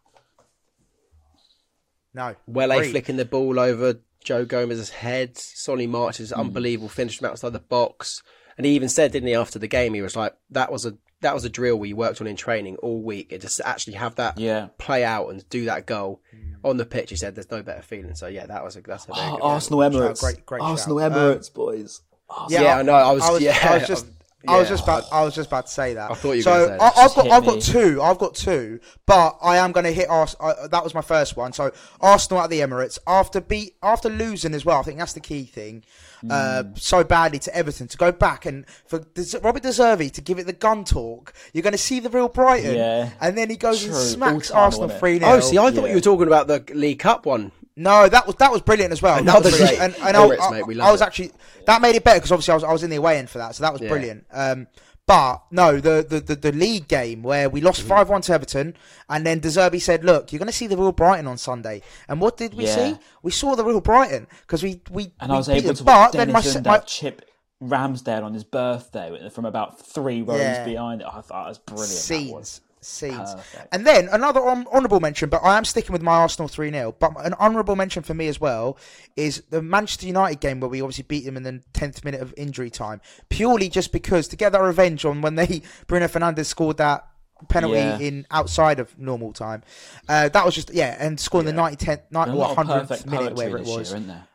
No, 2.14 2.36
Wele 2.48 2.72
agreed. 2.72 2.92
flicking 2.92 3.18
the 3.18 3.26
ball 3.26 3.60
over 3.60 4.00
Joe 4.24 4.46
Gomez's 4.46 4.90
head. 4.90 5.38
Solly 5.38 5.88
March's 5.88 6.32
hmm. 6.32 6.40
unbelievable 6.40 6.90
finish 6.90 7.18
from 7.18 7.28
outside 7.30 7.54
the 7.54 7.60
box. 7.60 8.22
And 8.58 8.66
he 8.66 8.74
even 8.74 8.90
said, 8.90 9.12
didn't 9.12 9.28
he, 9.28 9.36
after 9.36 9.60
the 9.60 9.68
game, 9.68 9.94
he 9.94 10.02
was 10.02 10.16
like, 10.16 10.36
"That 10.50 10.72
was 10.72 10.86
a 10.86 10.96
that 11.22 11.34
was 11.34 11.46
a 11.46 11.50
drill 11.50 11.78
we 11.78 11.94
worked 11.94 12.20
on 12.20 12.28
in 12.28 12.36
training 12.36 12.76
all 12.78 13.02
week. 13.02 13.32
It 13.32 13.42
just 13.42 13.58
to 13.58 13.68
actually 13.68 13.94
have 13.94 14.16
that 14.16 14.40
Yeah. 14.40 14.70
play 14.78 15.04
out 15.04 15.30
and 15.30 15.48
do 15.50 15.66
that 15.66 15.86
goal 15.86 16.22
hmm. 16.32 16.54
on 16.64 16.78
the 16.78 16.86
pitch." 16.86 17.10
He 17.10 17.16
said, 17.16 17.36
"There's 17.36 17.50
no 17.50 17.64
better 17.64 17.82
feeling." 17.82 18.14
So 18.16 18.28
yeah, 18.28 18.46
that 18.46 18.64
was 18.64 18.76
a 18.76 18.82
that's 18.82 19.06
a 19.06 19.14
very 19.14 19.20
Oh, 19.28 19.32
good 19.38 19.42
Arsenal 19.42 19.82
Shout, 19.82 19.94
Emirates, 19.94 20.20
great- 20.20 20.46
great 20.46 20.62
Arsenal 20.62 21.00
shout. 21.00 21.12
Um, 21.14 21.18
Emirates, 21.18 21.54
boys. 21.54 22.02
Yeah, 22.50 22.78
I 22.78 22.82
know, 22.82 22.94
I 22.94 23.12
was- 23.12 23.42
yeah, 23.42 23.58
I 23.64 23.78
was 23.80 23.88
just. 23.88 24.06
I 24.48 24.58
was 24.58 24.68
just 24.70 24.84
about. 24.84 25.04
I 25.12 25.24
was 25.24 25.36
just 25.36 25.48
about 25.48 25.68
to 25.68 25.72
say 25.72 25.94
that. 25.94 26.10
I 26.12 26.14
thought 26.16 26.32
you 26.32 26.38
were 26.38 26.42
so 26.42 26.52
gonna 26.68 26.68
say 26.68 26.78
that. 26.78 26.98
I, 26.98 27.02
I've 27.06 27.16
got. 27.16 27.28
I've 27.30 27.46
got 27.46 27.62
two. 27.62 28.02
I've 28.02 28.18
got 28.18 28.36
two. 28.36 28.80
But 29.06 29.38
I 29.42 29.58
am 29.58 29.72
going 29.72 29.84
to 29.84 29.92
hit 29.92 30.10
Ars. 30.10 30.36
Uh, 30.40 30.68
that 30.68 30.84
was 30.84 30.94
my 30.94 31.02
first 31.02 31.36
one. 31.38 31.54
So 31.54 31.72
Arsenal 32.00 32.42
at 32.42 32.50
the 32.50 32.60
Emirates 32.62 32.98
after 33.06 33.40
beat 33.42 33.76
after 33.84 34.10
losing 34.10 34.54
as 34.54 34.66
well. 34.66 34.80
I 34.80 34.84
think 34.84 34.98
that's 35.00 35.14
the 35.14 35.20
key 35.20 35.44
thing. 35.46 35.84
Uh, 36.30 36.62
Mm. 36.64 36.78
so 36.80 37.04
badly 37.04 37.40
to 37.40 37.56
Everton 37.56 37.88
to 37.88 37.98
go 37.98 38.12
back 38.12 38.46
and 38.46 38.64
for 38.86 39.00
Des- 39.00 39.40
Robert 39.40 39.64
De 39.64 39.70
Zerbi 39.70 40.12
to 40.12 40.22
give 40.22 40.38
it 40.38 40.46
the 40.46 40.54
gun 40.54 40.84
talk. 40.86 41.34
You're 41.52 41.64
going 41.64 41.72
to 41.72 41.80
see 41.80 42.00
the 42.00 42.12
real 42.12 42.30
Brighton. 42.30 42.76
Yeah. 42.76 43.10
And 43.20 43.36
then 43.36 43.50
he 43.50 43.56
goes 43.58 43.84
and 43.84 43.96
smacks 43.96 44.52
Arsenal 44.52 44.86
wasn't 44.86 45.00
three 45.00 45.18
0 45.18 45.32
Oh, 45.32 45.40
see, 45.40 45.58
I 45.58 45.72
thought 45.72 45.84
Yeah. 45.86 45.90
you 45.90 45.96
were 45.96 46.00
talking 46.02 46.28
about 46.28 46.46
the 46.46 46.64
League 46.76 47.00
Cup 47.00 47.26
one. 47.26 47.52
No, 47.76 48.08
that 48.10 48.28
was 48.28 48.36
that 48.38 48.52
was 48.52 48.62
brilliant 48.62 48.92
as 48.92 49.02
well. 49.02 49.16
That 49.16 49.22
Another 49.24 49.50
was 49.50 49.58
great 49.60 49.80
and, 49.80 49.96
and 50.02 50.18
I, 50.18 50.24
I- 50.24 50.28
mate, 50.62 50.80
I 50.80 50.92
was 50.92 51.02
it. 51.02 51.06
actually 51.06 51.32
that 51.66 51.82
made 51.82 51.96
it 51.96 52.04
better 52.04 52.20
because 52.20 52.32
obviously 52.32 52.52
I 52.52 52.56
was 52.56 52.64
I 52.64 52.72
was 52.74 52.84
in 52.84 52.90
the 52.90 52.98
away 52.98 53.18
end 53.18 53.30
for 53.30 53.38
that, 53.38 53.56
so 53.56 53.64
that 53.64 53.72
was 53.74 53.82
Yeah. 53.82 53.90
brilliant. 53.90 54.26
Um, 54.32 54.68
But 55.08 55.42
no, 55.52 55.80
the, 55.82 56.06
the, 56.08 56.20
the, 56.22 56.36
the 56.36 56.52
league 56.52 56.88
game 56.88 57.24
where 57.24 57.50
we 57.50 57.60
Mm-hmm. 57.60 57.68
lost 57.68 57.82
5 57.82 58.08
1 58.10 58.22
to 58.22 58.34
Everton, 58.34 58.78
and 59.10 59.26
then 59.26 59.40
De 59.40 59.48
Zerbi 59.50 59.82
said, 59.82 60.06
Look, 60.06 60.32
you're 60.32 60.38
going 60.38 60.48
to 60.48 60.54
see 60.54 60.68
the 60.68 60.78
real 60.78 60.92
Brighton 60.92 61.28
on 61.28 61.38
Sunday. 61.38 61.82
And 62.08 62.22
what 62.22 62.38
did 62.38 62.54
we 62.54 62.66
Yeah. 62.66 62.76
see? 62.76 62.98
We 63.24 63.32
saw 63.32 63.56
the 63.56 63.66
real 63.66 63.82
Brighton 63.82 64.28
because 64.42 64.62
we, 64.64 64.80
we, 64.92 65.12
And 65.20 65.30
we 65.32 65.36
I 65.36 65.38
was 65.40 65.50
able 65.50 65.68
them. 65.68 65.76
to 65.78 65.84
But 65.84 66.12
then 66.14 66.28
my, 66.32 66.40
Dennis 66.42 66.54
se- 66.54 66.60
Undav 66.60 66.66
my, 66.66 66.78
chip 66.80 67.26
Ramsdale 67.62 68.24
on 68.24 68.34
his 68.34 68.44
birthday 68.44 69.30
from 69.30 69.46
about 69.46 69.80
three 69.82 70.22
rows 70.22 70.40
Yeah. 70.40 70.64
behind 70.66 71.02
it. 71.02 71.08
I 71.08 71.22
thought 71.22 71.44
that 71.46 71.48
was 71.50 71.58
brilliant. 71.58 71.90
That 71.90 71.96
scenes. 71.98 72.62
Scenes. 72.84 73.36
Perfect. 73.36 73.68
And 73.72 73.86
then 73.86 74.10
another 74.12 74.42
hon- 74.42 74.66
honourable 74.74 75.00
mention, 75.00 75.30
but 75.30 75.42
I 75.44 75.58
am 75.58 75.66
sticking 75.66 75.94
with 75.94 76.02
my 76.02 76.14
Arsenal 76.14 76.48
3 76.48 76.72
0. 76.72 76.96
But 77.00 77.14
an 77.26 77.34
honourable 77.36 77.76
mention 77.76 78.02
for 78.04 78.14
me 78.14 78.28
as 78.28 78.42
well 78.42 78.78
is 79.16 79.44
the 79.50 79.62
Manchester 79.62 80.08
United 80.08 80.40
game 80.40 80.60
where 80.60 80.70
we 80.70 80.82
obviously 80.82 81.04
beat 81.08 81.26
them 81.26 81.38
in 81.38 81.44
the 81.44 81.62
10th 81.74 82.04
minute 82.04 82.22
of 82.22 82.34
injury 82.38 82.70
time. 82.72 83.00
Purely 83.30 83.70
just 83.70 83.92
because 83.92 84.28
to 84.30 84.36
get 84.36 84.52
that 84.54 84.62
revenge 84.62 85.06
on 85.06 85.22
when 85.22 85.36
they 85.36 85.62
Bruno 85.88 86.08
Fernandes 86.08 86.46
scored 86.48 86.78
that 86.78 87.08
penalty 87.50 87.76
Yeah. 87.78 87.98
in 88.00 88.26
outside 88.32 88.80
of 88.80 88.98
normal 89.00 89.32
time. 89.34 89.64
Uh, 90.10 90.30
that 90.30 90.46
was 90.46 90.56
just, 90.56 90.74
yeah, 90.74 90.96
and 91.00 91.20
scoring 91.20 91.46
the 91.46 91.54
90, 91.54 91.76
10, 91.78 92.00
90 92.12 92.32
A 92.32 92.34
or 92.34 92.38
lot 92.38 92.52
of 92.58 92.58
100th 92.68 93.06
minute, 93.06 93.20
poetry 93.20 93.34
whatever 93.36 93.58
it 93.58 93.60
this 93.60 93.68
year, 93.70 93.78
was. 93.80 93.88
isn't 93.90 94.08
there? 94.08 94.28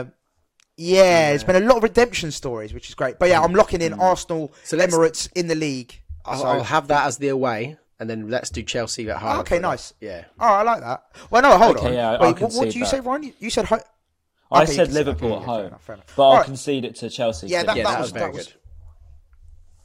Um, 0.00 0.12
yeah, 0.76 1.28
there's 1.30 1.44
been 1.44 1.56
a 1.62 1.66
lot 1.66 1.76
of 1.76 1.82
redemption 1.82 2.30
stories, 2.30 2.72
which 2.72 2.88
is 2.88 2.94
great. 2.94 3.18
But 3.18 3.28
yeah, 3.28 3.42
I'm 3.42 3.52
locking 3.52 3.82
in 3.82 3.92
Arsenal, 3.92 4.52
So 4.64 4.78
Emirates 4.78 5.30
in 5.34 5.46
the 5.48 5.54
league. 5.54 6.00
I'll, 6.24 6.38
So- 6.40 6.46
I'll 6.46 6.62
have 6.64 6.88
that 6.88 7.06
as 7.06 7.18
the 7.18 7.28
away, 7.28 7.76
and 8.00 8.10
then 8.10 8.28
let's 8.28 8.50
do 8.50 8.62
Chelsea 8.62 9.08
at 9.10 9.18
home. 9.18 9.38
okay, 9.40 9.58
nice. 9.60 9.92
Yeah. 10.00 10.24
Oh, 10.40 10.46
I 10.46 10.62
like 10.62 10.80
that. 10.80 11.04
Well, 11.30 11.42
no, 11.42 11.56
hold 11.58 11.76
Okay, 11.76 11.88
on. 11.88 11.92
yeah, 11.94 12.10
I- 12.10 12.14
I 12.16 12.20
Wait, 12.20 12.20
what, 12.20 12.28
what 12.32 12.38
concede 12.50 12.64
did 12.64 12.74
you 12.74 12.80
that. 12.84 12.90
say, 12.90 13.00
Ryan? 13.00 13.22
You, 13.24 13.32
you 13.38 13.50
said 13.50 13.66
ho- 13.66 13.78
I 14.50 14.62
Okay, 14.62 14.72
you 14.72 14.76
said 14.76 14.84
can 14.86 14.92
say- 14.94 14.98
Liverpool 14.98 15.32
okay, 15.34 15.36
at 15.36 15.40
yeah, 15.40 15.46
fair 15.46 15.54
home, 15.56 15.66
enough, 15.66 15.82
fair 15.84 15.94
enough. 15.94 16.12
but 16.16 16.22
I'll 16.24 16.30
Alright. 16.30 16.46
concede 16.46 16.84
it 16.86 16.94
to 16.96 17.10
Chelsea. 17.10 17.46
Yeah, 17.46 17.62
that, 17.62 17.76
Yeah, 17.76 17.84
that, 17.84 17.90
that 17.90 17.98
was, 18.00 18.06
was 18.06 18.12
very 18.12 18.24
that 18.32 18.36
was 18.36 18.46
good. 18.48 18.54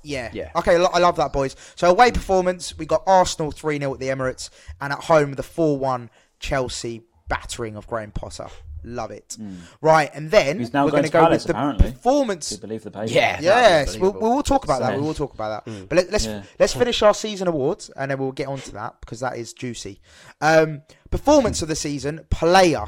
Yeah. 0.03 0.29
Yeah. 0.33 0.51
Okay, 0.55 0.75
I 0.75 0.99
love 0.99 1.15
that, 1.17 1.33
boys. 1.33 1.55
So 1.75 1.89
away 1.89 2.11
performance, 2.11 2.77
we 2.77 2.85
got 2.85 3.03
Arsenal 3.07 3.51
3 3.51 3.79
0 3.79 3.93
at 3.95 3.99
the 3.99 4.07
Emirates, 4.07 4.49
and 4.79 4.93
at 4.93 5.05
home, 5.05 5.33
the 5.33 5.43
4 5.43 5.77
1 5.77 6.09
Chelsea 6.39 7.03
battering 7.27 7.75
of 7.75 7.87
Graham 7.87 8.11
Potter. 8.11 8.47
Love 8.85 9.11
it. 9.11 9.35
Right, 9.81 10.09
and 10.13 10.29
then 10.29 10.59
Who's 10.59 10.71
now 10.73 10.85
we're 10.85 10.91
going 10.91 11.01
going 11.01 11.03
to 11.03 11.09
to 11.09 11.13
go 11.17 11.23
Palace, 11.25 11.43
with 11.43 11.47
the 11.47 11.53
apparently. 11.59 11.91
performance. 11.91 12.51
You 12.51 12.57
believe 12.59 12.83
the 12.83 12.91
paper? 12.91 13.11
Yeah. 13.11 13.39
Yes, 13.41 13.97
we'll, 13.97 14.13
we 14.13 14.19
will 14.19 14.43
talk 14.43 14.63
about 14.63 14.79
that. 14.81 14.95
We 14.95 15.01
will 15.01 15.13
talk 15.13 15.33
about 15.33 15.65
that. 15.65 15.89
But 15.89 15.95
let, 15.97 16.11
let's 16.11 16.25
Yeah. 16.25 16.43
let's 16.59 16.73
finish 16.73 17.01
our 17.01 17.13
season 17.13 17.47
awards, 17.47 17.89
and 17.95 18.11
then 18.11 18.19
we'll 18.19 18.31
get 18.31 18.47
onto 18.47 18.71
that 18.71 19.01
because 19.01 19.19
that 19.21 19.37
is 19.37 19.53
juicy. 19.53 19.99
Um, 20.41 20.83
performance 21.09 21.61
of 21.61 21.67
the 21.67 21.75
season, 21.75 22.25
player. 22.29 22.85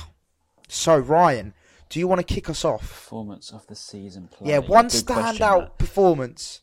So 0.70 0.98
Ryan, 0.98 1.54
do 1.90 2.00
you 2.00 2.08
want 2.08 2.20
to 2.26 2.34
kick 2.34 2.50
us 2.50 2.64
off? 2.66 2.82
Performance 2.82 3.52
of 3.52 3.66
the 3.68 3.76
season. 3.76 4.28
Play. 4.28 4.50
Yeah, 4.52 4.60
one 4.60 4.88
Good 4.90 5.06
standout 5.06 5.38
that. 5.60 5.78
performance. 5.78 6.62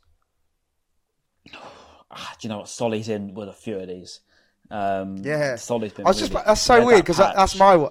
Ah, 2.16 2.32
do 2.40 2.46
you 2.46 2.48
know 2.48 2.58
what? 2.58 2.68
Solly's 2.68 3.08
in 3.08 3.34
with 3.34 3.48
a 3.48 3.52
few 3.52 3.76
of 3.78 3.88
these. 3.88 4.20
Um, 4.70 5.16
Yeah. 5.16 5.56
Solly's 5.56 5.92
been. 5.92 6.06
I 6.06 6.10
was 6.10 6.18
just 6.20 6.32
that's 6.32 6.60
so 6.60 6.86
weird 6.86 7.00
because 7.00 7.16
that, 7.16 7.34
that's 7.34 7.54
patch. 7.54 7.58
my 7.58 7.88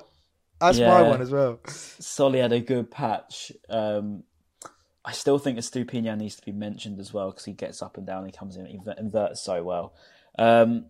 That's 0.59 0.79
my 0.79 1.01
one 1.01 1.21
as 1.21 1.31
well. 1.31 1.59
Solly 1.67 2.39
had 2.39 2.53
a 2.53 2.59
good 2.59 2.89
patch. 2.89 3.51
Um, 3.69 4.23
I 5.05 5.11
still 5.11 5.37
think 5.37 5.57
Estupiñán 5.57 6.19
needs 6.19 6.35
to 6.37 6.45
be 6.45 6.53
mentioned 6.53 6.99
as 6.99 7.13
well 7.13 7.31
because 7.31 7.45
he 7.45 7.53
gets 7.53 7.81
up 7.81 7.97
and 7.97 8.07
down. 8.07 8.25
He 8.25 8.31
comes 8.31 8.55
in, 8.55 8.65
he 8.65 8.79
inverts 8.97 9.41
so 9.41 9.63
well. 9.63 9.93
Um, 10.39 10.85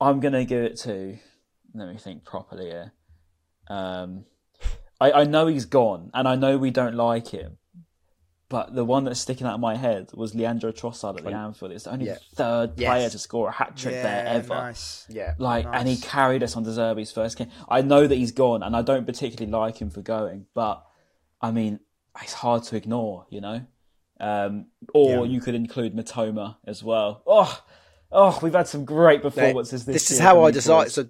I'm 0.00 0.20
gonna 0.20 0.44
give 0.44 0.62
it 0.62 0.76
to. 0.80 1.18
Let 1.74 1.88
me 1.88 1.98
think 1.98 2.24
properly 2.24 2.66
here. 2.66 2.92
Um, 3.68 4.24
I, 5.00 5.12
I 5.12 5.24
know 5.24 5.46
he's 5.46 5.64
gone, 5.64 6.10
and 6.14 6.28
I 6.28 6.36
know 6.36 6.58
we 6.58 6.70
don't 6.70 6.94
like 6.94 7.28
him, 7.28 7.58
but 8.50 8.74
the 8.74 8.84
one 8.84 9.04
that's 9.04 9.18
sticking 9.20 9.46
out 9.46 9.54
of 9.54 9.60
my 9.60 9.76
head 9.76 10.10
was 10.12 10.34
Leandro 10.34 10.72
Trossard 10.72 11.16
at 11.16 11.24
the 11.24 11.30
Anfield. 11.32 11.72
It's 11.72 11.84
the 11.84 11.92
only 11.92 12.06
Yeah. 12.06 12.18
third 12.34 12.72
Yes. 12.76 12.88
player 12.90 13.08
to 13.08 13.18
score 13.18 13.48
a 13.48 13.52
hat 13.52 13.76
trick 13.76 13.94
there 13.94 14.26
ever. 14.26 14.54
nice. 14.54 15.06
Yeah. 15.08 15.34
Like, 15.38 15.64
and 15.72 15.88
he 15.88 15.96
carried 15.96 16.42
us 16.42 16.54
on 16.56 16.64
De 16.64 16.70
Zerbi's 16.70 17.10
first 17.12 17.38
game. 17.38 17.48
I 17.68 17.80
know 17.80 18.06
that 18.06 18.14
he's 18.16 18.32
gone, 18.32 18.62
and 18.62 18.76
I 18.76 18.82
don't 18.82 19.06
particularly 19.06 19.50
like 19.50 19.78
him 19.80 19.88
for 19.88 20.02
going, 20.02 20.46
but 20.52 20.84
I 21.40 21.50
mean, 21.52 21.80
it's 22.22 22.34
hard 22.34 22.64
to 22.64 22.76
ignore, 22.76 23.24
you 23.30 23.40
know. 23.40 23.62
Um, 24.18 24.66
or 24.92 25.24
you 25.24 25.40
could 25.40 25.54
include 25.54 25.94
Mitoma 25.96 26.56
as 26.66 26.82
well. 26.84 27.22
Oh, 27.26 27.62
oh, 28.12 28.38
we've 28.42 28.52
had 28.52 28.68
some 28.68 28.84
great 28.84 29.22
performances 29.22 29.86
this, 29.86 29.94
This 29.94 30.10
is 30.10 30.18
how 30.18 30.42
I 30.44 30.50
decided. 30.50 30.92
So 30.92 31.06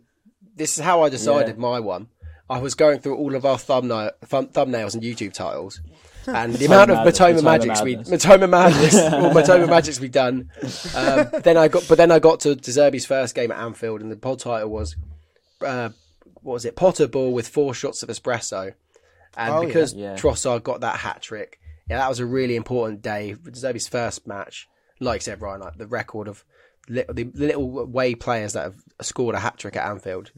this 0.55 0.79
is 0.79 0.85
how 0.85 1.03
I 1.03 1.09
decided 1.09 1.57
Yeah. 1.57 1.61
my 1.63 1.81
one. 1.81 2.09
I 2.49 2.59
was 2.59 2.75
going 2.75 3.01
through 3.01 3.17
all 3.17 3.35
of 3.35 3.45
our 3.45 3.59
thumbnail, 3.59 4.11
thumb, 4.27 4.49
thumbnails 4.49 4.95
and 4.95 5.03
YouTube 5.03 5.33
titles, 5.33 5.81
and 6.37 6.55
the 6.55 6.67
amount 6.67 6.91
of 6.91 6.99
Mitoma 6.99 7.39
Mitoma 7.39 7.43
magics 7.45 7.83
we 7.83 7.97
Madness. 7.97 8.25
Mitoma 8.25 8.49
madness 8.51 8.95
or 9.13 9.31
Mitoma 9.31 9.69
magics 9.69 10.01
we 10.01 10.09
done. 10.09 10.51
Um, 10.95 11.29
then 11.43 11.57
I 11.57 11.69
got, 11.69 11.87
but 11.89 11.97
then 11.99 12.11
I 12.11 12.19
got 12.19 12.41
to 12.41 12.55
De 12.55 12.71
Zerbi's 12.71 13.07
first 13.07 13.35
game 13.35 13.51
at 13.53 13.59
Anfield, 13.59 14.01
and 14.01 14.11
the 14.11 14.17
pod 14.17 14.39
title 14.41 14.69
was, 14.71 14.97
uh, 15.65 15.91
what 16.43 16.55
was 16.55 16.65
it? 16.65 16.77
Potter 16.77 17.07
ball 17.07 17.33
with 17.33 17.49
four 17.49 17.75
shots 17.75 18.03
of 18.03 18.09
espresso, 18.09 18.75
and 19.37 19.55
Oh, 19.55 19.67
because 19.67 19.95
Yeah. 19.95 20.15
Trossard 20.17 20.63
got 20.63 20.81
that 20.81 20.97
hat 20.97 21.23
trick, 21.23 21.61
yeah, 21.89 21.99
that 21.99 22.09
was 22.09 22.21
a 22.21 22.27
really 22.27 22.57
important 22.57 23.03
day. 23.03 23.35
De 23.35 23.51
Zerbi's 23.51 23.89
first 23.89 24.27
match, 24.27 24.69
like 25.01 25.21
you 25.21 25.25
said, 25.25 25.41
Ryan, 25.43 25.61
like 25.63 25.77
the 25.77 25.87
record 25.87 26.29
of 26.29 26.45
li- 26.89 27.05
the 27.09 27.25
little 27.35 27.87
way 27.87 28.15
players 28.15 28.53
that 28.55 28.63
have 28.65 28.77
scored 29.03 29.35
a 29.35 29.39
hat 29.41 29.59
trick 29.59 29.77
at 29.77 29.89
Anfield 29.89 30.31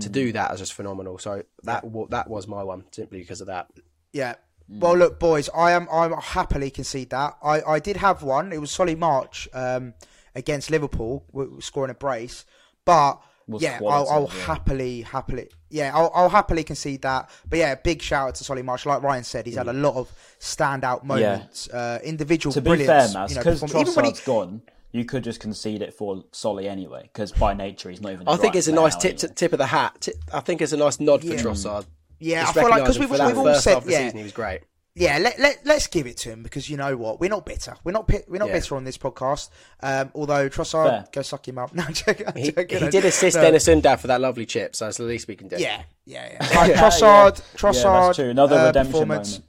to 0.00 0.08
do 0.08 0.32
that 0.32 0.52
is 0.52 0.60
just 0.60 0.72
phenomenal. 0.72 1.18
So 1.18 1.42
that 1.64 1.84
that 2.10 2.28
was 2.30 2.46
my 2.46 2.62
one 2.62 2.84
simply 2.92 3.18
because 3.18 3.40
of 3.40 3.48
that. 3.48 3.68
Yeah. 4.12 4.34
Well, 4.72 4.96
look, 4.96 5.18
boys, 5.18 5.48
I 5.54 5.72
am 5.72 5.88
I'm 5.92 6.12
happily 6.12 6.70
concede 6.70 7.10
that. 7.10 7.36
I, 7.42 7.60
I 7.62 7.78
did 7.80 7.96
have 7.96 8.22
one. 8.22 8.52
It 8.52 8.60
was 8.60 8.70
Solly 8.70 8.94
March 8.94 9.48
um, 9.52 9.94
against 10.34 10.70
Liverpool, 10.70 11.24
w- 11.32 11.46
w- 11.48 11.60
scoring 11.60 11.90
a 11.90 11.94
brace. 11.94 12.44
But 12.84 13.20
Was 13.48 13.62
yeah, 13.62 13.80
I'll, 13.82 14.08
I'll 14.08 14.30
yeah. 14.32 14.44
happily, 14.44 15.02
happily, 15.02 15.48
yeah, 15.70 15.90
I'll, 15.94 16.10
I'll 16.14 16.28
happily 16.28 16.62
concede 16.62 17.02
that. 17.02 17.30
But 17.48 17.58
yeah, 17.58 17.74
big 17.74 18.00
shout 18.00 18.28
out 18.28 18.34
to 18.36 18.44
Solly 18.44 18.62
March. 18.62 18.86
Like 18.86 19.02
Ryan 19.02 19.24
said, 19.24 19.46
he's 19.46 19.56
had 19.56 19.66
a 19.68 19.72
lot 19.72 19.96
of 19.96 20.08
standout 20.38 21.02
moments, 21.04 21.68
uh, 21.70 21.98
individual 22.04 22.52
to 22.52 22.60
be 22.60 22.70
fair, 22.70 22.76
brilliance. 22.86 23.14
Maz, 23.14 23.28
you 23.30 23.34
know, 23.36 23.40
because 23.42 23.62
even 23.64 23.76
when 23.94 24.04
he- 24.04 24.10
Trossard's 24.12 24.20
gone, 24.24 24.62
you 24.92 25.04
could 25.04 25.24
just 25.24 25.40
concede 25.40 25.82
it 25.82 25.94
for 25.94 26.24
Solly 26.32 26.68
anyway, 26.68 27.02
because 27.12 27.32
by 27.32 27.54
nature 27.54 27.90
he's 27.90 28.00
not 28.00 28.12
even. 28.12 28.28
I 28.28 28.36
think 28.36 28.54
it's 28.54 28.68
a 28.68 28.72
nice 28.72 28.96
tip 28.96 29.18
anyway. 29.18 29.34
tip 29.34 29.52
of 29.52 29.58
the 29.58 29.66
hat. 29.66 29.96
Tip, 30.00 30.14
I 30.32 30.40
think 30.40 30.60
it's 30.62 30.72
a 30.72 30.76
nice 30.76 31.00
nod 31.00 31.22
Yeah. 31.24 31.36
for 31.36 31.48
Trossard. 31.48 31.86
Yeah, 32.20 32.46
I 32.48 32.52
feel 32.52 32.68
like 32.68 32.82
because 32.82 32.98
we've, 32.98 33.10
we've 33.10 33.20
all 33.20 33.44
first 33.44 33.64
said 33.64 33.74
half 33.74 33.86
yeah, 33.86 33.98
season 34.04 34.18
he 34.18 34.22
was 34.24 34.32
great. 34.32 34.60
yeah, 34.94 35.18
let, 35.18 35.38
let, 35.40 35.64
let's 35.64 35.86
give 35.86 36.06
it 36.06 36.18
to 36.18 36.28
him 36.28 36.42
because 36.42 36.68
you 36.68 36.76
know 36.76 36.96
what? 36.96 37.18
We're 37.20 37.30
not 37.30 37.46
bitter. 37.46 37.74
We're 37.82 37.92
not 37.92 38.06
pi- 38.08 38.24
we're 38.28 38.38
not 38.38 38.48
Yeah. 38.48 38.54
bitter 38.54 38.76
on 38.76 38.84
this 38.84 38.98
podcast. 38.98 39.48
Um, 39.82 40.10
although 40.14 40.48
Trossard, 40.50 40.88
Fair. 40.90 41.04
go 41.12 41.22
suck 41.22 41.48
him 41.48 41.56
up. 41.58 41.74
No, 41.74 41.82
I'm 41.84 41.94
joking, 41.94 42.26
I'm 42.28 42.36
He, 42.36 42.52
joking. 42.52 42.78
he 42.78 42.88
did 42.90 43.04
assist 43.06 43.36
No. 43.36 43.42
Deniz 43.44 43.66
Undav 43.68 44.00
for 44.00 44.08
that 44.08 44.20
lovely 44.20 44.44
chip, 44.46 44.76
so 44.76 44.84
that's 44.84 44.98
the 44.98 45.04
least 45.04 45.28
we 45.28 45.36
can 45.36 45.48
do. 45.48 45.56
Yeah, 45.58 45.82
yeah, 46.04 46.28
yeah. 46.32 46.38
Right, 46.56 46.74
Trossard, 46.74 47.40
Trossard, 47.56 47.84
Yeah, 47.84 48.00
that's 48.06 48.16
true. 48.16 48.28
Another 48.30 48.56
uh, 48.58 48.66
redemption 48.66 48.92
performance 48.92 49.40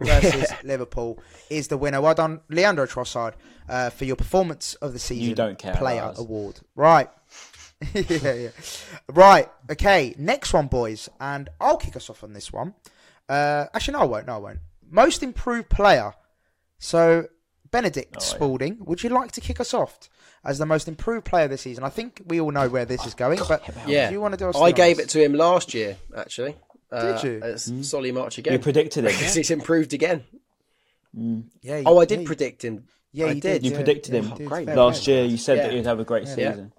moment. 0.00 0.22
versus 0.22 0.50
Liverpool 0.64 1.18
is 1.48 1.68
the 1.68 1.76
winner. 1.76 2.00
Well 2.00 2.14
done, 2.14 2.40
Leandro 2.48 2.86
Trossard, 2.86 3.34
uh, 3.68 3.90
for 3.90 4.04
your 4.04 4.16
performance 4.16 4.74
of 4.76 4.92
the 4.92 4.98
season. 4.98 5.28
You 5.28 5.34
don't 5.34 5.58
care 5.58 5.74
player 5.74 6.12
award. 6.16 6.60
Right. 6.74 7.08
yeah, 7.94 8.32
yeah. 8.34 8.48
Right. 9.08 9.48
Okay. 9.70 10.14
Next 10.18 10.52
one, 10.52 10.66
boys, 10.66 11.08
and 11.20 11.48
I'll 11.60 11.76
kick 11.78 11.96
us 11.96 12.10
off 12.10 12.22
on 12.22 12.32
this 12.32 12.52
one. 12.52 12.74
Uh, 13.28 13.66
actually, 13.74 13.92
no, 13.94 14.00
I 14.00 14.04
won't. 14.04 14.26
No, 14.26 14.34
I 14.34 14.38
won't. 14.38 14.58
Most 14.90 15.22
improved 15.22 15.68
player. 15.70 16.12
So, 16.78 17.26
Benedict 17.70 18.16
Oh, 18.16 18.20
yeah. 18.20 18.26
Spalding, 18.26 18.78
would 18.80 19.02
you 19.02 19.10
like 19.10 19.32
to 19.32 19.40
kick 19.40 19.60
us 19.60 19.72
off 19.72 19.98
as 20.44 20.58
the 20.58 20.66
most 20.66 20.88
improved 20.88 21.24
player 21.24 21.46
this 21.48 21.62
season? 21.62 21.84
I 21.84 21.88
think 21.90 22.22
we 22.26 22.40
all 22.40 22.50
know 22.50 22.68
where 22.68 22.84
this 22.84 23.06
is 23.06 23.14
going, 23.14 23.38
but 23.48 23.62
Yeah. 23.86 24.08
do 24.08 24.14
you 24.14 24.20
want 24.20 24.32
to 24.32 24.38
do? 24.38 24.48
us 24.48 24.56
I 24.56 24.72
gave 24.72 24.98
it 24.98 25.08
to 25.10 25.22
him 25.22 25.34
last 25.34 25.72
year, 25.74 25.96
actually. 26.16 26.56
Uh, 26.90 27.12
Did 27.12 27.22
you? 27.22 27.40
It's 27.44 27.88
Solly 27.88 28.10
March 28.10 28.38
again. 28.38 28.52
You 28.54 28.58
predicted 28.58 29.04
it. 29.04 29.12
because 29.16 29.34
he's 29.34 29.50
improved 29.50 29.92
again. 29.94 30.24
Yeah. 31.14 31.78
you- 31.78 31.82
Oh, 31.86 31.98
I 31.98 32.04
did 32.04 32.20
yeah, 32.22 32.26
predict 32.26 32.64
him. 32.64 32.84
Yeah, 33.12 33.26
I 33.26 33.28
you 33.32 33.40
did. 33.40 33.62
did. 33.62 33.64
You 33.64 33.70
yeah, 33.72 33.76
predicted 33.76 34.14
yeah, 34.14 34.20
him 34.20 34.28
you 34.30 34.36
did. 34.36 34.48
Great. 34.48 34.68
Last 34.68 35.06
year, 35.06 35.24
you 35.24 35.36
said 35.36 35.58
Yeah. 35.58 35.62
that 35.64 35.72
he'd 35.72 35.86
have 35.86 36.00
a 36.00 36.04
great 36.04 36.26
Yeah. 36.26 36.34
season. 36.34 36.72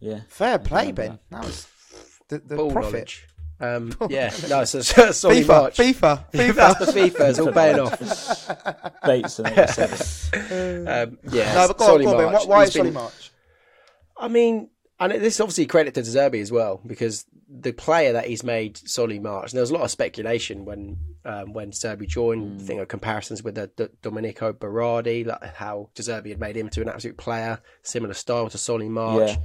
Yeah. 0.00 0.20
Fair 0.28 0.58
play, 0.58 0.92
Ben. 0.92 1.18
That 1.30 1.44
was 1.44 1.66
the, 2.28 2.38
the 2.38 2.56
Ball 2.56 2.70
profit. 2.72 2.92
knowledge. 2.92 3.28
Um, 3.58 3.94
yeah, 4.10 4.30
no, 4.50 4.64
so, 4.64 4.82
so 4.82 5.12
Solly 5.12 5.42
FIFA, 5.42 5.48
March. 5.48 5.76
FIFA, 5.78 6.24
That's 6.32 6.52
FIFA. 6.52 6.78
the 6.78 6.92
FIFA. 6.92 7.30
It's 7.30 7.38
all 7.38 7.52
paying 7.52 7.80
off. 7.80 9.02
Bates 9.04 9.38
and 9.38 9.58
all 9.58 9.66
seven. 9.68 10.88
Um, 10.88 11.18
yeah, 11.32 11.54
No, 11.54 11.68
but 11.68 11.78
go 11.78 11.84
on, 11.84 11.90
Solly 11.90 12.04
go 12.04 12.10
on, 12.10 12.16
Ben. 12.18 12.32
March. 12.32 12.46
Why, 12.46 12.54
why 12.56 12.60
He's 12.64 12.68
is 12.68 12.74
Solly 12.74 12.88
been- 12.88 12.94
March? 12.94 13.30
I 14.18 14.28
mean, 14.28 14.68
and 15.00 15.12
this 15.12 15.34
is 15.34 15.40
obviously 15.40 15.66
credit 15.66 15.94
to 15.94 16.02
De 16.02 16.08
Zerbi 16.10 16.40
as 16.42 16.50
well 16.52 16.80
because 16.86 17.24
the 17.48 17.72
player 17.72 18.12
that 18.14 18.26
he's 18.26 18.42
made 18.42 18.76
Solly 18.76 19.18
March. 19.18 19.52
And 19.52 19.56
there 19.58 19.62
was 19.62 19.70
a 19.70 19.74
lot 19.74 19.82
of 19.82 19.90
speculation 19.90 20.64
when 20.64 20.98
um, 21.24 21.52
when 21.52 21.70
De 21.70 21.76
Zerbi 21.76 22.06
joined. 22.06 22.60
I 22.60 22.64
think 22.64 22.80
of 22.80 22.88
comparisons 22.88 23.42
with 23.42 23.54
the, 23.56 23.70
the 23.76 23.90
Domenico 24.02 24.52
Berardi, 24.52 25.26
like 25.26 25.54
how 25.54 25.88
De 25.94 26.02
Zerbi 26.02 26.28
had 26.30 26.40
made 26.40 26.56
him 26.56 26.68
to 26.70 26.80
an 26.82 26.88
absolute 26.88 27.16
player, 27.16 27.58
similar 27.82 28.14
style 28.14 28.48
to 28.50 28.58
Solly 28.58 28.88
March. 28.88 29.30
Yeah. 29.30 29.36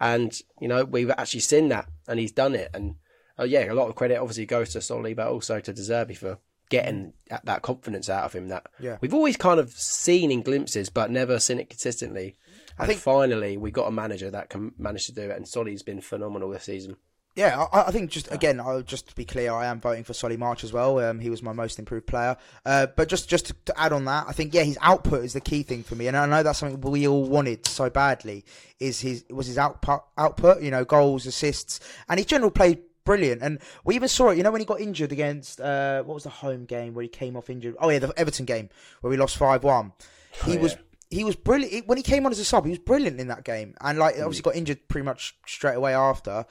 And 0.00 0.32
you 0.60 0.68
know 0.68 0.84
we've 0.84 1.10
actually 1.10 1.40
seen 1.40 1.68
that, 1.68 1.86
and 2.08 2.18
he's 2.20 2.32
done 2.32 2.54
it. 2.54 2.70
And 2.74 2.96
uh, 3.38 3.44
yeah, 3.44 3.70
a 3.70 3.74
lot 3.74 3.88
of 3.88 3.94
credit 3.94 4.16
obviously 4.18 4.46
goes 4.46 4.70
to 4.70 4.80
Solly, 4.80 5.14
but 5.14 5.28
also 5.28 5.60
to 5.60 5.72
De 5.72 5.80
Zerbi 5.82 6.16
for 6.16 6.38
getting 6.70 7.12
that 7.44 7.62
confidence 7.62 8.08
out 8.08 8.24
of 8.24 8.32
him 8.32 8.48
that 8.48 8.66
Yeah. 8.80 8.96
we've 9.00 9.12
always 9.14 9.36
kind 9.36 9.60
of 9.60 9.70
seen 9.70 10.30
in 10.30 10.42
glimpses, 10.42 10.88
but 10.88 11.10
never 11.10 11.38
seen 11.38 11.60
it 11.60 11.68
consistently. 11.68 12.36
And 12.78 12.88
think- 12.88 13.00
finally, 13.00 13.56
we 13.56 13.70
got 13.70 13.86
a 13.86 13.92
manager 13.92 14.30
that 14.30 14.48
can 14.50 14.72
manage 14.78 15.06
to 15.06 15.12
do 15.12 15.22
it, 15.22 15.36
and 15.36 15.46
Solly's 15.46 15.82
been 15.82 16.00
phenomenal 16.00 16.50
this 16.50 16.64
season. 16.64 16.96
Yeah, 17.36 17.66
I, 17.72 17.82
I 17.88 17.90
think 17.90 18.10
just 18.10 18.30
again, 18.30 18.60
I'll 18.60 18.82
just 18.82 19.08
to 19.08 19.14
be 19.14 19.24
clear, 19.24 19.52
I 19.52 19.66
am 19.66 19.80
voting 19.80 20.04
for 20.04 20.12
Solly 20.12 20.36
March 20.36 20.62
as 20.62 20.72
well. 20.72 21.00
Um, 21.00 21.18
he 21.18 21.30
was 21.30 21.42
my 21.42 21.52
most 21.52 21.80
improved 21.80 22.06
player. 22.06 22.36
Uh, 22.64 22.86
but 22.94 23.08
just 23.08 23.28
just 23.28 23.46
to, 23.46 23.56
to 23.64 23.80
add 23.80 23.92
on 23.92 24.04
that, 24.04 24.26
I 24.28 24.32
think 24.32 24.54
yeah, 24.54 24.62
his 24.62 24.78
output 24.80 25.24
is 25.24 25.32
the 25.32 25.40
key 25.40 25.64
thing 25.64 25.82
for 25.82 25.96
me, 25.96 26.06
and 26.06 26.16
I 26.16 26.26
know 26.26 26.44
that's 26.44 26.60
something 26.60 26.80
we 26.80 27.08
all 27.08 27.24
wanted 27.24 27.66
so 27.66 27.90
badly. 27.90 28.44
Is 28.78 29.00
his 29.00 29.24
was 29.30 29.48
his 29.48 29.58
output 29.58 30.04
output? 30.16 30.62
You 30.62 30.70
know, 30.70 30.84
goals, 30.84 31.26
assists, 31.26 31.80
and 32.08 32.20
his 32.20 32.26
general 32.26 32.52
play 32.52 32.78
brilliant. 33.04 33.42
And 33.42 33.58
we 33.84 33.96
even 33.96 34.08
saw 34.08 34.30
it. 34.30 34.36
You 34.36 34.44
know, 34.44 34.52
when 34.52 34.60
he 34.60 34.64
got 34.64 34.80
injured 34.80 35.10
against 35.10 35.60
uh, 35.60 36.04
what 36.04 36.14
was 36.14 36.24
the 36.24 36.30
home 36.30 36.66
game 36.66 36.94
where 36.94 37.02
he 37.02 37.08
came 37.08 37.36
off 37.36 37.50
injured? 37.50 37.74
Oh 37.80 37.88
yeah, 37.88 37.98
the 37.98 38.12
Everton 38.16 38.44
game 38.44 38.68
where 39.00 39.10
we 39.10 39.16
lost 39.16 39.36
five 39.36 39.64
one. 39.64 39.92
He 40.44 40.56
was. 40.56 40.76
He 41.10 41.22
was 41.22 41.36
brilliant 41.36 41.86
when 41.86 41.96
he 41.96 42.02
came 42.02 42.26
on 42.26 42.32
as 42.32 42.40
a 42.40 42.44
sub. 42.44 42.64
He 42.64 42.70
was 42.70 42.80
brilliant 42.80 43.20
in 43.20 43.28
that 43.28 43.44
game, 43.44 43.74
and 43.80 43.98
like 43.98 44.16
obviously 44.16 44.42
got 44.42 44.56
injured 44.56 44.88
pretty 44.88 45.04
much 45.04 45.36
straight 45.46 45.76
away 45.76 45.94
after 45.94 46.44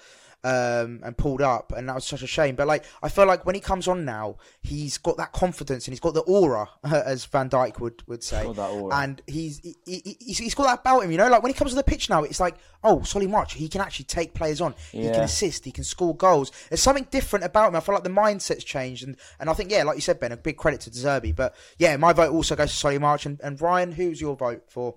um, 0.43 0.99
and 1.03 1.17
pulled 1.17 1.41
up, 1.41 1.71
and 1.75 1.87
that 1.87 1.95
was 1.95 2.05
such 2.05 2.21
a 2.21 2.27
shame. 2.27 2.55
But 2.55 2.67
like, 2.67 2.83
I 3.01 3.09
feel 3.09 3.25
like 3.25 3.45
when 3.45 3.55
he 3.55 3.61
comes 3.61 3.87
on 3.87 4.05
now, 4.05 4.37
he's 4.61 4.97
got 4.97 5.17
that 5.17 5.31
confidence 5.31 5.87
and 5.87 5.93
he's 5.93 5.99
got 5.99 6.13
the 6.13 6.21
aura, 6.21 6.69
as 6.83 7.25
Van 7.25 7.49
Dijk 7.49 7.79
would 7.79 8.03
would 8.07 8.23
say, 8.23 8.43
Got 8.43 8.55
that 8.57 8.69
aura. 8.69 8.95
and 8.95 9.21
he's 9.27 9.59
he, 9.59 9.75
he, 9.85 10.17
he's, 10.19 10.37
he's 10.37 10.53
got 10.55 10.63
that 10.65 10.79
about 10.81 11.03
him. 11.03 11.11
You 11.11 11.17
know, 11.17 11.29
like 11.29 11.43
when 11.43 11.51
he 11.51 11.57
comes 11.57 11.71
to 11.71 11.75
the 11.75 11.83
pitch 11.83 12.09
now, 12.09 12.23
it's 12.23 12.39
like, 12.39 12.55
oh, 12.83 13.01
Solly 13.03 13.27
March, 13.27 13.53
he 13.53 13.67
can 13.69 13.81
actually 13.81 14.05
take 14.05 14.33
players 14.33 14.61
on. 14.61 14.75
He 14.91 15.03
can 15.03 15.21
assist. 15.21 15.65
He 15.65 15.71
can 15.71 15.83
score 15.83 16.15
goals. 16.15 16.51
There's 16.69 16.81
something 16.81 17.07
different 17.11 17.45
about 17.45 17.69
him. 17.69 17.75
I 17.75 17.79
feel 17.79 17.95
like 17.95 18.03
the 18.03 18.09
mindset's 18.09 18.63
changed, 18.63 19.05
and 19.05 19.15
and 19.39 19.49
I 19.49 19.53
think 19.53 19.71
yeah, 19.71 19.83
like 19.83 19.95
you 19.95 20.01
said, 20.01 20.19
Ben, 20.19 20.31
a 20.31 20.37
big 20.37 20.57
credit 20.57 20.81
to 20.81 20.89
De 20.91 20.97
Zerbi. 20.97 21.35
But 21.35 21.55
yeah, 21.77 21.95
my 21.97 22.13
vote 22.13 22.31
also 22.33 22.55
goes 22.55 22.71
to 22.71 22.77
Solly 22.77 22.97
March 22.97 23.25
and, 23.25 23.39
and 23.41 23.59
Ryan. 23.61 23.91
Who's 23.93 24.19
your 24.19 24.35
vote 24.35 24.63
for? 24.69 24.95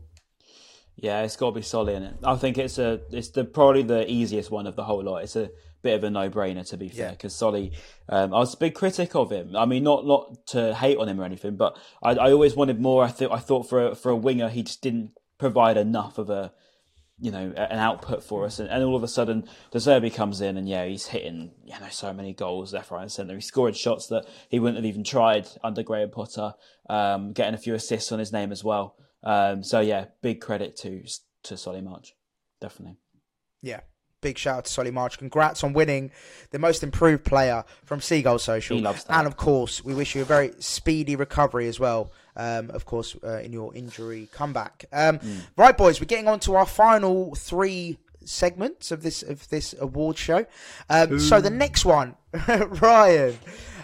Yeah, 0.97 1.23
it's 1.23 1.37
got 1.37 1.51
to 1.51 1.55
be 1.55 1.63
Solly 1.63 1.95
in 1.95 2.03
it. 2.03 2.15
I 2.25 2.37
think 2.37 2.57
it's 2.57 2.79
a 2.79 3.01
it's 3.11 3.29
the 3.29 3.45
probably 3.45 3.83
the 3.83 4.11
easiest 4.11 4.51
one 4.51 4.67
of 4.67 4.77
the 4.77 4.85
whole 4.85 5.03
lot. 5.05 5.23
It's 5.23 5.37
a 5.37 5.51
bit 5.83 5.95
of 5.95 6.05
a 6.05 6.11
no 6.11 6.31
brainer 6.31 6.67
to 6.71 6.77
be 6.79 6.89
fair 6.89 7.07
Yeah. 7.07 7.11
because 7.11 7.35
Solly, 7.35 7.73
um, 8.09 8.33
I 8.33 8.39
was 8.39 8.55
a 8.55 8.57
big 8.57 8.75
critic 8.75 9.15
of 9.15 9.31
him. 9.31 9.55
I 9.55 9.67
mean, 9.67 9.85
not 9.85 10.07
not 10.07 10.47
to 10.49 10.75
hate 10.75 10.97
on 10.97 11.09
him 11.09 11.21
or 11.21 11.25
anything, 11.25 11.57
but 11.57 11.79
I, 12.03 12.13
I 12.13 12.33
always 12.33 12.57
wanted 12.57 12.81
more. 12.81 13.05
I 13.05 13.09
thought 13.09 13.31
I 13.31 13.39
thought 13.39 13.69
for 13.69 13.89
a, 13.89 13.95
for 13.95 14.11
a 14.11 14.17
winger 14.17 14.49
he 14.49 14.63
just 14.63 14.81
didn't 14.83 15.13
provide 15.39 15.77
enough 15.77 16.17
of 16.17 16.31
a 16.31 16.53
you 17.19 17.31
know 17.31 17.53
an 17.57 17.79
output 17.79 18.23
for 18.25 18.47
us, 18.47 18.59
and, 18.59 18.71
and 18.71 18.83
all 18.83 18.97
of 18.97 19.03
a 19.03 19.09
sudden 19.09 19.45
De 19.73 19.79
Zerbi 19.79 20.13
comes 20.13 20.41
in 20.41 20.57
and 20.57 20.67
yeah 20.67 20.87
he's 20.87 21.07
hitting 21.09 21.51
you 21.65 21.79
know 21.79 21.89
so 21.91 22.13
many 22.15 22.33
goals 22.33 22.73
left, 22.73 22.91
right, 22.91 23.03
and 23.03 23.13
centre. 23.13 23.35
He's 23.35 23.47
scoring 23.47 23.75
shots 23.75 24.07
that 24.07 24.25
he 24.49 24.59
wouldn't 24.59 24.77
have 24.77 24.87
even 24.87 25.05
tried 25.05 25.47
under 25.63 25.83
Graham 25.83 26.11
Potter, 26.11 26.55
um, 26.89 27.33
getting 27.35 27.55
a 27.55 27.59
few 27.59 27.75
assists 27.75 28.13
on 28.13 28.19
his 28.19 28.33
name 28.33 28.51
as 28.51 28.65
well. 28.65 28.97
Um, 29.27 29.62
so 29.62 29.81
yeah, 29.81 30.07
big 30.23 30.41
credit 30.41 30.77
to 30.79 31.03
to 31.43 31.57
Solly 31.57 31.81
March, 31.83 32.15
definitely. 32.61 32.97
Yeah. 33.62 33.81
Big 34.23 34.39
shout 34.39 34.59
out 34.59 34.65
to 34.65 34.73
Solly 34.73 34.91
March. 34.91 35.19
Congrats 35.19 35.62
on 35.62 35.73
winning 35.75 36.11
the 36.51 36.59
most 36.59 36.83
improved 36.83 37.25
player 37.25 37.65
from 37.85 38.01
Seagull 38.01 38.39
Social. 38.39 38.77
He 38.77 38.83
loves 38.83 39.05
that. 39.05 39.19
And 39.19 39.27
of 39.27 39.37
course, 39.37 39.85
we 39.85 39.95
wish 39.95 40.15
you 40.15 40.23
a 40.23 40.25
very 40.25 40.53
speedy 40.59 41.17
recovery 41.17 41.69
as 41.69 41.79
well. 41.79 42.11
Um, 42.35 42.71
of 42.71 42.87
course, 42.87 43.15
uh, 43.23 43.41
in 43.41 43.53
your 43.53 43.75
injury 43.75 44.29
comeback. 44.33 44.87
Um, 44.93 45.19
Mm. 45.19 45.41
Right, 45.57 45.77
boys, 45.77 46.01
we're 46.01 46.07
getting 46.07 46.29
on 46.29 46.41
to 46.41 46.55
our 46.55 46.67
final 46.67 47.35
three 47.35 47.99
segments 48.25 48.91
of 48.91 49.03
this 49.03 49.23
of 49.23 49.49
this 49.51 49.75
award 49.79 50.17
show. 50.19 50.47
Um, 50.89 51.21
so 51.21 51.41
the 51.41 51.51
next 51.51 51.85
one, 51.85 52.17
Ryan, 52.49 53.39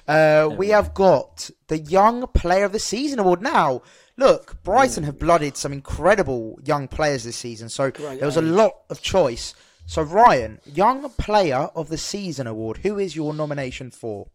uh, 0.09 0.49
we 0.57 0.69
have 0.71 0.95
got 0.95 1.51
the 1.69 1.79
Young 1.79 2.27
Player 2.29 2.65
of 2.65 2.73
the 2.73 2.79
Season 2.81 3.19
award. 3.19 3.43
Now, 3.43 3.83
look, 4.17 4.63
Brighton 4.63 5.03
mm. 5.03 5.07
have 5.07 5.19
blooded 5.19 5.57
some 5.57 5.73
incredible 5.73 6.59
young 6.65 6.89
players 6.89 7.25
this 7.25 7.37
season, 7.37 7.69
so 7.69 7.91
there 7.91 8.27
was 8.27 8.37
a 8.37 8.43
lot 8.43 8.83
of 8.91 9.03
choice. 9.03 9.55
So, 9.87 10.03
Ryan, 10.03 10.61
Young 10.65 11.11
Player 11.11 11.69
of 11.75 11.89
the 11.89 11.99
Season 11.99 12.47
award. 12.47 12.79
Who 12.79 12.99
is 12.99 13.17
your 13.17 13.35
nomination 13.35 13.91
for? 13.91 14.29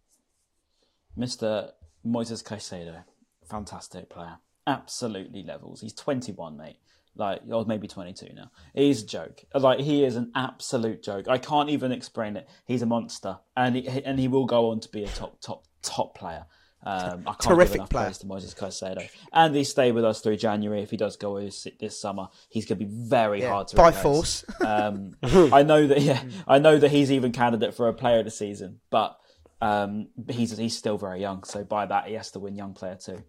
Mr. 1.18 1.72
Moises 2.06 2.44
Caicedo, 2.44 3.04
fantastic 3.50 4.10
player. 4.10 4.38
Absolutely 4.68 5.44
levels. 5.44 5.82
He's 5.82 5.94
21, 5.94 6.58
mate. 6.58 6.78
Like, 7.16 7.42
or 7.50 7.66
maybe 7.66 7.88
22 7.88 8.34
now. 8.36 8.52
He's 8.76 9.02
a 9.02 9.06
joke. 9.08 9.44
Like, 9.56 9.80
he 9.80 10.04
is 10.04 10.16
an 10.16 10.32
absolute 10.36 11.02
joke. 11.02 11.28
I 11.28 11.40
can't 11.40 11.70
even 11.70 11.92
explain 11.92 12.36
it. 12.36 12.48
He's 12.66 12.84
a 12.84 12.86
monster, 12.86 13.40
and 13.56 13.76
he, 13.76 13.88
and 13.88 14.20
he 14.20 14.28
will 14.28 14.46
go 14.46 14.70
on 14.70 14.80
to 14.82 14.90
be 14.90 15.04
a 15.04 15.08
top, 15.08 15.40
top, 15.42 15.66
top 15.82 16.16
player. 16.16 16.46
Um, 16.84 17.24
I 17.28 17.32
can't 17.32 17.42
Terrific 17.42 17.68
give 17.74 17.76
enough 17.76 17.90
player. 17.90 18.06
praise 18.06 18.18
to 18.20 18.26
Moises 18.28 18.56
Caicedo, 18.56 19.10
and 19.34 19.54
he 19.56 19.64
stay 19.64 19.92
with 19.92 20.06
us 20.06 20.22
through 20.22 20.38
January. 20.38 20.82
If 20.84 20.92
he 20.92 20.96
does 20.98 21.18
go 21.18 21.40
this, 21.40 21.68
summer, 22.00 22.28
he's 22.50 22.66
going 22.66 22.80
to 22.80 22.86
be 22.86 22.92
very 22.92 23.42
Yeah, 23.42 23.50
hard 23.50 23.68
to 23.70 23.76
by 23.76 23.90
replace. 23.90 24.02
force. 24.04 24.46
Um, 24.62 25.16
I 25.24 25.64
know 25.64 25.88
that. 25.88 26.02
Yeah, 26.02 26.22
I 26.48 26.60
know 26.60 26.78
that 26.78 26.90
he's 26.92 27.12
even 27.12 27.32
candidate 27.32 27.74
for 27.74 27.88
a 27.90 27.94
player 27.94 28.20
of 28.20 28.26
the 28.26 28.32
season, 28.32 28.80
but 28.90 29.18
um, 29.60 30.10
he's 30.30 30.56
he's 30.58 30.78
still 30.78 30.98
very 30.98 31.20
young. 31.20 31.44
So 31.44 31.64
by 31.64 31.88
that, 31.88 32.08
he 32.08 32.14
has 32.14 32.32
to 32.32 32.40
win 32.40 32.56
young 32.56 32.74
player 32.74 32.96
too. 32.96 33.24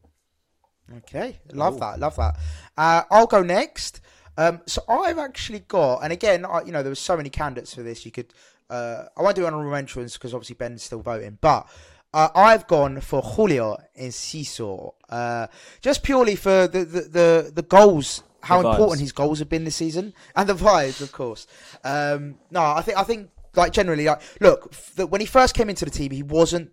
Okay, 0.98 1.38
love 1.52 1.80
that, 1.80 1.98
love 1.98 2.16
that. 2.16 2.36
Uh, 2.76 3.02
I'll 3.10 3.26
go 3.26 3.42
next. 3.42 4.00
Um, 4.36 4.60
so 4.66 4.82
I've 4.88 5.18
actually 5.18 5.60
got, 5.60 5.98
and 6.04 6.12
again, 6.12 6.44
I, 6.46 6.62
you 6.62 6.70
know, 6.72 6.82
there 6.82 6.90
were 6.90 6.94
so 6.94 7.16
many 7.16 7.28
candidates 7.28 7.74
for 7.74 7.82
this. 7.82 8.06
You 8.06 8.12
could, 8.12 8.32
uh, 8.70 9.04
I 9.16 9.22
won't 9.22 9.34
do 9.36 9.44
honorable 9.44 9.70
mentions 9.70 10.12
because 10.14 10.32
obviously 10.32 10.54
Ben's 10.54 10.82
still 10.82 11.00
voting, 11.02 11.38
but 11.40 11.68
uh, 12.14 12.28
I've 12.34 12.66
gone 12.66 13.00
for 13.00 13.20
Julio 13.22 13.76
Enciso, 14.00 14.94
uh, 15.08 15.46
just 15.80 16.02
purely 16.02 16.36
for 16.36 16.66
the 16.66 16.84
the 16.84 17.00
the, 17.02 17.52
the 17.54 17.62
goals. 17.62 18.22
How 18.40 18.62
The 18.62 18.68
important 18.70 19.00
his 19.00 19.12
goals 19.12 19.40
have 19.40 19.48
been 19.48 19.64
this 19.64 19.74
season, 19.76 20.14
and 20.36 20.48
the 20.48 20.54
vibes, 20.54 21.00
of 21.00 21.10
course. 21.10 21.46
Um, 21.82 22.36
no, 22.50 22.62
I 22.62 22.82
think 22.82 22.96
I 22.96 23.02
think 23.02 23.30
like 23.56 23.72
generally, 23.72 24.04
like 24.04 24.22
look, 24.40 24.68
f- 24.72 24.92
the, 24.94 25.06
when 25.06 25.20
he 25.20 25.26
first 25.26 25.54
came 25.54 25.68
into 25.68 25.84
the 25.84 25.90
team, 25.90 26.12
he 26.12 26.22
wasn't 26.22 26.70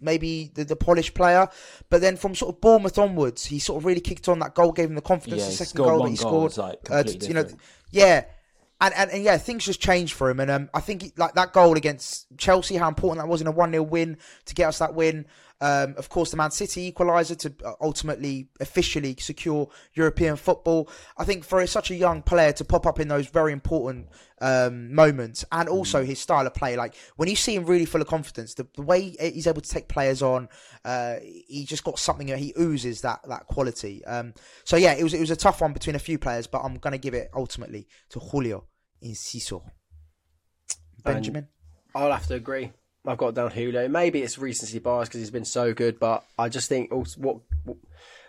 maybe 0.00 0.50
the, 0.54 0.64
the 0.64 0.76
polished 0.76 1.14
player. 1.14 1.48
But 1.90 2.00
then 2.02 2.16
from 2.16 2.34
sort 2.36 2.54
of 2.54 2.60
Bournemouth 2.60 2.98
onwards, 2.98 3.44
he 3.46 3.58
sort 3.58 3.80
of 3.80 3.84
really 3.84 4.00
kicked 4.00 4.28
on. 4.28 4.38
That 4.38 4.54
goal 4.54 4.70
gave 4.72 4.88
him 4.88 4.94
the 4.94 5.02
confidence. 5.02 5.42
Yeah, 5.42 5.48
the 5.48 5.52
second 5.54 5.76
goal 5.84 6.02
that 6.04 6.10
he 6.10 6.16
scored, 6.16 6.56
like, 6.56 6.90
uh, 6.90 7.02
you 7.28 7.34
know, 7.34 7.46
yeah. 7.90 8.24
And, 8.82 8.92
and, 8.94 9.10
and 9.12 9.22
yeah, 9.22 9.38
things 9.38 9.64
just 9.64 9.80
changed 9.80 10.12
for 10.12 10.28
him. 10.28 10.40
And 10.40 10.50
um, 10.50 10.70
I 10.74 10.80
think 10.80 11.02
he, 11.02 11.12
like 11.16 11.34
that 11.34 11.52
goal 11.52 11.76
against 11.76 12.26
Chelsea, 12.36 12.74
how 12.74 12.88
important 12.88 13.22
that 13.24 13.28
was 13.28 13.40
in 13.40 13.46
a 13.46 13.52
1 13.52 13.70
0 13.70 13.82
win 13.84 14.18
to 14.46 14.54
get 14.54 14.66
us 14.66 14.78
that 14.78 14.92
win. 14.92 15.24
Um, 15.60 15.94
of 15.96 16.08
course, 16.08 16.32
the 16.32 16.36
Man 16.36 16.50
City 16.50 16.92
equaliser 16.92 17.38
to 17.38 17.54
uh, 17.64 17.74
ultimately, 17.80 18.48
officially 18.58 19.14
secure 19.20 19.68
European 19.94 20.34
football. 20.34 20.90
I 21.16 21.22
think 21.22 21.44
for 21.44 21.64
such 21.68 21.92
a 21.92 21.94
young 21.94 22.22
player 22.22 22.50
to 22.54 22.64
pop 22.64 22.84
up 22.84 22.98
in 22.98 23.06
those 23.06 23.28
very 23.28 23.52
important 23.52 24.08
um, 24.40 24.92
moments, 24.92 25.44
and 25.52 25.68
also 25.68 26.04
his 26.04 26.18
style 26.18 26.44
of 26.48 26.54
play, 26.54 26.74
like 26.74 26.96
when 27.14 27.28
you 27.28 27.36
see 27.36 27.54
him 27.54 27.64
really 27.64 27.84
full 27.84 28.00
of 28.00 28.08
confidence, 28.08 28.54
the, 28.54 28.66
the 28.74 28.82
way 28.82 29.14
he's 29.20 29.46
able 29.46 29.60
to 29.60 29.70
take 29.70 29.86
players 29.86 30.20
on, 30.20 30.48
uh, 30.84 31.18
he 31.22 31.64
just 31.64 31.84
got 31.84 32.00
something 32.00 32.26
that 32.26 32.40
he 32.40 32.52
oozes 32.58 33.02
that 33.02 33.20
that 33.28 33.46
quality. 33.46 34.04
Um, 34.06 34.34
so 34.64 34.76
yeah, 34.76 34.94
it 34.94 35.04
was 35.04 35.14
it 35.14 35.20
was 35.20 35.30
a 35.30 35.36
tough 35.36 35.60
one 35.60 35.72
between 35.72 35.94
a 35.94 36.00
few 36.00 36.18
players, 36.18 36.48
but 36.48 36.62
I'm 36.62 36.78
gonna 36.78 36.98
give 36.98 37.14
it 37.14 37.30
ultimately 37.32 37.86
to 38.08 38.18
Julio 38.18 38.64
Enciso. 39.04 39.62
Benjamin. 41.04 41.48
I'll 41.94 42.12
have 42.12 42.26
to 42.28 42.34
agree. 42.34 42.72
I've 43.06 43.18
got 43.18 43.34
down 43.34 43.50
Julio. 43.50 43.88
Maybe 43.88 44.22
it's 44.22 44.38
recency 44.38 44.78
bias 44.78 45.08
because 45.08 45.20
he's 45.20 45.30
been 45.30 45.44
so 45.44 45.74
good, 45.74 45.98
but 45.98 46.24
I 46.38 46.48
just 46.48 46.68
think 46.68 46.92
also 46.92 47.20
what, 47.20 47.36
what 47.64 47.76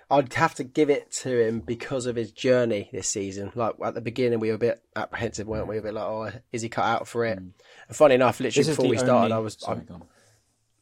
I'd 0.09 0.33
have 0.33 0.55
to 0.55 0.63
give 0.63 0.89
it 0.89 1.11
to 1.21 1.47
him 1.47 1.59
because 1.59 2.07
of 2.07 2.15
his 2.15 2.31
journey 2.31 2.89
this 2.91 3.07
season. 3.07 3.51
Like 3.55 3.75
at 3.83 3.93
the 3.93 4.01
beginning, 4.01 4.39
we 4.39 4.49
were 4.49 4.55
a 4.55 4.59
bit 4.59 4.81
apprehensive, 4.95 5.47
weren't 5.47 5.67
we? 5.67 5.77
A 5.77 5.81
bit 5.81 5.93
like, 5.93 6.03
oh, 6.03 6.31
is 6.51 6.63
he 6.63 6.69
cut 6.69 6.85
out 6.85 7.07
for 7.07 7.25
it? 7.25 7.37
Mm. 7.37 7.51
And 7.87 7.97
funny 7.97 8.15
enough, 8.15 8.39
literally 8.39 8.67
before 8.67 8.87
we 8.87 8.97
started, 8.97 9.25
only- 9.25 9.33
I 9.33 9.39
was 9.39 9.57
Sorry, 9.59 9.79
I, 9.79 9.83
go 9.83 9.93
on. 9.95 10.03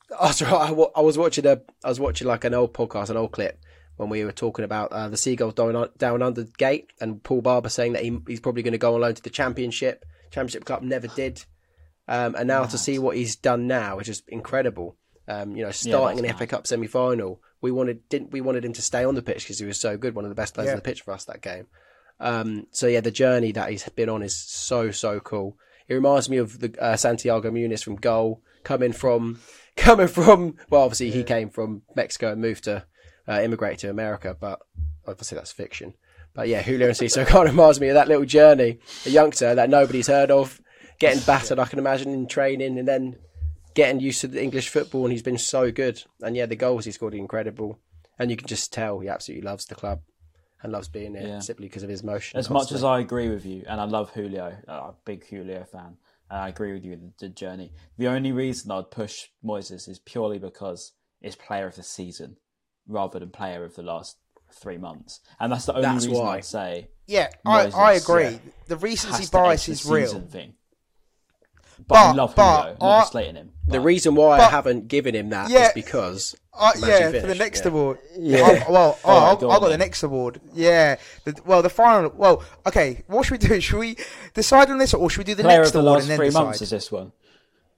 That's 0.21 0.41
right. 0.41 0.54
I, 0.54 0.71
wa- 0.71 0.91
I 0.95 1.01
was 1.01 1.17
watching 1.17 1.45
a, 1.45 1.62
I 1.84 1.89
was 1.89 1.99
watching 1.99 2.27
like 2.27 2.43
an 2.45 2.54
old 2.54 2.73
podcast, 2.73 3.10
an 3.10 3.17
old 3.17 3.32
clip 3.32 3.60
when 4.02 4.10
we 4.10 4.26
were 4.26 4.32
talking 4.32 4.66
about 4.66 4.92
uh, 4.92 5.08
the 5.10 5.16
Seagulls 5.18 5.54
down, 5.54 5.90
down 5.98 6.22
under 6.22 6.44
the 6.44 6.52
gate, 6.58 6.92
and 7.00 7.24
Paul 7.24 7.42
Barber 7.42 7.70
saying 7.70 7.94
that 7.94 8.04
he, 8.04 8.18
he's 8.28 8.40
probably 8.40 8.64
going 8.64 8.72
to 8.74 8.78
go 8.80 8.96
on 8.96 9.02
loan 9.02 9.14
to 9.14 9.22
the 9.22 9.30
Championship. 9.30 10.04
Championship 10.32 10.66
club 10.66 10.82
never 10.82 11.08
did, 11.08 11.44
um, 12.08 12.36
and 12.36 12.48
now 12.48 12.64
to 12.66 12.78
see 12.78 12.98
what 13.00 13.16
he's 13.16 13.36
done 13.36 13.67
now, 13.67 13.98
which 13.98 14.10
is 14.10 14.23
incredible. 14.28 14.98
Um, 15.28 15.56
you 15.56 15.63
know, 15.63 15.71
starting 15.71 16.17
in 16.17 16.23
the 16.23 16.30
that's 16.30 16.40
FA 16.40 16.48
Cup 16.48 16.67
semi 16.67 16.88
final, 16.88 17.42
we 17.62 17.69
wanted 17.71 18.10
didn't 18.10 18.32
we 18.32 18.42
wanted 18.42 18.65
him 18.65 18.73
to 18.73 18.82
stay 18.82 19.04
on 19.06 19.15
the 19.15 19.21
pitch 19.21 19.44
because 19.44 19.60
he 19.60 19.65
was 19.65 19.80
so 19.80 19.98
good, 19.98 20.15
one 20.15 20.25
of 20.25 20.30
the 20.30 20.36
best 20.36 20.54
players 20.56 20.67
Yeah. 20.67 20.73
on 20.73 20.78
the 20.78 20.84
pitch 20.84 21.02
for 21.02 21.13
us 21.13 21.25
that 21.25 21.42
game. 21.42 21.67
Um, 22.19 22.67
so 22.71 22.88
yeah, 22.88 23.02
the 23.02 23.12
journey 23.12 23.52
that 23.54 23.69
he's 23.69 23.88
been 23.90 24.10
on 24.10 24.23
is 24.23 24.36
so 24.36 24.92
so 24.92 25.19
cool. 25.19 25.58
It 25.88 25.94
reminds 25.94 26.30
me 26.30 26.38
of 26.38 26.60
the 26.60 26.73
uh, 26.82 26.96
Santiago 26.96 27.52
Muñez 27.52 27.84
from 27.84 27.96
goal, 27.98 28.42
coming 28.63 28.94
from 28.94 29.40
coming 29.78 30.08
from 30.08 30.56
well, 30.69 30.82
obviously 30.82 31.12
he 31.12 31.23
came 31.23 31.50
from 31.50 31.82
Mexico 31.96 32.32
and 32.32 32.42
moved 32.42 32.63
to 32.65 32.86
uh, 33.28 33.42
immigrate 33.42 33.80
to 33.80 33.90
America, 33.90 34.36
but 34.40 34.60
obviously 35.08 35.36
that's 35.38 35.52
fiction. 35.52 35.94
But 36.34 36.48
yeah, 36.48 36.62
Julio 36.62 36.90
Enciso 36.90 37.26
kind 37.28 37.48
of 37.48 37.54
reminds 37.54 37.80
me 37.80 37.90
of 37.90 37.96
that 37.96 38.08
little 38.08 38.26
journey, 38.26 38.80
a 39.06 39.10
youngster 39.10 39.54
that 39.56 39.69
nobody's 39.69 40.08
heard 40.08 40.32
of, 40.32 40.62
getting 41.00 41.22
battered. 41.24 41.60
I 41.60 41.65
can 41.65 41.80
imagine 41.80 42.12
in 42.13 42.28
training, 42.28 42.78
and 42.80 42.88
then 42.88 43.17
getting 43.74 44.00
used 44.00 44.22
to 44.22 44.28
the 44.28 44.42
English 44.42 44.69
football, 44.69 45.04
and 45.06 45.12
he's 45.12 45.24
been 45.24 45.38
so 45.38 45.72
good. 45.72 46.02
And 46.22 46.36
yeah, 46.36 46.46
the 46.46 46.56
goals 46.56 46.86
he 46.86 46.92
scored 46.92 47.13
are 47.13 47.17
incredible, 47.17 47.80
and 48.17 48.32
you 48.32 48.38
can 48.38 48.48
just 48.48 48.72
tell 48.72 49.00
he 49.00 49.10
absolutely 49.10 49.46
loves 49.46 49.65
the 49.65 49.76
club 49.76 50.02
and 50.63 50.72
loves 50.72 50.88
being 50.88 51.13
there 51.13 51.28
Yeah. 51.28 51.40
simply 51.40 51.67
because 51.67 51.84
of 51.84 51.90
his 51.90 52.04
motion. 52.04 52.38
As 52.40 52.50
much 52.50 52.72
as 52.72 52.84
I 52.84 53.00
agree 53.00 53.30
with 53.30 53.46
you, 53.46 53.63
and 53.67 53.82
I 53.82 53.86
love 53.86 54.12
Julio, 54.12 54.56
uh, 54.67 54.72
a 54.72 54.94
big 55.06 55.26
Julio 55.28 55.63
fan, 55.65 55.98
and 56.30 56.40
I 56.40 56.48
agree 56.50 56.72
with 56.74 56.86
you 56.86 56.92
with 56.92 57.17
the 57.17 57.30
journey. 57.30 57.74
The 57.98 58.08
only 58.08 58.32
reason 58.32 58.72
I'd 58.72 58.92
push 58.92 59.30
Moises 59.44 59.90
is 59.90 60.00
purely 60.00 60.38
because 60.40 60.94
it's 61.19 61.36
player 61.36 61.67
of 61.67 61.76
the 61.76 61.84
season 61.84 62.38
rather 62.88 63.19
than 63.19 63.29
player 63.29 63.63
of 63.63 63.75
the 63.75 63.84
last 63.84 64.17
three 64.54 64.77
months, 64.77 65.21
and 65.40 65.52
that's 65.52 65.65
the 65.65 65.71
only 65.73 65.84
That's 65.84 66.06
reason 66.08 66.23
why. 66.23 66.38
I'd 66.38 66.46
say 66.46 66.90
Yeah, 67.08 67.29
I, 67.46 67.67
I 67.67 67.94
agree. 67.94 68.23
yeah, 68.23 68.38
The 68.67 68.77
recency 68.77 69.17
has 69.21 69.29
to 69.29 69.38
edge 69.38 69.44
bias 69.44 69.69
is 69.69 69.86
real. 69.86 70.19
Thing. 70.21 70.54
But, 71.88 71.96
I 71.96 72.08
But- 72.10 72.15
love 72.15 72.36
but 72.36 72.62
Julio. 72.62 72.77
I'm 72.82 72.88
I- 72.88 72.98
not 73.00 73.08
slating 73.12 73.36
him. 73.36 73.52
the 73.65 73.79
reason 73.79 74.13
why 74.15 74.40
I 74.40 74.50
haven't 74.50 74.88
given 74.88 75.15
him 75.15 75.29
that 75.29 75.48
is 75.48 75.54
Yeah. 75.54 75.71
because 75.73 76.36
Uh, 76.54 76.73
Imagine 76.75 77.13
yeah, 77.15 77.21
for 77.21 77.27
the 77.27 77.36
next 77.36 77.62
yeah. 77.63 77.67
award. 77.71 77.98
Yeah. 78.19 78.38
Oh, 78.67 78.71
well, 78.73 79.00
oh, 79.06 79.10
All 79.10 79.19
right, 79.21 79.42
I'll, 79.44 79.52
I'll 79.52 79.60
got 79.62 79.69
the 79.69 79.77
next 79.77 80.04
award. 80.04 80.42
Yeah. 80.54 80.98
The, 81.23 81.40
well, 81.46 81.62
the 81.62 81.69
final. 81.69 82.12
Well, 82.13 82.44
okay. 82.67 83.04
What 83.08 83.25
should 83.25 83.42
we 83.42 83.48
do? 83.48 83.62
Should 83.62 83.79
we 83.79 83.96
decide 84.34 84.69
on 84.69 84.77
this, 84.77 84.94
or 84.94 85.10
should 85.10 85.19
we 85.19 85.23
do 85.23 85.36
the 85.36 85.44
player 85.44 85.60
next 85.60 85.69
of 85.69 85.73
the 85.75 85.79
award 85.79 85.94
last 85.94 86.02
and 86.04 86.10
then 86.12 86.17
three 86.17 86.27
decide? 86.27 86.44
months 86.44 86.62
is 86.62 86.69
this 86.71 86.92
one. 86.92 87.13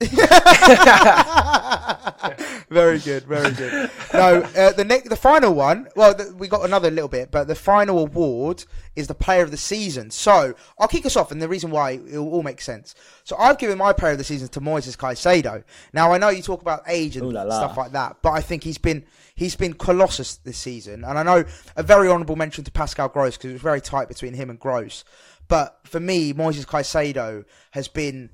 very 2.68 2.98
good, 2.98 3.22
very 3.24 3.52
good. 3.52 3.90
No, 4.12 4.42
uh, 4.56 4.72
the 4.72 4.84
next, 4.84 5.08
the 5.08 5.16
final 5.16 5.54
one. 5.54 5.88
Well, 5.94 6.14
th 6.14 6.32
we 6.32 6.48
got 6.48 6.64
another 6.64 6.90
little 6.90 7.08
bit, 7.08 7.30
but 7.30 7.46
the 7.46 7.54
final 7.54 8.00
award 8.00 8.64
is 8.96 9.06
the 9.06 9.14
player 9.14 9.42
of 9.42 9.50
the 9.50 9.56
season. 9.56 10.10
So 10.10 10.54
I'll 10.78 10.88
kick 10.88 11.06
us 11.06 11.16
off, 11.16 11.30
and 11.30 11.40
the 11.40 11.48
reason 11.48 11.70
why 11.70 11.92
it 11.92 12.18
will 12.18 12.32
all 12.32 12.42
make 12.42 12.60
sense. 12.60 12.94
So 13.22 13.36
I've 13.36 13.58
given 13.58 13.78
my 13.78 13.92
player 13.92 14.12
of 14.12 14.18
the 14.18 14.24
season 14.24 14.48
to 14.48 14.60
Moises 14.60 14.96
Caicedo. 14.96 15.62
Now 15.92 16.12
I 16.12 16.18
know 16.18 16.28
you 16.28 16.42
talk 16.42 16.60
about 16.60 16.82
age 16.88 17.16
and 17.16 17.26
Ooh 17.26 17.30
la 17.30 17.42
la. 17.42 17.56
stuff 17.56 17.76
like 17.76 17.92
that, 17.92 18.16
but 18.20 18.32
I 18.32 18.40
think 18.40 18.64
he's 18.64 18.78
been 18.78 19.04
he's 19.36 19.54
been 19.56 19.74
colossus 19.74 20.36
this 20.36 20.58
season, 20.58 21.04
and 21.04 21.18
I 21.18 21.22
know 21.22 21.44
a 21.76 21.82
very 21.82 22.08
honourable 22.08 22.36
mention 22.36 22.64
to 22.64 22.72
Pascal 22.72 23.08
Gross 23.08 23.36
because 23.36 23.50
it 23.50 23.54
was 23.54 23.62
very 23.62 23.80
tight 23.80 24.08
between 24.08 24.34
him 24.34 24.50
and 24.50 24.58
Gross. 24.58 25.04
But 25.46 25.78
for 25.84 26.00
me, 26.00 26.32
Moises 26.32 26.66
Caicedo 26.66 27.44
has 27.72 27.86
been 27.86 28.30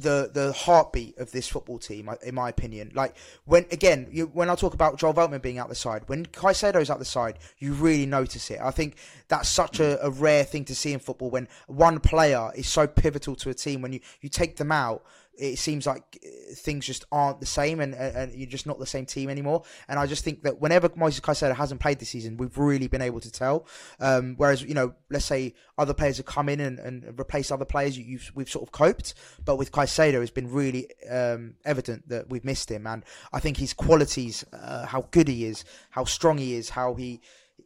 the 0.00 0.30
the 0.32 0.52
heartbeat 0.52 1.18
of 1.18 1.30
this 1.32 1.48
football 1.48 1.78
team, 1.78 2.10
in 2.22 2.34
my 2.34 2.48
opinion. 2.48 2.92
Like 2.94 3.16
when 3.44 3.66
again, 3.70 4.08
you, 4.10 4.26
when 4.26 4.50
I 4.50 4.54
talk 4.54 4.74
about 4.74 4.98
Joel 4.98 5.14
Veltman 5.14 5.42
being 5.42 5.58
out 5.58 5.68
the 5.68 5.74
side, 5.74 6.02
when 6.06 6.26
Caicedo's 6.26 6.90
out 6.90 6.98
the 6.98 7.04
side, 7.04 7.38
you 7.58 7.72
really 7.72 8.06
notice 8.06 8.50
it. 8.50 8.60
I 8.62 8.70
think 8.70 8.96
that's 9.28 9.48
such 9.48 9.80
a, 9.80 10.04
a 10.04 10.10
rare 10.10 10.44
thing 10.44 10.64
to 10.66 10.74
see 10.74 10.92
in 10.92 11.00
football 11.00 11.30
when 11.30 11.48
one 11.66 12.00
player 12.00 12.50
is 12.54 12.68
so 12.68 12.86
pivotal 12.86 13.36
to 13.36 13.50
a 13.50 13.54
team. 13.54 13.82
When 13.82 13.92
you, 13.92 14.00
you 14.20 14.28
take 14.28 14.56
them 14.56 14.72
out, 14.72 15.04
it 15.40 15.58
seems 15.58 15.86
like 15.86 16.18
uh, 16.24 16.54
things 16.54 16.86
just 16.86 17.04
aren't 17.10 17.40
the 17.40 17.46
same, 17.46 17.80
and, 17.80 17.94
and 17.94 18.34
you're 18.34 18.48
just 18.48 18.66
not 18.66 18.78
the 18.78 18.86
same 18.86 19.06
team 19.06 19.30
anymore. 19.30 19.62
And 19.88 19.98
I 19.98 20.06
just 20.06 20.22
think 20.22 20.42
that 20.42 20.60
whenever 20.60 20.88
Moises 20.90 21.20
Caicedo 21.20 21.54
hasn't 21.54 21.80
played 21.80 21.98
this 21.98 22.10
season, 22.10 22.36
we've 22.36 22.56
really 22.58 22.88
been 22.88 23.02
able 23.02 23.20
to 23.20 23.30
tell. 23.30 23.66
Um, 23.98 24.34
whereas 24.36 24.62
you 24.62 24.74
know, 24.74 24.94
let's 25.10 25.24
say 25.24 25.54
other 25.78 25.94
players 25.94 26.18
have 26.18 26.26
come 26.26 26.48
in 26.48 26.60
and, 26.60 26.78
and 26.78 27.18
replaced 27.18 27.50
other 27.50 27.64
players, 27.64 27.96
you, 27.96 28.04
you've 28.04 28.30
we've 28.34 28.50
sort 28.50 28.68
of 28.68 28.72
coped. 28.72 29.14
But 29.44 29.56
with 29.56 29.72
Caicedo, 29.72 30.20
it's 30.20 30.30
been 30.30 30.50
really 30.50 30.88
um, 31.10 31.54
evident 31.64 32.08
that 32.08 32.28
we've 32.28 32.44
missed 32.44 32.70
him, 32.70 32.86
and 32.86 33.04
I 33.32 33.40
think 33.40 33.56
his 33.56 33.72
qualities, 33.72 34.44
uh, 34.52 34.86
how 34.86 35.08
good 35.10 35.28
he 35.28 35.46
is, 35.46 35.64
how 35.90 36.04
strong 36.04 36.38
he 36.38 36.54
is, 36.54 36.70
how 36.70 36.94
he 36.94 37.20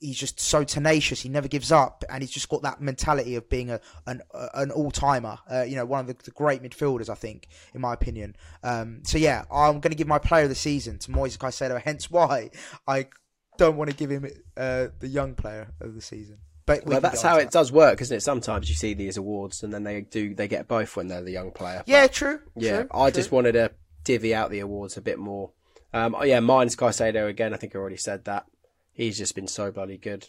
he's 0.04 0.18
just 0.18 0.38
so 0.38 0.64
tenacious. 0.64 1.22
He 1.22 1.28
never 1.28 1.48
gives 1.48 1.72
up, 1.72 2.04
and 2.08 2.22
he's 2.22 2.30
just 2.30 2.48
got 2.48 2.62
that 2.62 2.80
mentality 2.80 3.36
of 3.36 3.48
being 3.48 3.70
a 3.70 3.80
an, 4.06 4.22
an 4.54 4.70
all 4.70 4.90
timer. 4.90 5.38
Uh, 5.50 5.62
you 5.62 5.76
know, 5.76 5.84
one 5.84 6.00
of 6.00 6.06
the, 6.06 6.16
the 6.24 6.30
great 6.30 6.62
midfielders, 6.62 7.08
I 7.08 7.14
think, 7.14 7.48
in 7.74 7.80
my 7.80 7.92
opinion. 7.92 8.36
Um, 8.62 9.00
so 9.04 9.18
yeah, 9.18 9.44
I'm 9.50 9.80
going 9.80 9.92
to 9.92 9.96
give 9.96 10.06
my 10.06 10.18
player 10.18 10.44
of 10.44 10.48
the 10.48 10.54
season 10.54 10.98
to 11.00 11.10
Moises 11.10 11.38
Caicedo. 11.38 11.80
Hence 11.80 12.10
why 12.10 12.50
I 12.86 13.08
don't 13.56 13.76
want 13.76 13.90
to 13.90 13.96
give 13.96 14.10
him 14.10 14.26
uh, 14.56 14.88
the 15.00 15.08
young 15.08 15.34
player 15.34 15.72
of 15.80 15.94
the 15.94 16.02
season. 16.02 16.38
But 16.66 16.86
well, 16.86 17.00
that's 17.00 17.22
how 17.22 17.34
onto 17.34 17.46
it 17.46 17.50
does 17.50 17.70
work, 17.70 18.00
isn't 18.00 18.16
it? 18.16 18.20
Sometimes 18.22 18.68
you 18.68 18.74
see 18.74 18.94
these 18.94 19.16
awards, 19.16 19.62
and 19.62 19.72
then 19.72 19.84
they 19.84 20.02
do 20.02 20.34
they 20.34 20.48
get 20.48 20.66
both 20.66 20.96
when 20.96 21.08
they're 21.08 21.22
the 21.22 21.30
young 21.30 21.50
player. 21.50 21.78
that. 21.78 21.88
Yeah, 21.88 22.06
true. 22.06 22.40
Yeah, 22.56 22.82
true, 22.82 22.88
I 22.92 23.10
true. 23.10 23.20
just 23.20 23.32
wanted 23.32 23.52
to 23.52 23.72
divvy 24.02 24.34
out 24.34 24.50
the 24.50 24.60
awards 24.60 24.96
a 24.96 25.02
bit 25.02 25.18
more. 25.18 25.50
Um, 25.92 26.16
oh, 26.18 26.24
yeah, 26.24 26.40
mine's 26.40 26.74
Caicedo 26.74 27.28
again. 27.28 27.54
I 27.54 27.56
think 27.56 27.76
I 27.76 27.78
already 27.78 27.96
said 27.96 28.24
that. 28.24 28.46
He's 28.94 29.18
just 29.18 29.34
been 29.34 29.48
so 29.48 29.70
bloody 29.70 29.98
good, 29.98 30.26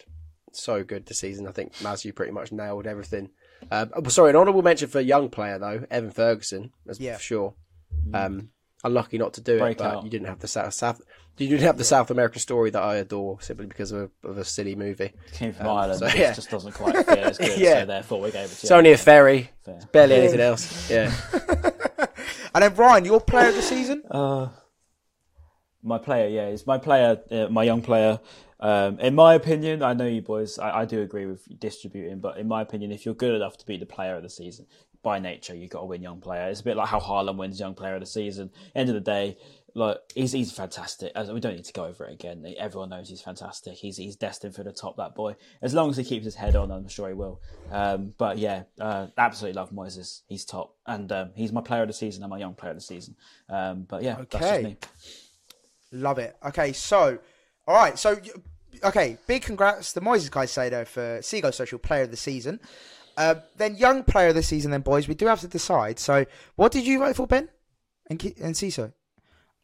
so 0.52 0.84
good 0.84 1.06
this 1.06 1.20
season. 1.20 1.46
I 1.46 1.52
think 1.52 1.72
Maz, 1.76 2.04
you 2.04 2.12
pretty 2.12 2.32
much 2.32 2.52
nailed 2.52 2.86
everything. 2.86 3.30
Um, 3.70 3.90
oh, 3.94 4.08
sorry, 4.08 4.30
an 4.30 4.36
honourable 4.36 4.62
mention 4.62 4.88
for 4.88 4.98
a 4.98 5.02
young 5.02 5.28
player 5.30 5.58
though, 5.58 5.86
Evan 5.90 6.10
Ferguson, 6.10 6.72
as 6.88 7.00
Yeah. 7.00 7.16
for 7.16 7.22
sure. 7.22 7.54
Um, 8.12 8.50
unlucky 8.84 9.18
not 9.18 9.32
to 9.34 9.40
do 9.40 9.54
it, 9.56 9.60
Breakout. 9.60 9.94
but 9.94 10.04
you 10.04 10.10
didn't 10.10 10.26
have 10.28 10.40
the 10.40 10.48
South, 10.48 10.74
South 10.74 11.00
you 11.38 11.48
didn't 11.48 11.62
have 11.64 11.76
the 11.78 11.84
South 11.84 12.10
American 12.10 12.40
story 12.40 12.70
that 12.70 12.82
I 12.82 12.96
adore 12.96 13.40
simply 13.42 13.66
because 13.66 13.92
of 13.92 14.10
a, 14.24 14.28
of 14.28 14.38
a 14.38 14.44
silly 14.44 14.74
movie. 14.74 15.12
Came 15.32 15.52
from 15.52 15.66
Um, 15.66 15.76
Ireland, 15.76 15.98
so, 16.00 16.06
it 16.06 16.16
yeah. 16.16 16.32
just 16.32 16.50
doesn't 16.50 16.72
quite 16.72 16.96
fit 17.06 17.18
as 17.18 17.38
good. 17.38 17.58
Yeah. 17.58 17.80
So 17.80 17.86
therefore, 17.86 18.20
we 18.22 18.30
gave 18.30 18.44
it 18.46 18.54
to 18.54 18.62
It's 18.62 18.70
only 18.70 18.92
a 18.92 18.96
ferry, 18.98 19.50
Fair. 19.64 19.80
barely 19.92 20.14
anything 20.16 20.40
else. 20.40 20.90
Yeah. 20.90 21.12
And 22.54 22.62
then 22.62 22.72
Brian, 22.74 23.04
your 23.04 23.20
player 23.20 23.50
of 23.50 23.54
the 23.54 23.60
season? 23.60 24.02
Uh, 24.10 24.48
my 25.82 25.98
player, 25.98 26.26
yeah, 26.28 26.48
is 26.48 26.66
my 26.66 26.78
player, 26.78 27.20
uh, 27.30 27.48
my 27.50 27.64
young 27.64 27.82
player. 27.82 28.18
Um, 28.60 28.98
in 29.00 29.14
my 29.14 29.34
opinion, 29.34 29.82
I 29.82 29.92
know 29.92 30.06
you 30.06 30.22
boys, 30.22 30.58
I, 30.58 30.80
I 30.80 30.84
do 30.84 31.02
agree 31.02 31.26
with 31.26 31.46
distributing, 31.60 32.20
but 32.20 32.38
in 32.38 32.48
my 32.48 32.62
opinion, 32.62 32.90
if 32.92 33.04
you're 33.04 33.14
good 33.14 33.34
enough 33.34 33.58
to 33.58 33.66
be 33.66 33.76
the 33.76 33.86
player 33.86 34.16
of 34.16 34.22
the 34.22 34.30
season, 34.30 34.66
by 35.02 35.18
nature, 35.20 35.54
you've 35.54 35.70
got 35.70 35.80
to 35.80 35.86
win 35.86 36.02
young 36.02 36.20
player. 36.20 36.48
It's 36.48 36.60
a 36.60 36.64
bit 36.64 36.76
like 36.76 36.88
how 36.88 36.98
Haaland 36.98 37.36
wins 37.36 37.60
young 37.60 37.74
player 37.74 37.94
of 37.94 38.00
the 38.00 38.06
season. 38.06 38.50
End 38.74 38.88
of 38.88 38.94
the 38.94 39.00
day, 39.00 39.36
like 39.74 39.98
he's 40.14 40.32
he's 40.32 40.50
fantastic. 40.50 41.12
We 41.14 41.38
don't 41.38 41.54
need 41.54 41.64
to 41.66 41.72
go 41.72 41.84
over 41.84 42.06
it 42.06 42.12
again. 42.14 42.44
Everyone 42.58 42.88
knows 42.88 43.08
he's 43.08 43.20
fantastic. 43.20 43.74
He's 43.74 43.98
he's 43.98 44.16
destined 44.16 44.56
for 44.56 44.64
the 44.64 44.72
top. 44.72 44.96
That 44.96 45.14
boy. 45.14 45.36
As 45.62 45.74
long 45.74 45.90
as 45.90 45.96
he 45.96 46.02
keeps 46.02 46.24
his 46.24 46.34
head 46.34 46.56
on, 46.56 46.72
I'm 46.72 46.88
sure 46.88 47.06
he 47.06 47.14
will. 47.14 47.40
Um, 47.70 48.14
but 48.18 48.38
yeah, 48.38 48.64
uh, 48.80 49.08
absolutely 49.16 49.60
love 49.60 49.70
Moises. 49.70 50.22
He's 50.28 50.44
top, 50.44 50.74
and 50.86 51.12
um, 51.12 51.30
he's 51.36 51.52
my 51.52 51.60
player 51.60 51.82
of 51.82 51.88
the 51.88 51.94
season 51.94 52.24
and 52.24 52.30
my 52.30 52.38
young 52.38 52.54
player 52.54 52.72
of 52.72 52.78
the 52.78 52.82
season. 52.82 53.14
Um, 53.48 53.82
but 53.82 54.02
yeah, 54.02 54.16
that's 54.16 54.30
just 54.32 54.44
Okay. 54.44 54.62
me. 54.64 54.76
Love 55.92 56.18
it. 56.18 56.36
Okay, 56.44 56.72
so, 56.72 57.18
all 57.66 57.74
right, 57.74 57.98
so, 57.98 58.16
okay, 58.84 59.18
big 59.26 59.42
congrats 59.42 59.92
to 59.94 60.00
Moises 60.00 60.30
Caicedo 60.30 60.86
for 60.86 61.20
Seagull 61.22 61.52
Social 61.52 61.78
Player 61.78 62.02
of 62.02 62.10
the 62.10 62.16
Season. 62.16 62.60
Uh, 63.16 63.36
then 63.56 63.76
Young 63.76 64.04
Player 64.04 64.28
of 64.28 64.34
the 64.34 64.42
Season, 64.42 64.70
then, 64.70 64.82
boys, 64.82 65.08
we 65.08 65.14
do 65.14 65.26
have 65.26 65.40
to 65.40 65.48
decide. 65.48 65.98
So, 65.98 66.26
what 66.56 66.70
did 66.72 66.86
you 66.86 66.98
vote 66.98 67.16
for, 67.16 67.26
Ben? 67.26 67.48
And, 68.10 68.18
Ki- 68.18 68.34
and 68.42 68.54
Ciso? 68.54 68.92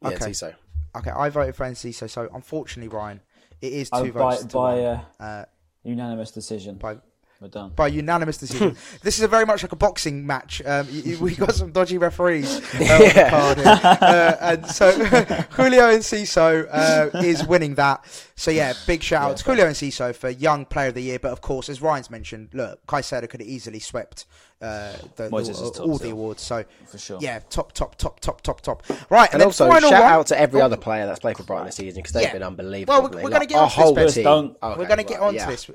Yeah, 0.03 0.09
Okay. 0.09 0.26
Tiso. 0.30 0.55
Okay, 0.96 1.11
I 1.11 1.28
voted 1.30 1.55
for 1.55 1.64
Enciso, 1.64 2.09
so 2.11 2.28
unfortunately, 2.34 2.88
Ryan, 2.88 3.20
it 3.61 3.72
is 3.72 3.88
two 3.88 3.96
Oh, 3.98 4.05
by 4.11 4.11
votes 4.30 4.40
to 4.44 4.46
by 4.48 4.74
one. 4.74 4.84
uh, 4.84 5.05
Uh, 5.20 5.44
unanimous 5.84 6.30
decision. 6.32 6.76
by 6.76 6.96
We're 7.43 7.49
done. 7.49 7.70
by 7.74 7.88
unanimous 7.88 8.38
decision. 8.38 8.76
this 9.03 9.18
is 9.18 9.24
a 9.24 9.28
very 9.28 9.45
much 9.45 9.62
like 9.62 9.72
a 9.72 9.76
boxing 9.76 10.24
match. 10.26 10.62
Um, 10.64 10.86
y- 10.90 11.03
y- 11.05 11.16
we 11.20 11.34
got 11.34 11.55
some 11.55 11.72
dodgy 11.72 11.99
referees 11.99 12.49
uh, 12.74 12.78
on 12.78 13.01
the 13.01 13.26
card 13.28 13.59
here. 13.59 13.80
Uh, 14.01 14.36
and 14.40 14.66
so 14.66 14.93
Julio 15.51 15.90
Enciso 15.90 16.68
uh, 16.70 17.18
is 17.18 17.47
winning 17.47 17.74
that. 17.74 18.05
So 18.36 18.51
yeah, 18.51 18.72
big 18.86 19.03
shout 19.03 19.30
out 19.30 19.36
to 19.38 19.45
Julio 19.45 19.66
Enciso 19.66 20.14
for 20.14 20.30
Young 20.30 20.64
Player 20.64 20.88
of 20.88 20.95
the 20.95 21.03
Year. 21.03 21.18
But 21.18 21.32
of 21.32 21.40
course, 21.40 21.68
as 21.68 21.82
Ryan's 21.82 22.11
mentioned, 22.11 22.51
look, 22.55 22.84
Caicedo 22.86 23.28
could 23.28 23.40
have 23.40 23.49
easily 23.49 23.78
swept 23.80 24.26
uh, 24.61 24.93
the, 25.16 25.28
the- 25.28 25.36
is 25.38 25.49
top 25.72 25.80
all 25.80 25.99
the 25.99 26.11
awards. 26.11 26.43
So 26.43 26.64
For 26.86 26.99
sure. 26.99 27.18
yeah, 27.20 27.40
top, 27.51 27.72
top, 27.72 27.97
top, 27.97 28.20
top, 28.20 28.40
top, 28.43 28.61
top. 28.61 28.82
Right, 29.11 29.28
and, 29.32 29.43
And 29.43 29.47
also, 29.49 29.68
final 29.68 29.90
shout 29.90 30.03
one- 30.05 30.12
out 30.12 30.26
to 30.28 30.38
every 30.38 30.61
Oh, 30.61 30.66
other 30.66 30.76
player 30.76 31.07
that's 31.07 31.18
played 31.18 31.36
for 31.36 31.43
Brighton 31.43 31.66
this 31.66 31.74
season 31.76 31.99
because 32.03 32.12
they've 32.12 32.22
Yeah. 32.24 32.32
been 32.34 32.43
unbelievable. 32.45 32.95
Well, 32.95 33.03
we're, 33.11 33.22
we're 33.24 33.30
they? 33.30 33.36
going 33.36 33.40
to 33.40 33.47
get 33.47 33.57
our 33.59 33.64
onto 33.64 33.76
this. 33.76 33.95
Chris, 33.95 34.14
Ben. 34.14 34.14
team. 34.14 34.24
don't- 34.24 34.57
Okay, 34.62 34.78
we're 34.78 34.86
going 34.86 34.99
to 34.99 35.05
get 35.05 35.20
onto 35.20 35.36
yeah. 35.38 35.47
this. 35.51 35.70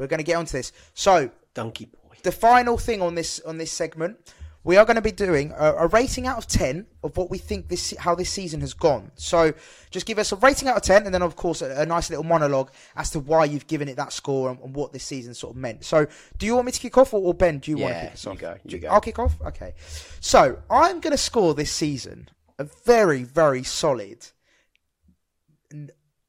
We're 0.00 0.06
going 0.06 0.18
to 0.18 0.24
get 0.24 0.36
onto 0.36 0.52
this. 0.52 0.72
So 0.94 1.30
Donkey 1.52 1.84
boy. 1.84 2.16
the 2.22 2.32
final 2.32 2.78
thing 2.78 3.02
on 3.02 3.14
this 3.14 3.38
on 3.40 3.58
this 3.58 3.70
segment, 3.70 4.16
we 4.64 4.78
are 4.78 4.86
going 4.86 4.96
to 4.96 5.02
be 5.02 5.12
doing 5.12 5.52
a, 5.56 5.74
a 5.74 5.86
rating 5.88 6.26
out 6.26 6.38
of 6.38 6.46
ten 6.46 6.86
of 7.04 7.16
what 7.18 7.30
we 7.30 7.36
think 7.36 7.68
this 7.68 7.94
how 7.98 8.14
this 8.14 8.30
season 8.30 8.62
has 8.62 8.72
gone. 8.72 9.10
So 9.16 9.52
just 9.90 10.06
give 10.06 10.18
us 10.18 10.32
a 10.32 10.36
rating 10.36 10.68
out 10.68 10.76
of 10.76 10.82
ten, 10.82 11.04
and 11.04 11.14
then 11.14 11.20
of 11.20 11.36
course 11.36 11.60
a, 11.60 11.82
a 11.82 11.86
nice 11.86 12.08
little 12.08 12.24
monologue 12.24 12.70
as 12.96 13.10
to 13.10 13.20
why 13.20 13.44
you've 13.44 13.66
given 13.66 13.88
it 13.88 13.96
that 13.96 14.12
score 14.12 14.48
and, 14.48 14.58
and 14.60 14.74
what 14.74 14.92
this 14.92 15.04
season 15.04 15.34
sort 15.34 15.54
of 15.54 15.60
meant. 15.60 15.84
So 15.84 16.06
do 16.38 16.46
you 16.46 16.54
want 16.54 16.66
me 16.66 16.72
to 16.72 16.80
kick 16.80 16.96
off, 16.96 17.12
or, 17.12 17.20
or 17.20 17.34
Ben? 17.34 17.58
Do 17.58 17.70
you 17.70 17.76
want 17.76 17.94
to 17.94 18.00
kick 18.00 18.12
us 18.12 18.24
you 18.24 18.30
off? 18.32 18.38
go, 18.38 18.56
you 18.64 18.78
go. 18.78 18.88
I'll 18.88 19.00
kick 19.02 19.18
off. 19.18 19.38
Okay. 19.42 19.74
So 20.20 20.58
I'm 20.70 21.00
going 21.00 21.12
to 21.12 21.18
score 21.18 21.54
this 21.54 21.70
season 21.70 22.30
a 22.58 22.64
very 22.84 23.22
very 23.22 23.62
solid 23.62 24.26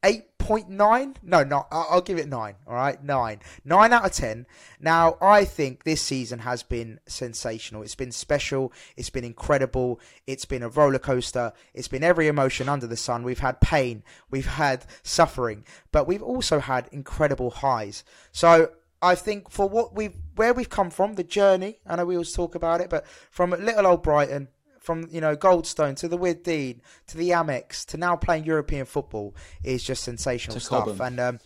eight 0.04 0.38
point 0.38 0.70
nine. 0.70 1.16
No, 1.22 1.44
no, 1.44 1.68
I- 1.72 1.86
I'll 1.92 2.02
give 2.02 2.18
it 2.18 2.28
nine. 2.28 2.56
All 2.68 2.74
right, 2.74 3.02
nine, 3.04 3.40
nine 3.64 3.94
out 3.94 4.06
of 4.06 4.12
ten. 4.12 4.48
Now, 4.80 5.18
I 5.22 5.46
think 5.46 5.84
this 5.84 6.02
season 6.02 6.40
has 6.40 6.64
been 6.64 7.00
sensational. 7.06 7.84
It's 7.84 7.96
been 7.96 8.12
special. 8.12 8.74
It's 8.98 9.12
been 9.12 9.24
incredible. 9.24 10.00
It's 10.26 10.46
been 10.46 10.64
a 10.64 10.70
roller 10.70 11.00
coaster. 11.00 11.54
It's 11.74 11.88
been 11.88 12.04
every 12.04 12.28
emotion 12.28 12.68
under 12.68 12.88
the 12.88 12.98
sun. 12.98 13.24
We've 13.24 13.40
had 13.40 13.62
pain. 13.62 14.04
We've 14.30 14.48
had 14.48 14.86
suffering, 15.04 15.66
but 15.92 16.08
we've 16.08 16.24
also 16.24 16.60
had 16.60 16.90
incredible 16.92 17.52
highs. 17.52 18.04
So. 18.32 18.72
I 19.04 19.16
think 19.16 19.50
for 19.50 19.68
what 19.68 19.96
we've 19.96 20.14
where 20.36 20.54
we've 20.54 20.70
come 20.70 20.92
from, 20.92 21.16
the 21.16 21.24
journey. 21.24 21.80
I 21.88 21.96
know 21.96 22.06
we 22.06 22.14
always 22.14 22.34
talk 22.34 22.54
about 22.54 22.82
it, 22.82 22.90
but 22.92 23.08
from 23.32 23.50
little 23.50 23.88
old 23.88 24.04
Brighton, 24.04 24.48
from 24.82 25.08
you 25.12 25.22
know 25.22 25.38
Goldstone 25.38 25.96
to 25.98 26.08
the 26.08 26.18
Withdean 26.18 26.80
to 27.08 27.18
the 27.18 27.30
Amex 27.30 27.86
to 27.86 27.98
now 27.98 28.16
playing 28.16 28.44
European 28.44 28.86
football 28.86 29.34
is 29.64 29.84
just 29.84 30.04
sensational 30.04 30.60
stuff. 30.60 30.86
Cobham. 30.86 31.08
And 31.08 31.20
um, 31.20 31.40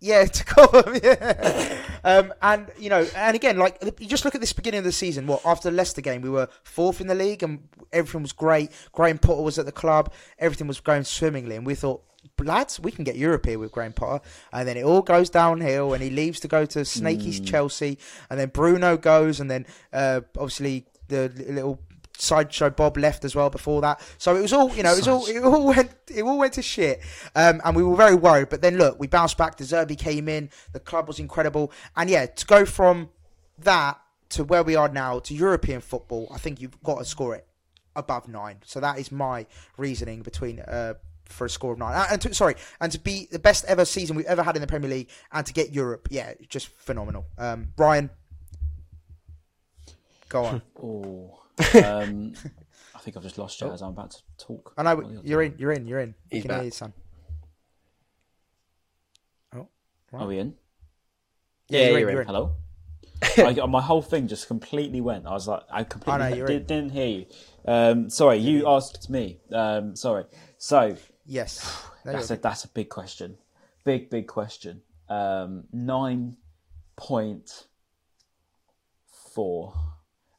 yeah, 0.00 0.24
to 0.26 0.44
Cobham, 0.44 1.00
yeah. 1.02 1.78
um, 2.04 2.34
and 2.42 2.70
you 2.78 2.90
know, 2.90 3.06
and 3.16 3.34
again, 3.34 3.56
like 3.56 3.78
you 3.98 4.06
just 4.06 4.24
look 4.24 4.34
at 4.34 4.40
this 4.40 4.52
beginning 4.52 4.78
of 4.78 4.84
the 4.84 4.92
season. 4.92 5.26
What 5.26 5.40
after 5.46 5.70
the 5.70 5.76
Leicester 5.76 6.02
game, 6.02 6.20
we 6.20 6.28
were 6.28 6.48
fourth 6.64 7.00
in 7.00 7.06
the 7.06 7.14
league, 7.14 7.42
and 7.42 7.66
everything 7.92 8.22
was 8.22 8.32
great. 8.32 8.70
Graham 8.92 9.18
Potter 9.18 9.42
was 9.42 9.58
at 9.58 9.66
the 9.66 9.72
club, 9.72 10.12
everything 10.38 10.66
was 10.66 10.80
going 10.80 11.04
swimmingly, 11.04 11.56
and 11.56 11.64
we 11.64 11.74
thought. 11.74 12.02
Lads, 12.40 12.80
we 12.80 12.90
can 12.90 13.04
get 13.04 13.16
Europe 13.16 13.44
here 13.44 13.58
with 13.58 13.70
Graham 13.70 13.92
Potter, 13.92 14.24
and 14.50 14.66
then 14.66 14.78
it 14.78 14.82
all 14.82 15.02
goes 15.02 15.28
downhill, 15.28 15.92
and 15.92 16.02
he 16.02 16.08
leaves 16.08 16.40
to 16.40 16.48
go 16.48 16.64
to 16.64 16.82
Snakey's 16.82 17.38
Chelsea, 17.38 17.98
and 18.30 18.40
then 18.40 18.48
Bruno 18.48 18.96
goes, 18.96 19.40
and 19.40 19.50
then 19.50 19.66
uh, 19.92 20.22
obviously 20.38 20.86
the 21.08 21.30
little 21.46 21.80
sideshow 22.18 22.70
Bob 22.70 22.96
left 22.96 23.24
as 23.24 23.34
well 23.34 23.50
before 23.50 23.80
that. 23.82 24.00
So 24.18 24.36
it 24.36 24.42
was 24.42 24.52
all, 24.52 24.74
you 24.74 24.82
know, 24.82 24.92
it 24.92 24.96
was 24.96 25.08
all, 25.08 25.26
it 25.26 25.42
all 25.42 25.66
went, 25.66 25.94
it 26.08 26.22
all 26.22 26.38
went 26.38 26.54
to 26.54 26.62
shit. 26.62 27.00
Um, 27.34 27.60
and 27.64 27.76
we 27.76 27.82
were 27.82 27.96
very 27.96 28.14
worried. 28.14 28.48
But 28.48 28.62
then 28.62 28.76
look, 28.76 28.98
we 28.98 29.06
bounced 29.06 29.36
back. 29.36 29.56
De 29.56 29.64
Zerbi 29.64 29.98
came 29.98 30.28
in. 30.28 30.50
The 30.72 30.80
club 30.80 31.08
was 31.08 31.18
incredible. 31.18 31.72
And 31.96 32.08
yeah, 32.08 32.26
to 32.26 32.46
go 32.46 32.64
from 32.64 33.10
that 33.58 34.00
to 34.30 34.44
where 34.44 34.62
we 34.62 34.76
are 34.76 34.88
now 34.88 35.18
to 35.20 35.34
European 35.34 35.80
football, 35.80 36.28
I 36.32 36.38
think 36.38 36.60
you've 36.60 36.82
got 36.82 36.98
to 36.98 37.04
score 37.04 37.34
it 37.34 37.46
above 37.96 38.28
nine. 38.28 38.58
So 38.64 38.80
that 38.80 38.98
is 38.98 39.12
my 39.12 39.46
reasoning 39.76 40.22
between. 40.22 40.60
Uh, 40.60 40.94
for 41.26 41.46
a 41.46 41.50
score 41.50 41.72
of 41.72 41.78
nine, 41.78 42.06
and 42.10 42.20
to, 42.20 42.34
sorry, 42.34 42.54
and 42.82 42.92
to 42.92 42.98
be 42.98 43.26
the 43.32 43.38
best 43.38 43.64
ever 43.64 43.86
season 43.86 44.14
we've 44.14 44.26
ever 44.26 44.42
had 44.42 44.56
in 44.56 44.60
the 44.60 44.66
Premier 44.66 44.90
League, 44.90 45.08
and 45.32 45.46
to 45.46 45.54
get 45.54 45.72
Europe, 45.72 46.06
yeah, 46.10 46.34
just 46.50 46.68
phenomenal. 46.76 47.24
Um, 47.38 47.72
Ryan, 47.78 48.10
go 50.28 50.44
on. 50.44 50.62
Oh, 50.82 51.43
um, 51.84 52.32
I 52.94 52.98
think 53.00 53.16
I've 53.16 53.22
just 53.22 53.38
lost 53.38 53.60
you 53.60 53.70
as 53.72 53.82
I'm 53.82 53.90
about 53.90 54.10
to 54.12 54.18
talk. 54.38 54.72
I 54.76 54.82
know 54.82 54.96
What 54.96 55.06
are 55.06 55.10
you- 55.12 55.20
you're 55.24 55.42
in. 55.42 55.54
You're 55.58 55.72
in. 55.72 55.86
You're 55.86 56.00
in. 56.00 56.14
He's 56.30 56.36
you 56.38 56.42
can 56.42 56.48
back. 56.48 56.56
hear 56.58 56.64
you, 56.66 56.70
son. 56.70 56.92
Oh, 59.54 59.68
Are 60.12 60.26
we 60.26 60.38
in? 60.38 60.54
Yeah, 61.68 61.88
you're, 61.90 61.98
you're 61.98 61.98
in. 61.98 62.04
in. 62.08 62.12
You're 62.12 62.22
in. 62.22 62.26
Hello. 62.28 62.52
I, 63.62 63.66
my 63.66 63.80
whole 63.80 64.02
thing 64.02 64.28
just 64.28 64.46
completely 64.48 65.00
went. 65.00 65.26
I 65.26 65.32
was 65.32 65.48
like, 65.48 65.62
I 65.70 65.84
completely 65.84 66.22
I 66.24 66.30
know, 66.30 66.46
did, 66.46 66.66
didn't 66.66 66.90
hear 66.90 67.06
you. 67.06 67.26
Um, 67.64 68.10
sorry, 68.10 68.38
you 68.38 68.68
asked 68.68 69.08
me. 69.08 69.40
Um, 69.52 69.96
sorry. 69.96 70.24
So 70.58 70.96
Yes. 71.26 71.82
That's 72.04 72.30
a 72.30 72.36
that's 72.36 72.64
a 72.64 72.68
big 72.68 72.90
question. 72.90 73.38
Big 73.84 74.10
big 74.10 74.26
question. 74.26 74.82
Um, 75.08 75.64
Nine 75.72 76.36
point 76.96 77.66
four. 79.34 79.72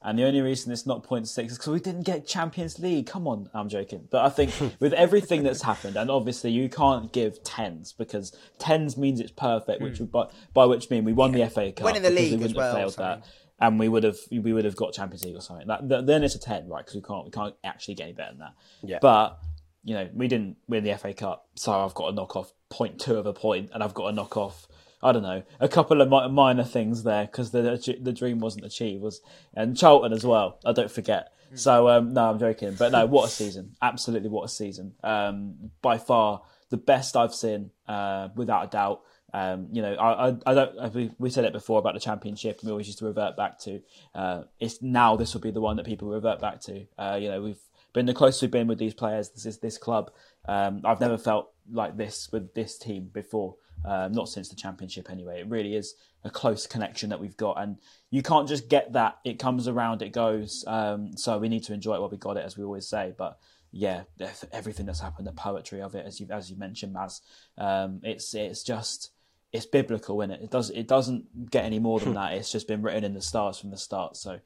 And 0.05 0.19
the 0.19 0.23
only 0.23 0.39
reason 0.41 0.71
it's 0.71 0.85
not 0.85 1.03
0.6 1.03 1.23
is 1.23 1.35
because 1.35 1.67
we 1.67 1.79
didn't 1.79 2.03
get 2.03 2.27
Champions 2.27 2.77
League. 2.77 3.07
Come 3.07 3.27
on, 3.27 3.49
I'm 3.55 3.67
joking. 3.67 4.07
But 4.11 4.23
I 4.23 4.29
think 4.29 4.53
with 4.79 4.93
everything 4.93 5.41
that's 5.41 5.63
happened, 5.63 5.95
and 5.95 6.11
obviously 6.11 6.51
you 6.51 6.69
can't 6.69 7.11
give 7.11 7.43
tens 7.43 7.91
because 7.91 8.31
tens 8.59 8.97
means 8.97 9.19
it's 9.19 9.31
perfect, 9.31 9.81
which 9.81 9.99
would, 9.99 10.11
by, 10.11 10.27
by 10.53 10.65
which 10.65 10.91
mean 10.91 11.05
we 11.05 11.13
won 11.13 11.31
the 11.31 11.49
FA 11.49 11.71
Cup. 11.71 11.79
Hmm. 11.79 11.85
Winning 11.85 12.03
the 12.03 12.11
league 12.11 12.31
we 12.33 12.37
wouldn't 12.37 12.51
have 12.51 12.55
well, 12.55 12.75
failed 12.75 12.93
something. 12.93 13.21
that, 13.21 13.65
and 13.65 13.79
we 13.79 13.89
would 13.89 14.03
have 14.03 14.17
we 14.31 14.53
would 14.53 14.65
have 14.65 14.75
got 14.75 14.93
Champions 14.93 15.25
League 15.25 15.35
or 15.35 15.41
something. 15.41 15.67
That, 15.67 15.89
that- 15.89 16.05
then 16.05 16.23
it's 16.23 16.35
a 16.35 16.39
ten, 16.39 16.69
right? 16.69 16.85
Because 16.85 16.95
we 16.95 17.01
can't 17.01 17.25
we 17.25 17.31
can't 17.31 17.55
actually 17.63 17.95
get 17.95 18.03
any 18.03 18.13
better 18.13 18.31
than 18.31 18.39
that. 18.39 18.53
Yeah. 18.83 18.99
But 19.01 19.39
you 19.83 19.93
know, 19.93 20.09
we 20.13 20.27
didn't 20.27 20.57
win 20.67 20.83
the 20.83 20.95
FA 20.97 21.13
Cup, 21.13 21.47
so 21.55 21.71
I've 21.71 21.93
got 21.93 22.09
to 22.09 22.15
knock 22.15 22.35
off 22.35 22.51
0.2 22.71 23.07
of 23.09 23.25
a 23.27 23.33
point, 23.33 23.69
and 23.73 23.83
I've 23.83 23.93
got 23.93 24.09
to 24.09 24.15
knock 24.15 24.35
off, 24.35 24.67
I 25.05 25.11
don't 25.11 25.23
know, 25.23 25.43
a 25.59 25.69
couple 25.69 26.01
of 26.01 26.09
mi- 26.09 26.29
minor 26.29 26.63
things 26.63 27.03
there 27.03 27.25
because 27.25 27.51
the 27.51 27.61
the 28.01 28.11
dream 28.13 28.39
wasn't 28.39 28.65
achieved. 28.65 29.01
Was 29.03 29.21
and 29.53 29.77
Charlton 29.77 30.11
as 30.13 30.25
well. 30.25 30.59
I 30.65 30.71
don't 30.73 30.91
forget. 30.91 31.31
So 31.53 31.87
um, 31.87 32.13
no, 32.13 32.29
I'm 32.31 32.39
joking, 32.39 32.73
but 32.77 32.91
no, 32.91 33.05
what 33.05 33.27
a 33.27 33.31
season! 33.31 33.75
Absolutely, 33.81 34.29
what 34.29 34.43
a 34.43 34.49
season! 34.49 34.95
Um, 35.03 35.71
by 35.81 35.97
far 35.99 36.41
the 36.69 36.77
best 36.77 37.15
I've 37.15 37.33
seen, 37.35 37.71
uh, 37.87 38.29
without 38.35 38.65
a 38.65 38.67
doubt. 38.69 39.01
Um, 39.33 39.67
you 39.71 39.81
know, 39.81 39.93
I, 39.93 40.29
I, 40.29 40.37
I 40.47 40.53
don't. 40.53 40.79
I- 40.79 40.87
We, 40.87 41.11
we 41.19 41.29
said 41.29 41.45
it 41.45 41.53
before 41.53 41.79
about 41.79 41.93
the 41.93 41.99
championship, 41.99 42.59
and 42.59 42.67
we 42.67 42.71
always 42.71 42.87
used 42.87 42.99
to 42.99 43.05
revert 43.05 43.37
back 43.37 43.59
to. 43.59 43.81
Uh, 44.13 44.43
it's 44.59 44.81
now 44.81 45.15
this 45.15 45.33
will 45.33 45.41
be 45.41 45.51
the 45.51 45.61
one 45.61 45.75
that 45.77 45.85
people 45.85 46.09
revert 46.09 46.39
back 46.41 46.59
to. 46.61 46.85
Uh, 46.97 47.17
you 47.21 47.29
know, 47.29 47.41
we've 47.41 47.61
been 47.93 48.05
the 48.07 48.13
closest 48.13 48.41
we've 48.41 48.51
been 48.51 48.67
with 48.67 48.79
these 48.79 48.93
players. 48.93 49.29
This 49.29 49.45
is 49.45 49.59
this 49.59 49.77
club. 49.77 50.11
Um, 50.47 50.81
I've 50.83 50.99
never 50.99 51.17
felt 51.17 51.51
like 51.71 51.95
this 51.95 52.29
with 52.31 52.53
this 52.53 52.77
team 52.77 53.09
before. 53.13 53.55
Um, 53.85 54.11
not 54.11 54.29
since 54.29 54.49
the 54.49 54.55
championship, 54.55 55.09
anyway. 55.09 55.39
It 55.39 55.47
really 55.47 55.75
is 55.75 55.95
a 56.23 56.29
close 56.29 56.65
connection 56.65 57.09
that 57.09 57.19
we've 57.19 57.37
got, 57.37 57.61
and 57.61 57.77
you 58.09 58.21
can't 58.21 58.47
just 58.47 58.67
get 58.67 58.93
that. 58.93 59.19
It 59.23 59.39
comes 59.39 59.67
around, 59.67 60.01
it 60.01 60.11
goes. 60.11 60.63
Um, 60.67 61.15
so 61.15 61.37
we 61.37 61.49
need 61.49 61.63
to 61.65 61.73
enjoy 61.73 61.95
it 61.95 61.99
while 61.99 62.09
we 62.09 62.17
got 62.17 62.37
it, 62.37 62.45
as 62.45 62.57
we 62.57 62.63
always 62.63 62.87
say. 62.87 63.13
But 63.17 63.37
yeah, 63.71 64.03
everything 64.51 64.85
that's 64.85 65.01
happened, 65.01 65.27
the 65.27 65.33
poetry 65.33 65.81
of 65.81 65.95
it, 65.95 66.05
as 66.05 66.19
you 66.19 66.27
as 66.31 66.49
you 66.49 66.57
mentioned, 66.57 66.95
Maz, 66.95 67.21
um, 67.57 67.99
it's 68.03 68.33
it's 68.33 68.63
just 68.63 69.11
it's 69.51 69.65
biblical, 69.65 70.21
is 70.21 70.29
it? 70.29 70.41
It 70.41 70.51
does 70.51 70.69
it 70.69 70.87
doesn't 70.87 71.51
get 71.51 71.65
any 71.65 71.79
more 71.79 71.99
than 71.99 72.13
that. 72.13 72.33
It's 72.33 72.51
just 72.51 72.67
been 72.67 72.81
written 72.81 73.03
in 73.03 73.13
the 73.13 73.21
stars 73.21 73.59
from 73.59 73.71
the 73.71 73.77
start. 73.77 74.17
So 74.17 74.39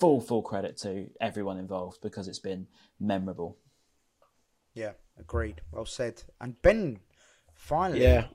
full 0.00 0.20
full 0.20 0.42
credit 0.42 0.76
to 0.78 1.08
everyone 1.20 1.58
involved 1.58 2.00
because 2.00 2.28
it's 2.28 2.38
been 2.38 2.66
memorable. 2.98 3.58
Yeah, 4.74 4.92
agreed. 5.18 5.62
Well 5.72 5.86
said. 5.86 6.22
And 6.40 6.60
Ben, 6.62 6.98
finally. 7.54 8.02
Yeah. 8.02 8.26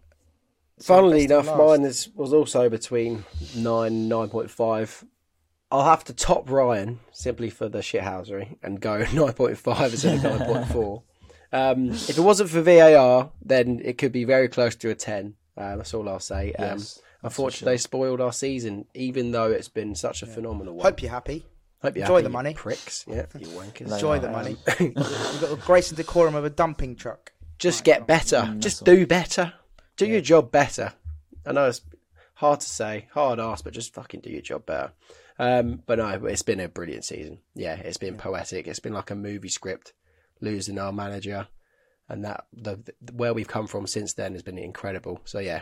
Funnily 0.81 1.25
enough, 1.25 1.45
mine 1.57 1.83
is, 1.83 2.09
was 2.15 2.33
also 2.33 2.69
between 2.69 3.23
nine 3.55 4.07
nine 4.07 4.29
point 4.29 4.49
five. 4.49 5.03
I'll 5.71 5.85
have 5.85 6.03
to 6.05 6.13
top 6.13 6.49
Ryan 6.49 6.99
simply 7.11 7.49
for 7.49 7.69
the 7.69 7.79
shithousery 7.79 8.57
and 8.61 8.79
go 8.81 9.05
nine 9.13 9.33
point 9.33 9.57
five 9.57 9.91
instead 9.93 10.17
of 10.17 10.23
nine 10.39 10.45
point 10.47 10.67
four. 10.67 11.03
Um, 11.53 11.89
if 11.89 12.17
it 12.17 12.21
wasn't 12.21 12.49
for 12.49 12.61
VAR, 12.61 13.29
then 13.41 13.81
it 13.83 13.97
could 13.97 14.13
be 14.13 14.23
very 14.23 14.47
close 14.47 14.73
to 14.77 14.89
a 14.89 14.95
ten. 14.95 15.33
Uh, 15.57 15.75
that's 15.75 15.93
all 15.93 16.07
I'll 16.07 16.21
say. 16.21 16.53
Um, 16.53 16.77
Yes, 16.77 17.01
unfortunately, 17.23 17.73
they 17.73 17.77
spoiled 17.77 18.21
our 18.21 18.31
season, 18.31 18.85
even 18.93 19.31
though 19.31 19.51
it's 19.51 19.67
been 19.67 19.93
such 19.93 20.23
a 20.23 20.27
phenomenal 20.27 20.75
one. 20.75 20.85
Hope 20.85 21.01
you're 21.01 21.11
happy. 21.11 21.45
Hope 21.81 21.97
you're 21.97 22.05
enjoy 22.05 22.13
happy, 22.15 22.23
the 22.23 22.29
money. 22.29 22.53
pricks. 22.53 23.03
Yeah, 23.05 23.25
you 23.37 23.47
wankers. 23.47 23.91
Enjoy 23.91 24.17
the 24.19 24.29
money. 24.31 24.55
You've 24.79 24.93
got 24.95 25.49
the 25.49 25.59
grace 25.65 25.89
and 25.89 25.97
decorum 25.97 26.35
of 26.35 26.45
a 26.45 26.49
dumping 26.49 26.95
truck. 26.95 27.33
Just 27.59 27.83
get 27.83 28.07
better. 28.07 28.55
Just 28.59 28.85
do 28.85 29.05
better. 29.05 29.51
Do 30.01 30.07
your 30.07 30.21
job 30.21 30.51
better. 30.51 30.93
I 31.45 31.51
know 31.51 31.67
it's 31.67 31.81
hard 32.33 32.61
to 32.61 32.67
say, 32.67 33.07
hard 33.13 33.39
ask, 33.39 33.63
but 33.63 33.71
just 33.71 33.93
fucking 33.93 34.21
do 34.21 34.31
your 34.31 34.41
job 34.41 34.65
better. 34.65 34.93
Um, 35.37 35.83
but 35.85 35.99
no, 35.99 36.07
it's 36.25 36.41
been 36.41 36.59
a 36.59 36.67
brilliant 36.67 37.05
season. 37.05 37.37
Yeah, 37.53 37.75
it's 37.75 37.97
been 37.97 38.17
poetic. 38.17 38.67
It's 38.67 38.79
been 38.79 38.93
like 38.93 39.11
a 39.11 39.15
movie 39.15 39.49
script. 39.49 39.93
Losing 40.39 40.79
our 40.79 40.91
manager, 40.91 41.49
and 42.09 42.25
that 42.25 42.45
the, 42.51 42.77
the 42.99 43.13
where 43.13 43.35
we've 43.35 43.47
come 43.47 43.67
from 43.67 43.85
since 43.85 44.13
then 44.15 44.33
has 44.33 44.41
been 44.41 44.57
incredible. 44.57 45.21
So 45.23 45.37
yeah, 45.37 45.61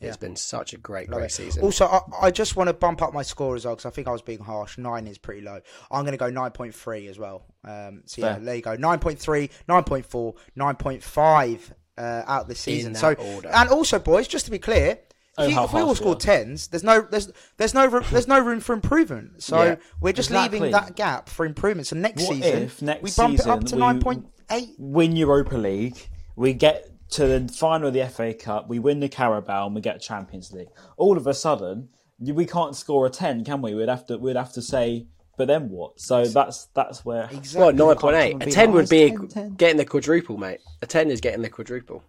it's 0.00 0.16
been 0.16 0.36
such 0.36 0.72
a 0.72 0.78
great, 0.78 1.10
great 1.10 1.30
season. 1.30 1.62
Also, 1.62 1.84
I, 1.84 2.00
I 2.22 2.30
just 2.30 2.56
want 2.56 2.68
to 2.68 2.72
bump 2.72 3.02
up 3.02 3.12
my 3.12 3.22
score 3.22 3.54
as 3.54 3.66
well 3.66 3.74
because 3.74 3.84
I 3.84 3.90
think 3.90 4.08
I 4.08 4.12
was 4.12 4.22
being 4.22 4.38
harsh. 4.38 4.78
Nine 4.78 5.06
is 5.06 5.18
pretty 5.18 5.42
low. 5.42 5.60
I'm 5.90 6.04
going 6.04 6.16
to 6.16 6.18
go 6.18 6.30
9.3 6.30 7.10
as 7.10 7.18
well. 7.18 7.44
Um, 7.64 8.04
so 8.06 8.22
yeah, 8.22 8.36
Fair. 8.36 8.44
there 8.44 8.54
you 8.54 8.62
go. 8.62 8.76
9.3, 8.78 9.50
9.4, 9.68 10.34
9.5 10.56 11.72
uh, 11.98 12.24
out 12.26 12.48
this 12.48 12.60
season. 12.60 12.94
So, 12.94 13.14
order. 13.14 13.48
and 13.48 13.68
also, 13.70 13.98
boys, 13.98 14.28
just 14.28 14.44
to 14.46 14.50
be 14.50 14.58
clear. 14.58 14.98
Oh, 15.36 15.44
If, 15.44 15.50
you, 15.50 15.54
how 15.54 15.64
if 15.64 15.72
we 15.72 15.80
all 15.80 15.86
harsh 15.86 16.00
we 16.00 16.02
score 16.02 16.16
tens, 16.16 16.66
there's 16.68 16.82
no 16.82 17.00
there's 17.02 17.30
there's 17.58 17.72
no 17.74 17.86
room, 17.86 18.04
there's 18.10 18.26
no 18.26 18.40
room 18.40 18.58
for 18.60 18.72
improvement. 18.72 19.42
So 19.42 19.62
Yeah. 19.62 19.76
we're 20.00 20.12
just 20.12 20.30
Exactly. 20.30 20.58
leaving 20.58 20.72
that 20.72 20.96
gap 20.96 21.28
for 21.28 21.46
improvement. 21.46 21.86
So 21.86 21.94
next 21.96 22.24
What 22.26 22.34
season 22.36 22.62
if 22.64 22.82
next 22.82 23.02
we 23.02 23.10
bump 23.16 23.38
it 23.38 23.46
up 23.46 23.64
to 23.66 23.76
nine 23.76 24.00
point 24.00 24.26
eight. 24.50 24.70
Win 24.78 25.14
Europa 25.14 25.56
League, 25.56 26.08
we 26.34 26.54
get 26.54 26.90
to 27.10 27.26
the 27.26 27.52
final 27.52 27.88
of 27.88 27.94
the 27.94 28.04
FA 28.08 28.34
Cup, 28.34 28.68
we 28.68 28.78
win 28.80 28.98
the 29.00 29.08
Carabao, 29.08 29.66
and 29.66 29.74
we 29.76 29.80
get 29.80 30.00
Champions 30.00 30.52
League. 30.52 30.68
All 30.96 31.16
of 31.16 31.26
a 31.28 31.34
sudden, 31.34 31.88
we 32.18 32.44
can't 32.44 32.74
score 32.74 33.06
a 33.06 33.10
ten, 33.10 33.44
can 33.44 33.62
we? 33.62 33.74
We'd 33.74 33.88
have 33.88 34.06
to 34.08 34.18
we'd 34.18 34.34
have 34.36 34.52
to 34.54 34.62
say, 34.62 35.06
but 35.38 35.46
then 35.48 35.70
what? 35.70 35.98
So 36.00 36.24
that's 36.26 36.66
that's 36.74 37.04
where 37.04 37.24
Exactly. 37.32 37.60
well, 37.60 37.72
nine 37.72 37.96
point 37.96 38.16
eight. 38.16 38.36
A 38.42 38.50
ten 38.50 38.66
like, 38.66 38.74
would 38.74 38.84
"Oh, 38.84 38.88
be 38.88 39.10
10, 39.10 39.28
10." 39.28 39.54
getting 39.54 39.76
the 39.78 39.84
quadruple, 39.86 40.36
mate. 40.36 40.60
A 40.82 40.86
ten 40.86 41.10
is 41.10 41.20
getting 41.22 41.40
the 41.42 41.48
quadruple. 41.48 42.02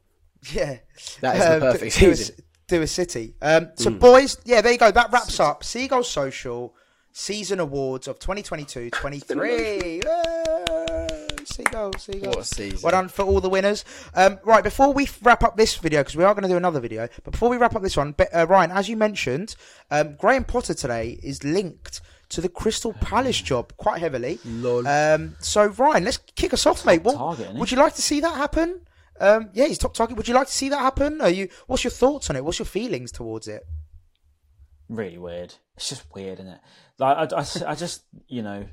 Yeah, 0.52 0.78
That 1.22 1.36
is 1.38 1.44
the 1.46 1.54
Um, 1.56 1.60
perfect 1.62 1.96
do, 1.96 2.06
do 2.08 2.12
a- 2.12 2.16
season. 2.16 2.36
do 2.68 2.82
a 2.82 2.88
city. 2.88 3.36
Um, 3.42 3.70
so, 3.76 3.90
boys, 3.92 4.38
yeah, 4.46 4.62
there 4.62 4.72
you 4.72 4.78
go. 4.78 4.90
That 4.92 5.12
wraps 5.12 5.40
up 5.40 5.64
Seagull 5.64 6.04
Social 6.04 6.74
Season 7.12 7.60
Awards 7.60 8.08
of 8.08 8.20
2022 8.20 8.90
23. 8.92 10.02
Seagull, 11.46 11.92
Seagull. 11.98 12.30
What 12.30 12.40
a 12.40 12.44
season. 12.44 12.80
Well 12.84 12.92
done 12.92 13.08
for 13.10 13.24
all 13.24 13.42
the 13.42 13.50
winners. 13.50 13.84
Um, 14.14 14.40
right, 14.46 14.64
before 14.64 14.94
we 14.94 15.10
wrap 15.24 15.44
up 15.44 15.58
this 15.58 15.76
video, 15.76 16.02
because 16.02 16.16
we 16.16 16.24
are 16.24 16.34
going 16.34 16.44
to 16.44 16.50
do 16.50 16.58
another 16.58 16.80
video, 16.80 17.08
but 17.24 17.32
before 17.32 17.50
we 17.50 17.58
wrap 17.58 17.76
up 17.76 17.82
this 17.82 17.98
one, 17.98 18.12
be- 18.14 18.28
uh, 18.32 18.46
Ryan, 18.46 18.72
as 18.72 18.88
you 18.88 18.96
mentioned, 18.96 19.56
um, 19.90 20.16
Graham 20.16 20.44
Potter 20.44 20.74
today 20.74 21.20
is 21.24 21.44
linked 21.44 22.02
to 22.30 22.42
the 22.42 22.50
Crystal 22.50 22.94
Palace 22.94 23.42
job 23.42 23.76
quite 23.78 24.00
heavily. 24.00 24.40
Lol. 24.46 24.88
Um, 24.88 25.36
so, 25.40 25.68
Ryan, 25.68 26.04
let's 26.06 26.18
kick 26.18 26.54
us 26.54 26.66
off, 26.66 26.86
mate. 26.86 27.04
What, 27.04 27.16
target, 27.16 27.54
would 27.54 27.72
you 27.72 27.78
like 27.78 27.96
to 27.96 28.02
see 28.02 28.20
that 28.22 28.36
happen? 28.36 28.82
Um, 29.20 29.50
yeah, 29.54 29.68
he's 29.68 29.78
top 29.78 29.94
target. 29.94 30.16
Would 30.16 30.28
you 30.28 30.34
like 30.34 30.48
to 30.48 30.54
see 30.54 30.70
that 30.70 30.80
happen? 30.80 31.22
Are 31.22 31.30
you? 31.30 31.50
What's 31.68 31.84
your 31.84 31.92
thoughts 31.92 32.30
on 32.30 32.36
it? 32.36 32.46
What's 32.46 32.60
your 32.60 32.66
feelings 32.66 33.12
towards 33.12 33.48
it? 33.48 33.64
really 34.90 35.18
weird. 35.18 35.54
It's 35.78 35.90
just 35.90 36.04
weird, 36.14 36.40
isn't 36.40 36.52
it? 36.52 36.60
Like 36.98 37.32
I, 37.32 37.38
I, 37.38 37.72
I 37.72 37.76
just 37.76 38.04
you 38.28 38.42
know, 38.42 38.66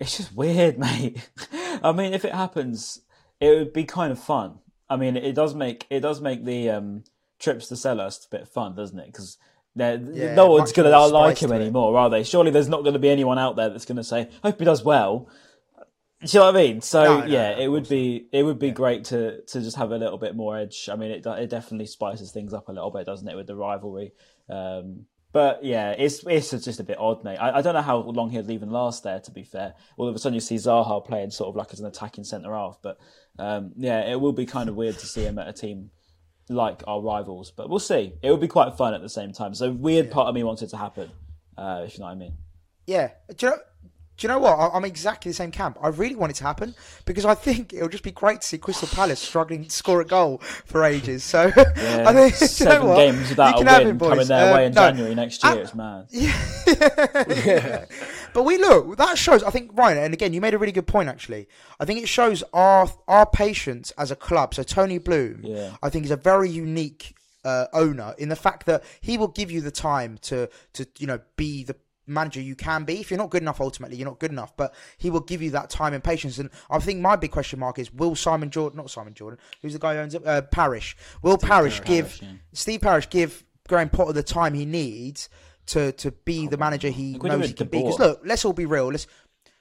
it's 0.00 0.16
just 0.16 0.34
weird, 0.34 0.78
mate. 0.78 1.28
I 1.82 1.92
mean, 1.92 2.14
if 2.14 2.24
it 2.24 2.34
happens, 2.34 3.02
it 3.40 3.50
would 3.50 3.72
be 3.72 3.84
kind 3.84 4.12
of 4.12 4.18
fun. 4.18 4.60
I 4.88 4.96
mean, 4.96 5.16
it 5.16 5.34
does 5.34 5.54
make 5.54 5.86
it 5.90 6.00
does 6.00 6.20
make 6.20 6.44
the 6.44 6.70
um, 6.70 7.04
trips 7.38 7.68
to 7.68 7.74
Selhurst 7.74 8.26
a 8.26 8.38
bit 8.38 8.48
fun, 8.48 8.76
doesn't 8.76 8.98
it? 8.98 9.06
Because 9.06 9.36
Yeah, 9.76 10.34
no 10.34 10.50
one's 10.50 10.72
going 10.72 10.90
to 10.90 11.06
like 11.06 11.38
him 11.38 11.52
it. 11.52 11.56
anymore, 11.56 11.96
are 11.98 12.10
they? 12.10 12.24
Surely 12.24 12.50
there's 12.50 12.68
not 12.68 12.82
going 12.82 12.94
to 12.94 12.98
be 12.98 13.10
anyone 13.10 13.38
out 13.38 13.56
there 13.56 13.68
that's 13.68 13.84
going 13.84 13.96
to 13.96 14.04
say, 14.04 14.30
"Hope 14.42 14.58
he 14.58 14.64
does 14.64 14.82
well." 14.82 15.28
Do 16.20 16.26
you 16.26 16.38
know 16.40 16.46
what 16.46 16.56
I 16.56 16.62
mean? 16.62 16.80
So 16.80 17.04
No, 17.04 17.20
no, 17.20 17.26
yeah, 17.26 17.54
no, 17.54 17.60
it 17.60 17.68
would 17.68 17.88
be 17.88 18.26
it 18.32 18.42
would 18.42 18.58
be 18.58 18.70
great 18.70 19.04
to 19.06 19.42
to 19.42 19.60
just 19.60 19.76
have 19.76 19.90
a 19.92 19.98
little 19.98 20.18
bit 20.18 20.34
more 20.34 20.56
edge. 20.56 20.88
I 20.90 20.96
mean, 20.96 21.10
it 21.10 21.26
it 21.26 21.50
definitely 21.50 21.86
spices 21.86 22.32
things 22.32 22.54
up 22.54 22.68
a 22.68 22.72
little 22.72 22.90
bit, 22.90 23.04
doesn't 23.04 23.28
it, 23.28 23.36
with 23.36 23.46
the 23.46 23.54
rivalry? 23.54 24.12
Um, 24.48 25.04
but 25.32 25.62
yeah, 25.62 25.90
it's 25.90 26.24
it's 26.26 26.50
just 26.50 26.80
a 26.80 26.84
bit 26.84 26.96
odd, 26.98 27.22
mate. 27.22 27.36
I, 27.36 27.58
I 27.58 27.62
don't 27.62 27.74
know 27.74 27.82
how 27.82 27.98
long 27.98 28.30
he'll 28.30 28.50
even 28.50 28.70
last 28.70 29.02
there. 29.02 29.20
To 29.20 29.30
be 29.30 29.44
fair, 29.44 29.74
all 29.98 30.08
of 30.08 30.16
a 30.16 30.18
sudden 30.18 30.32
you 30.32 30.40
see 30.40 30.54
Zaha 30.54 31.04
playing 31.04 31.30
sort 31.30 31.50
of 31.50 31.56
like 31.56 31.74
as 31.74 31.80
an 31.80 31.86
attacking 31.86 32.24
centre 32.24 32.54
half, 32.54 32.78
but 32.80 32.96
um, 33.38 33.72
yeah, 33.76 34.10
it 34.10 34.18
will 34.18 34.32
be 34.32 34.46
kind 34.46 34.70
of 34.70 34.74
weird 34.74 34.98
to 34.98 35.06
see 35.06 35.24
him 35.24 35.38
at 35.38 35.48
a 35.48 35.52
team 35.52 35.90
like 36.48 36.82
our 36.86 37.00
rivals. 37.00 37.50
But 37.50 37.68
we'll 37.68 37.78
see. 37.78 38.14
It 38.22 38.30
would 38.30 38.40
be 38.40 38.48
quite 38.48 38.76
fun 38.76 38.94
at 38.94 39.02
the 39.02 39.08
same 39.08 39.32
time. 39.32 39.54
So 39.54 39.70
weird 39.70 40.10
part 40.10 40.28
of 40.28 40.34
me 40.34 40.44
wants 40.44 40.62
it 40.62 40.68
to 40.68 40.76
happen, 40.76 41.10
uh, 41.56 41.82
if 41.86 41.94
you 41.94 42.00
know 42.00 42.06
what 42.06 42.12
I 42.12 42.16
mean. 42.16 42.34
Yeah. 42.86 43.10
Do 43.36 43.46
you 43.46 43.52
know? 43.52 43.58
Do 44.16 44.26
you 44.26 44.28
know 44.28 44.38
what? 44.38 44.54
I- 44.58 44.70
I'm 44.74 44.84
exactly 44.84 45.30
the 45.30 45.34
same 45.34 45.50
camp. 45.50 45.76
I 45.82 45.88
really 45.88 46.14
want 46.16 46.30
it 46.30 46.36
to 46.36 46.44
happen 46.44 46.74
because 47.04 47.24
I 47.24 47.34
think 47.34 47.72
it'll 47.74 47.88
just 47.88 48.02
be 48.02 48.12
great 48.12 48.40
to 48.40 48.46
see 48.48 48.56
Crystal 48.58 48.88
Palace 48.88 49.20
struggling 49.20 49.64
to 49.64 49.70
score 49.70 50.00
a 50.00 50.06
goal 50.06 50.38
for 50.64 50.84
ages. 50.84 51.22
So 51.22 51.52
Yeah, 51.56 52.04
I 52.06 52.12
think 52.14 52.38
do 52.38 52.44
you 52.44 52.70
know 52.70 52.74
seven 52.74 52.94
games 52.96 53.28
without 53.28 53.54
a 53.60 53.64
win 53.84 53.96
it, 53.96 53.98
coming 53.98 54.26
their 54.26 54.50
Uh, 54.52 54.54
way 54.56 54.66
in 54.66 54.72
no. 54.74 54.80
January 54.80 55.14
next 55.14 55.44
year. 55.44 55.52
Ah, 55.54 55.58
it's 55.58 55.74
mad. 55.74 56.06
But 58.32 58.42
we 58.42 58.58
look 58.58 58.96
that 58.98 59.16
shows. 59.16 59.42
I 59.42 59.50
think 59.50 59.70
Ryan, 59.74 59.98
and 59.98 60.12
again, 60.14 60.32
you 60.34 60.40
made 60.42 60.52
a 60.52 60.58
really 60.58 60.72
good 60.72 60.86
point. 60.86 61.08
Actually, 61.08 61.48
I 61.80 61.84
think 61.86 62.02
it 62.02 62.08
shows 62.08 62.42
our 62.52 62.86
our 63.08 63.24
patience 63.26 63.92
as 63.96 64.10
a 64.10 64.16
club. 64.16 64.54
So 64.54 64.62
Tony 64.62 64.98
Bloom, 64.98 65.40
Yeah. 65.42 65.76
I 65.82 65.88
think, 65.88 66.04
is 66.04 66.10
a 66.10 66.16
very 66.16 66.50
unique 66.50 67.14
uh, 67.46 67.66
owner 67.72 68.14
in 68.18 68.28
the 68.28 68.36
fact 68.36 68.66
that 68.66 68.84
he 69.00 69.16
will 69.16 69.28
give 69.28 69.50
you 69.50 69.62
the 69.62 69.70
time 69.70 70.18
to 70.22 70.50
to 70.74 70.86
you 70.98 71.06
know 71.06 71.20
be 71.36 71.64
the 71.64 71.76
manager 72.06 72.40
you 72.40 72.54
can 72.54 72.84
be. 72.84 73.00
If 73.00 73.10
you're 73.10 73.18
not 73.18 73.30
good 73.30 73.42
enough, 73.42 73.60
ultimately 73.60 73.96
you're 73.96 74.08
not 74.08 74.18
good 74.18 74.30
enough. 74.30 74.56
But 74.56 74.74
he 74.98 75.10
will 75.10 75.20
give 75.20 75.42
you 75.42 75.50
that 75.50 75.70
time 75.70 75.94
and 75.94 76.02
patience. 76.02 76.38
And 76.38 76.50
I 76.70 76.78
think 76.78 77.00
my 77.00 77.16
big 77.16 77.30
question 77.30 77.58
mark 77.58 77.78
is: 77.78 77.92
Will 77.92 78.14
Simon 78.14 78.50
Jordan, 78.50 78.78
not 78.78 78.90
Simon 78.90 79.14
Jordan, 79.14 79.38
who's 79.62 79.72
the 79.72 79.78
guy 79.78 79.94
who 79.94 80.00
owns 80.00 80.14
it, 80.14 80.26
uh, 80.26 80.42
Parish? 80.42 80.96
Will 81.22 81.38
Parish 81.38 81.82
give 81.84 82.20
yeah. 82.22 82.32
Steve 82.52 82.80
Parish 82.80 83.08
give 83.08 83.44
Graham 83.68 83.88
Potter 83.88 84.12
the 84.12 84.22
time 84.22 84.54
he 84.54 84.64
needs 84.64 85.28
to 85.66 85.92
to 85.92 86.12
be 86.12 86.46
the 86.46 86.56
manager 86.56 86.88
he 86.88 87.14
Look 87.14 87.24
what 87.24 87.32
he 87.32 87.38
knows 87.38 87.48
he 87.48 87.54
can 87.54 87.68
be? 87.68 87.78
Because 87.78 87.98
look, 87.98 88.20
let's 88.24 88.44
all 88.44 88.52
be 88.52 88.66
real. 88.66 88.88
Let's 88.88 89.06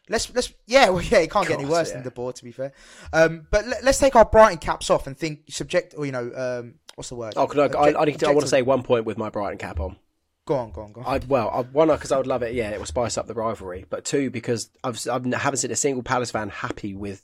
let's 0.09 0.33
let's 0.33 0.53
yeah, 0.65 0.89
well, 0.89 1.01
yeah, 1.01 1.19
it 1.19 1.31
can't 1.31 1.47
get 1.47 1.59
any 1.59 1.69
worse 1.69 1.89
yeah. 1.89 1.95
than 1.95 2.03
De 2.03 2.11
Boer, 2.11 2.33
to 2.33 2.43
be 2.43 2.51
fair. 2.51 2.71
Um, 3.13 3.47
but 3.51 3.67
let, 3.67 3.85
us 3.85 3.99
take 3.99 4.15
our 4.15 4.25
Brighton 4.25 4.59
caps 4.59 4.89
off 4.89 5.07
and 5.07 5.17
think 5.17 5.43
subject, 5.49 5.95
or 5.97 6.05
you 6.05 6.11
know, 6.11 6.31
um, 6.35 6.75
what's 6.95 7.09
the 7.09 7.15
word? 7.15 7.33
Oh, 7.35 7.47
can 7.47 7.59
I, 7.59 7.63
I, 7.63 7.93
Object- 7.93 8.23
I, 8.23 8.27
to, 8.27 8.27
I 8.27 8.31
want 8.31 8.41
to 8.41 8.47
say 8.47 8.61
one 8.61 8.83
point 8.83 9.05
with 9.05 9.17
my 9.17 9.29
Brighton 9.29 9.57
cap 9.57 9.79
on. 9.79 9.97
Go 10.45 10.55
on, 10.55 10.71
go 10.71 10.81
on, 10.81 10.91
go 10.91 11.01
on. 11.01 11.07
I 11.21 11.25
well, 11.27 11.49
I, 11.49 11.61
one 11.61 11.87
because 11.87 12.11
I 12.11 12.17
would 12.17 12.27
love 12.27 12.43
it. 12.43 12.53
Yeah, 12.53 12.69
it 12.69 12.77
will 12.79 12.85
spice 12.85 13.17
up 13.17 13.25
the 13.27 13.33
rivalry. 13.33 13.85
But 13.89 14.05
two, 14.05 14.29
because 14.29 14.69
I've 14.83 14.99
I've- 15.09 15.33
I 15.33 15.37
haven't 15.39 15.57
seen 15.57 15.71
a 15.71 15.75
single 15.75 16.03
Palace 16.03 16.31
fan 16.31 16.49
happy 16.49 16.93
with 16.95 17.23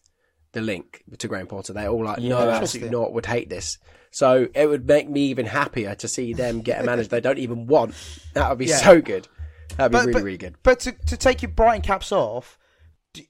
the 0.54 0.62
link 0.62 1.04
to 1.20 1.28
Graham 1.28 1.48
Potter. 1.48 1.74
They're 1.74 1.88
all 1.88 2.04
like, 2.04 2.20
no, 2.20 2.50
absolutely 2.50 2.90
not. 2.98 3.14
Would 3.14 3.26
hate 3.28 3.50
this. 3.50 3.78
So 4.12 4.48
it 4.54 4.66
would 4.68 4.88
make 4.88 5.10
me 5.10 5.22
even 5.28 5.46
happier 5.46 5.96
to 5.96 6.08
see 6.08 6.34
them 6.34 6.62
get 6.62 6.82
a 6.82 6.84
manager 6.84 7.08
they 7.10 7.22
don't 7.22 7.38
even 7.38 7.68
want. 7.68 7.94
That 8.34 8.50
would 8.50 8.58
be 8.58 8.66
Yeah. 8.66 8.78
so 8.78 9.00
good. 9.02 9.28
That'd 9.78 9.92
be 9.92 9.98
But- 9.98 10.00
really 10.08 10.14
but- 10.14 10.24
really 10.24 10.38
good. 10.38 10.56
But 10.64 10.80
to, 10.82 10.92
to 10.92 11.16
take 11.16 11.42
your 11.44 11.52
Brighton 11.52 11.82
caps 11.84 12.12
off, 12.12 12.58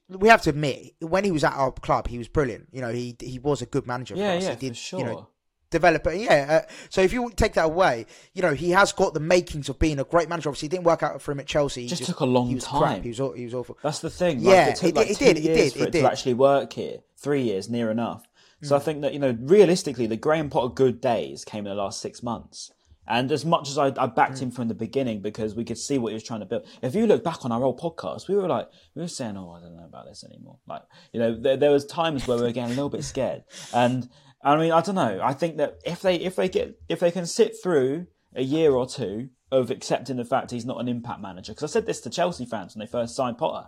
we 0.09 0.29
have 0.29 0.41
to 0.43 0.49
admit 0.51 0.93
when 1.01 1.23
he 1.23 1.31
was 1.31 1.43
at 1.43 1.53
our 1.53 1.71
club, 1.71 2.07
he 2.07 2.17
was 2.17 2.27
brilliant. 2.27 2.67
You 2.71 2.81
know, 2.81 2.91
he 2.91 3.15
he 3.19 3.39
was 3.39 3.61
a 3.61 3.65
good 3.65 3.85
manager 3.87 4.15
Yeah, 4.15 4.33
us. 4.33 4.43
yeah, 4.43 4.49
he 4.51 4.55
did, 4.55 4.69
for 4.69 4.75
sure. 4.75 4.99
You 4.99 5.05
know, 5.05 5.27
developer. 5.71 6.13
Yeah. 6.13 6.61
Uh, 6.67 6.71
so 6.89 7.01
if 7.01 7.11
you 7.11 7.31
take 7.35 7.53
that 7.53 7.65
away, 7.65 8.05
you 8.33 8.41
know, 8.43 8.53
he 8.53 8.69
has 8.71 8.91
got 8.91 9.15
the 9.15 9.19
makings 9.19 9.69
of 9.69 9.79
being 9.79 9.97
a 9.99 10.03
great 10.03 10.29
manager. 10.29 10.49
Obviously, 10.49 10.67
it 10.67 10.71
didn't 10.71 10.83
work 10.85 11.01
out 11.01 11.19
for 11.21 11.31
him 11.31 11.39
at 11.39 11.47
Chelsea. 11.47 11.81
He 11.83 11.87
Just 11.87 12.03
took 12.03 12.19
a 12.19 12.25
long 12.25 12.47
he 12.49 12.55
was 12.55 12.63
time. 12.65 12.81
Crap. 12.81 13.01
He 13.03 13.09
was 13.09 13.17
he 13.35 13.45
was 13.45 13.53
awful. 13.55 13.77
That's 13.81 13.99
the 13.99 14.09
thing. 14.11 14.39
Yeah, 14.39 14.51
like, 14.51 14.67
it 14.67 14.75
took 14.75 14.89
it 14.89 14.95
like 14.95 15.07
did- 15.07 15.13
it 15.13 15.19
did, 15.19 15.37
it 15.37 15.41
did, 15.41 15.73
for 15.73 15.79
it 15.79 15.87
it, 15.87 15.91
did. 15.93 16.01
to 16.01 16.11
actually 16.11 16.33
work 16.35 16.73
here. 16.73 16.97
Three 17.17 17.41
years, 17.43 17.69
near 17.69 17.89
enough. 17.89 18.23
So 18.63 18.75
I 18.75 18.79
Mm. 18.79 18.83
think 18.83 19.01
that 19.01 19.13
you 19.13 19.19
know, 19.19 19.35
realistically, 19.41 20.05
the 20.07 20.17
Graham 20.17 20.49
Potter 20.49 20.71
good 20.73 21.01
days 21.01 21.43
came 21.43 21.65
in 21.65 21.75
the 21.75 21.81
last 21.81 21.99
six 21.99 22.21
months. 22.21 22.71
And 23.07 23.31
as 23.31 23.43
much 23.43 23.67
as 23.69 23.77
I, 23.79 23.87
I 23.97 24.05
backed 24.05 24.35
Mm. 24.35 24.41
him 24.43 24.51
from 24.51 24.67
the 24.67 24.75
beginning 24.75 25.21
because 25.21 25.55
we 25.55 25.65
could 25.65 25.77
see 25.79 25.97
what 25.97 26.09
he 26.09 26.13
was 26.13 26.23
trying 26.23 26.39
to 26.41 26.45
build, 26.45 26.65
if 26.83 26.93
you 26.95 27.07
look 27.07 27.23
back 27.23 27.43
on 27.43 27.51
our 27.51 27.63
old 27.63 27.79
podcast, 27.79 28.27
we 28.27 28.35
were 28.35 28.47
like, 28.47 28.69
we 28.95 29.01
were 29.01 29.07
saying, 29.07 29.35
"Oh, 29.37 29.49
I 29.51 29.59
don't 29.59 29.75
know 29.75 29.85
about 29.85 30.05
this 30.05 30.23
anymore." 30.23 30.57
Like, 30.67 30.83
you 31.11 31.19
know, 31.19 31.35
there, 31.35 31.57
there 31.57 31.71
was 31.71 31.85
times 31.85 32.27
where 32.27 32.37
we 32.37 32.43
were 32.43 32.51
getting 32.51 32.71
a 32.71 32.75
little 32.75 32.89
bit 32.89 33.03
scared. 33.03 33.43
And 33.73 34.07
I 34.43 34.57
mean, 34.57 34.71
I 34.71 34.81
don't 34.81 34.95
know. 34.95 35.19
I 35.21 35.33
think 35.33 35.57
that 35.57 35.79
if 35.85 36.01
they 36.01 36.15
if 36.15 36.35
they 36.35 36.49
get 36.49 36.79
if 36.89 36.99
they 36.99 37.11
can 37.11 37.25
sit 37.25 37.55
through 37.61 38.07
a 38.35 38.43
year 38.43 38.71
or 38.73 38.87
two 38.87 39.29
of 39.51 39.69
accepting 39.69 40.15
the 40.15 40.25
fact 40.25 40.51
he's 40.51 40.65
not 40.65 40.79
an 40.79 40.87
impact 40.87 41.21
manager, 41.21 41.53
because 41.53 41.69
I 41.69 41.73
said 41.73 41.85
this 41.85 42.01
to 42.01 42.09
Chelsea 42.09 42.45
fans 42.45 42.75
when 42.75 42.79
they 42.79 42.91
first 42.91 43.15
signed 43.15 43.37
Potter. 43.37 43.67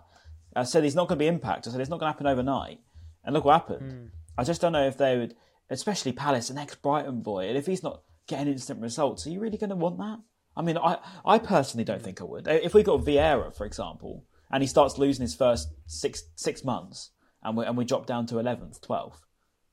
I 0.56 0.64
said 0.64 0.84
he's 0.84 0.94
not 0.94 1.08
going 1.08 1.18
to 1.18 1.22
be 1.22 1.26
impact. 1.26 1.66
I 1.66 1.70
said 1.70 1.80
it's 1.80 1.90
not 1.90 1.98
going 1.98 2.08
to 2.08 2.12
happen 2.12 2.26
overnight. 2.26 2.78
And 3.24 3.34
look 3.34 3.44
what 3.44 3.54
happened. 3.54 3.92
Hmm. 3.92 4.06
I 4.38 4.44
just 4.44 4.60
don't 4.60 4.72
know 4.72 4.86
if 4.86 4.96
they 4.96 5.18
would, 5.18 5.34
especially 5.68 6.12
Palace, 6.12 6.50
an 6.50 6.58
ex-Brighton 6.58 7.22
boy, 7.22 7.48
and 7.48 7.58
if 7.58 7.66
he's 7.66 7.82
not 7.82 8.02
getting 8.26 8.48
instant 8.48 8.80
results, 8.80 9.26
are 9.26 9.30
you 9.30 9.40
really 9.40 9.58
going 9.58 9.70
to 9.70 9.76
want 9.76 9.98
that? 9.98 10.18
I 10.56 10.62
mean, 10.62 10.78
I, 10.78 10.98
I 11.24 11.38
personally 11.38 11.84
don't 11.84 11.98
hmm. 11.98 12.04
think 12.04 12.20
I 12.20 12.24
would. 12.24 12.46
If 12.46 12.74
we 12.74 12.82
got 12.82 13.04
Vieira, 13.04 13.54
for 13.54 13.66
example, 13.66 14.24
and 14.50 14.62
he 14.62 14.68
starts 14.68 14.98
losing 14.98 15.22
his 15.22 15.34
first 15.34 15.68
six 15.86 16.22
six 16.36 16.64
months, 16.64 17.10
and 17.42 17.56
we 17.56 17.64
and 17.64 17.76
we 17.76 17.84
drop 17.84 18.06
down 18.06 18.26
to 18.26 18.38
eleventh, 18.38 18.80
twelfth, 18.80 19.23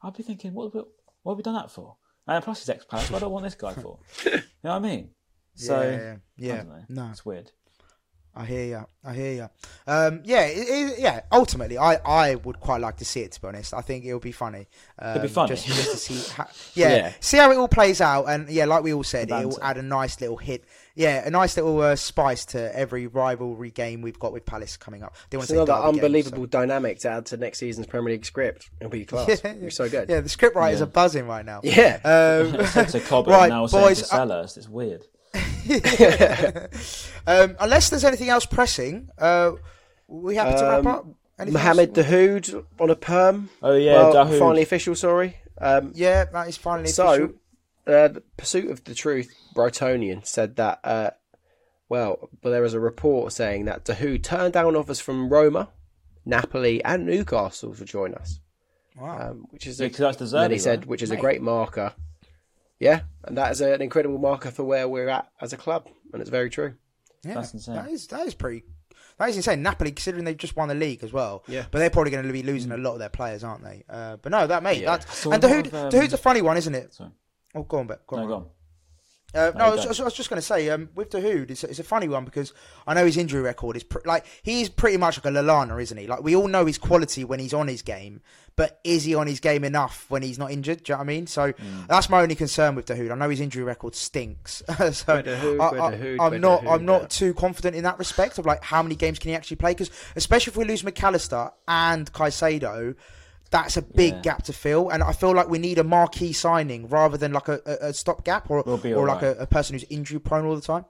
I'd 0.03 0.15
be 0.15 0.23
thinking, 0.23 0.53
what, 0.53 0.73
what, 0.73 0.87
what 1.23 1.33
have 1.33 1.37
we 1.37 1.43
done 1.43 1.55
that 1.55 1.71
for? 1.71 1.95
And 2.27 2.43
plus, 2.43 2.59
he's 2.59 2.69
ex-Palace. 2.69 3.11
What 3.11 3.19
do 3.19 3.25
I 3.25 3.29
want 3.29 3.45
this 3.45 3.55
guy 3.55 3.73
for? 3.73 3.99
you 4.25 4.31
know 4.31 4.41
what 4.61 4.71
I 4.75 4.79
mean? 4.79 5.09
So 5.55 5.81
yeah, 5.81 6.15
yeah, 6.37 6.53
I 6.53 6.57
don't 6.57 6.69
know. 6.69 6.83
no. 6.89 7.09
it's 7.09 7.25
weird. 7.25 7.51
I 8.33 8.45
hear 8.45 8.63
you. 8.65 8.85
I 9.03 9.13
hear 9.13 9.33
you. 9.33 9.49
Um, 9.87 10.21
yeah, 10.23 10.43
it, 10.45 10.57
it, 10.69 10.99
yeah. 10.99 11.21
Ultimately, 11.33 11.77
I, 11.77 11.95
I 12.05 12.35
would 12.35 12.61
quite 12.61 12.79
like 12.79 12.95
to 12.97 13.05
see 13.05 13.19
it. 13.21 13.33
To 13.33 13.41
be 13.41 13.47
honest, 13.49 13.73
I 13.73 13.81
think 13.81 14.05
it'll 14.05 14.19
be 14.21 14.31
funny. 14.31 14.67
Um, 14.99 15.21
be 15.21 15.27
funny. 15.27 15.49
just, 15.49 15.65
just 15.67 15.91
to 15.91 15.97
see. 15.97 16.31
How, 16.37 16.47
yeah, 16.73 16.89
Yeah. 16.95 17.13
see 17.19 17.37
how 17.37 17.51
it 17.51 17.57
all 17.57 17.67
plays 17.67 17.99
out, 17.99 18.25
and 18.29 18.49
yeah, 18.49 18.63
like 18.65 18.83
we 18.83 18.93
all 18.93 19.03
said, 19.03 19.29
it 19.29 19.45
will 19.45 19.59
add 19.61 19.77
a 19.77 19.81
nice 19.81 20.21
little 20.21 20.37
hit. 20.37 20.63
Yeah, 20.95 21.25
a 21.25 21.29
nice 21.29 21.55
little 21.57 21.79
uh, 21.81 21.95
spice 21.97 22.45
to 22.47 22.73
every 22.77 23.07
rivalry 23.07 23.71
game 23.71 24.01
we've 24.01 24.19
got 24.19 24.31
with 24.33 24.45
Palace 24.45 24.75
coming 24.77 25.03
up. 25.03 25.15
They 25.29 25.37
want 25.37 25.43
It's 25.45 25.51
to 25.51 25.53
say 25.55 25.61
another 25.63 25.73
derby 25.87 25.95
game, 25.97 26.05
unbelievable 26.05 26.45
dynamic 26.45 26.99
to 26.99 27.09
add 27.09 27.25
to 27.27 27.37
next 27.37 27.59
season's 27.59 27.87
Premier 27.87 28.11
League 28.13 28.25
script. 28.25 28.69
It'll 28.79 28.91
be 28.91 29.03
class. 29.05 29.25
so- 29.41 29.47
It'll 29.49 29.61
be 29.61 29.69
so 29.71 29.89
good. 29.89 30.09
Yeah, 30.09 30.21
the 30.21 30.29
script 30.29 30.55
writers 30.55 30.79
Yeah. 30.79 30.83
are 30.85 30.89
buzzing 30.89 31.27
right 31.27 31.45
now. 31.45 31.61
Yeah. 31.63 31.99
Um, 32.03 32.65
Said 32.67 32.89
to 32.89 32.99
Cobb 33.01 33.27
right, 33.27 33.43
and 33.43 33.49
now 33.51 33.65
saying 33.67 33.85
boys. 33.85 34.07
to 34.09 34.15
uh, 34.15 34.19
Selhurst. 34.25 34.57
It's 34.57 34.69
weird. 34.69 35.05
um, 37.27 37.55
unless 37.59 37.89
there's 37.89 38.03
anything 38.03 38.29
else 38.29 38.45
pressing, 38.45 39.09
uh, 39.17 39.51
we 40.07 40.35
happy 40.35 40.57
to 40.57 40.63
wrap 40.65 40.79
Um, 40.79 40.87
up. 40.87 41.05
Anything 41.39 41.53
Mohamed 41.53 41.97
else? 41.97 42.07
Dahoud 42.07 42.65
on 42.79 42.89
a 42.89 42.95
perm. 42.95 43.49
Oh 43.63 43.73
yeah, 43.75 43.93
well, 43.93 44.13
Dahoud. 44.13 44.39
finally 44.39 44.61
official. 44.61 44.95
Sorry. 44.95 45.37
Um, 45.57 45.91
Yeah, 45.95 46.25
that 46.25 46.47
is 46.47 46.57
finally 46.57 46.89
so, 46.89 47.07
official. 47.07 47.27
uh, 47.87 48.07
the 48.09 48.23
Pursuit 48.37 48.69
of 48.71 48.83
the 48.83 48.93
Truth, 48.95 49.33
Brightonian 49.55 50.25
said 50.25 50.55
that. 50.57 50.79
Uh, 50.83 51.11
well, 51.89 52.29
but 52.41 52.51
there 52.51 52.61
was 52.61 52.73
a 52.73 52.79
report 52.79 53.33
saying 53.33 53.65
that 53.65 53.85
Dahoud 53.85 54.23
turned 54.23 54.53
down 54.53 54.75
offers 54.75 54.99
from 54.99 55.29
Roma, 55.29 55.69
Napoli, 56.25 56.83
and 56.83 57.05
Newcastle 57.05 57.73
to 57.75 57.85
join 57.85 58.13
us. 58.15 58.39
Wow. 58.97 59.29
Um, 59.31 59.47
which 59.49 59.65
is 59.67 59.79
Yeah, 59.79 59.87
a, 59.87 59.89
'cause 59.89 59.97
that's 60.17 60.21
and 60.33 60.43
then 60.43 60.51
he 60.51 60.57
said, 60.59 60.85
which 60.85 61.01
is 61.01 61.11
a 61.11 61.17
great 61.17 61.41
marker. 61.41 61.93
Yeah, 62.81 63.01
and 63.25 63.37
that 63.37 63.51
is 63.51 63.61
an 63.61 63.79
incredible 63.79 64.17
marker 64.17 64.49
for 64.49 64.63
where 64.63 64.87
we're 64.87 65.07
at 65.07 65.29
as 65.39 65.53
a 65.53 65.57
club, 65.57 65.87
and 66.11 66.19
it's 66.19 66.31
very 66.31 66.49
true. 66.49 66.73
Yeah, 67.23 67.35
That's 67.35 67.53
insane. 67.53 67.75
That 67.75 67.89
is 67.91 68.07
that 68.07 68.25
is 68.25 68.33
pretty. 68.33 68.63
That 69.19 69.29
is 69.29 69.37
insane. 69.37 69.61
Napoli, 69.61 69.91
considering 69.91 70.25
they've 70.25 70.35
just 70.35 70.55
won 70.55 70.67
the 70.67 70.73
league 70.73 71.03
as 71.03 71.13
well. 71.13 71.43
Yeah. 71.47 71.65
But 71.69 71.77
they're 71.77 71.91
probably 71.91 72.09
going 72.09 72.25
to 72.25 72.33
be 72.33 72.41
losing 72.41 72.71
a 72.71 72.77
lot 72.77 72.93
of 72.93 72.99
their 72.99 73.09
players, 73.09 73.43
aren't 73.43 73.63
they? 73.63 73.83
Uh, 73.87 74.17
but 74.17 74.31
no, 74.31 74.47
that 74.47 74.63
mate. 74.63 74.81
Yeah. 74.81 74.97
That, 74.97 75.07
saw 75.13 75.29
and 75.31 75.43
a 75.43 75.47
lot 75.47 75.55
Dahoud, 75.55 75.67
of, 75.67 75.73
um, 75.75 75.91
Dahoud's 75.91 76.13
a 76.13 76.17
funny 76.17 76.41
one, 76.41 76.57
isn't 76.57 76.73
it? 76.73 76.91
Sorry. 76.95 77.11
Oh, 77.53 77.61
go 77.61 77.77
on, 77.77 77.87
Bet. 77.87 78.07
Go 78.07 78.15
on. 78.15 78.21
No, 78.23 78.27
go 78.27 78.33
on. 78.33 78.45
Uh, 79.33 79.51
No, 79.55 79.59
no, 79.59 79.65
I 79.65 79.85
was. 79.85 79.99
I 79.99 80.03
was 80.03 80.13
just 80.13 80.29
going 80.29 80.41
to 80.41 80.45
say, 80.45 80.69
um, 80.69 80.89
with 80.93 81.09
Dahoud, 81.11 81.49
it's, 81.51 81.63
it's 81.63 81.79
a 81.79 81.83
funny 81.83 82.07
one 82.09 82.25
because 82.25 82.53
I 82.85 82.93
know 82.93 83.05
his 83.05 83.15
injury 83.17 83.41
record 83.41 83.77
is 83.77 83.83
pr- 83.83 83.99
like 84.05 84.25
he's 84.43 84.67
pretty 84.69 84.97
much 84.97 85.17
like 85.17 85.25
a 85.25 85.35
Lallana, 85.37 85.81
isn't 85.81 85.97
he? 85.97 86.07
Like 86.07 86.21
we 86.23 86.35
all 86.35 86.47
know 86.47 86.65
his 86.65 86.77
quality 86.77 87.23
when 87.23 87.39
he's 87.39 87.53
on 87.53 87.67
his 87.69 87.81
game, 87.81 88.19
but 88.57 88.79
is 88.83 89.05
he 89.05 89.15
on 89.15 89.27
his 89.27 89.39
game 89.39 89.63
enough 89.63 90.05
when 90.09 90.21
he's 90.21 90.37
not 90.37 90.51
injured? 90.51 90.83
Do 90.83 90.91
you 90.91 90.95
know 90.95 90.99
what 90.99 91.03
I 91.03 91.07
mean? 91.07 91.27
So 91.27 91.53
Mm. 91.53 91.87
that's 91.87 92.09
my 92.09 92.21
only 92.21 92.35
concern 92.35 92.75
with 92.75 92.87
Dahoud. 92.87 93.11
I 93.11 93.15
know 93.15 93.29
his 93.29 93.39
injury 93.39 93.63
record 93.63 93.95
stinks, 93.95 94.61
so 94.67 94.73
Dahoud, 95.21 95.59
I, 95.59 95.71
where 95.71 95.81
I, 95.81 95.91
Dahoud, 95.95 96.17
I'm 96.19 96.41
not, 96.41 96.61
Dahoud, 96.63 96.73
I'm 96.75 96.85
not 96.85 97.01
yeah. 97.03 97.07
too 97.07 97.33
confident 97.33 97.75
in 97.75 97.83
that 97.83 97.99
respect 97.99 98.37
of 98.37 98.45
like 98.45 98.63
how 98.63 98.83
many 98.83 98.95
games 98.95 99.17
can 99.19 99.29
he 99.29 99.35
actually 99.35 99.57
play? 99.57 99.71
Because 99.71 99.91
especially 100.17 100.51
if 100.51 100.57
we 100.57 100.65
lose 100.65 100.83
Mac 100.83 101.01
Allister 101.01 101.51
and 101.67 102.11
Caicedo. 102.11 102.95
That's 103.51 103.75
a 103.77 103.81
big 103.81 104.13
Yeah. 104.15 104.21
gap 104.21 104.43
to 104.43 104.53
fill, 104.53 104.89
and 104.89 105.03
I 105.03 105.11
feel 105.11 105.33
like 105.35 105.49
we 105.49 105.59
need 105.59 105.77
a 105.77 105.83
marquee 105.83 106.31
signing 106.33 106.87
rather 106.87 107.17
than 107.17 107.33
like 107.33 107.47
a, 107.49 107.59
a, 107.65 107.87
a 107.89 107.93
stopgap 107.93 108.49
or 108.49 108.63
We'll 108.65 108.75
or 108.97 109.07
like 109.07 109.21
alright. 109.23 109.37
a, 109.37 109.41
a 109.41 109.47
person 109.47 109.73
who's 109.75 109.83
injury 109.89 110.19
prone 110.19 110.45
all 110.45 110.55
the 110.55 110.61
time. 110.61 110.85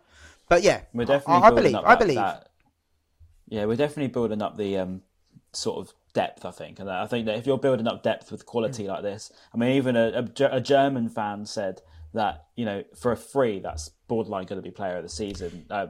But 0.47 0.61
yeah, 0.63 0.81
We're 0.93 1.05
definitely 1.05 1.33
I 1.43 1.49
building 1.49 1.63
believe. 1.63 1.75
up 1.75 1.83
I 1.85 1.89
that- 1.89 1.99
believe. 1.99 2.15
that- 2.17 2.47
yeah, 3.49 3.65
we're 3.65 3.75
definitely 3.75 4.07
building 4.07 4.41
up 4.41 4.57
the 4.57 4.77
um, 4.77 5.01
sort 5.51 5.79
of 5.85 5.93
depth. 6.13 6.45
I 6.45 6.51
think, 6.51 6.79
and 6.79 6.89
I 6.89 7.05
think 7.07 7.25
that 7.25 7.37
if 7.37 7.45
you're 7.47 7.57
building 7.57 7.87
up 7.87 8.03
depth 8.03 8.31
with 8.31 8.45
quality 8.45 8.87
like 8.87 9.01
this, 9.03 9.31
I 9.53 9.57
mean, 9.57 9.71
even 9.75 9.95
a, 9.97 10.29
a, 10.39 10.45
a 10.57 10.61
German 10.61 11.09
fan 11.09 11.45
said 11.45 11.81
that 12.13 12.45
you 12.55 12.63
know 12.65 12.83
for 12.95 13.11
a 13.11 13.17
free, 13.17 13.59
that's 13.59 13.89
borderline 14.07 14.45
going 14.45 14.61
to 14.61 14.63
be 14.65 14.71
player 14.71 14.97
of 14.97 15.03
the 15.03 15.09
season. 15.09 15.65
Uh, 15.69 15.87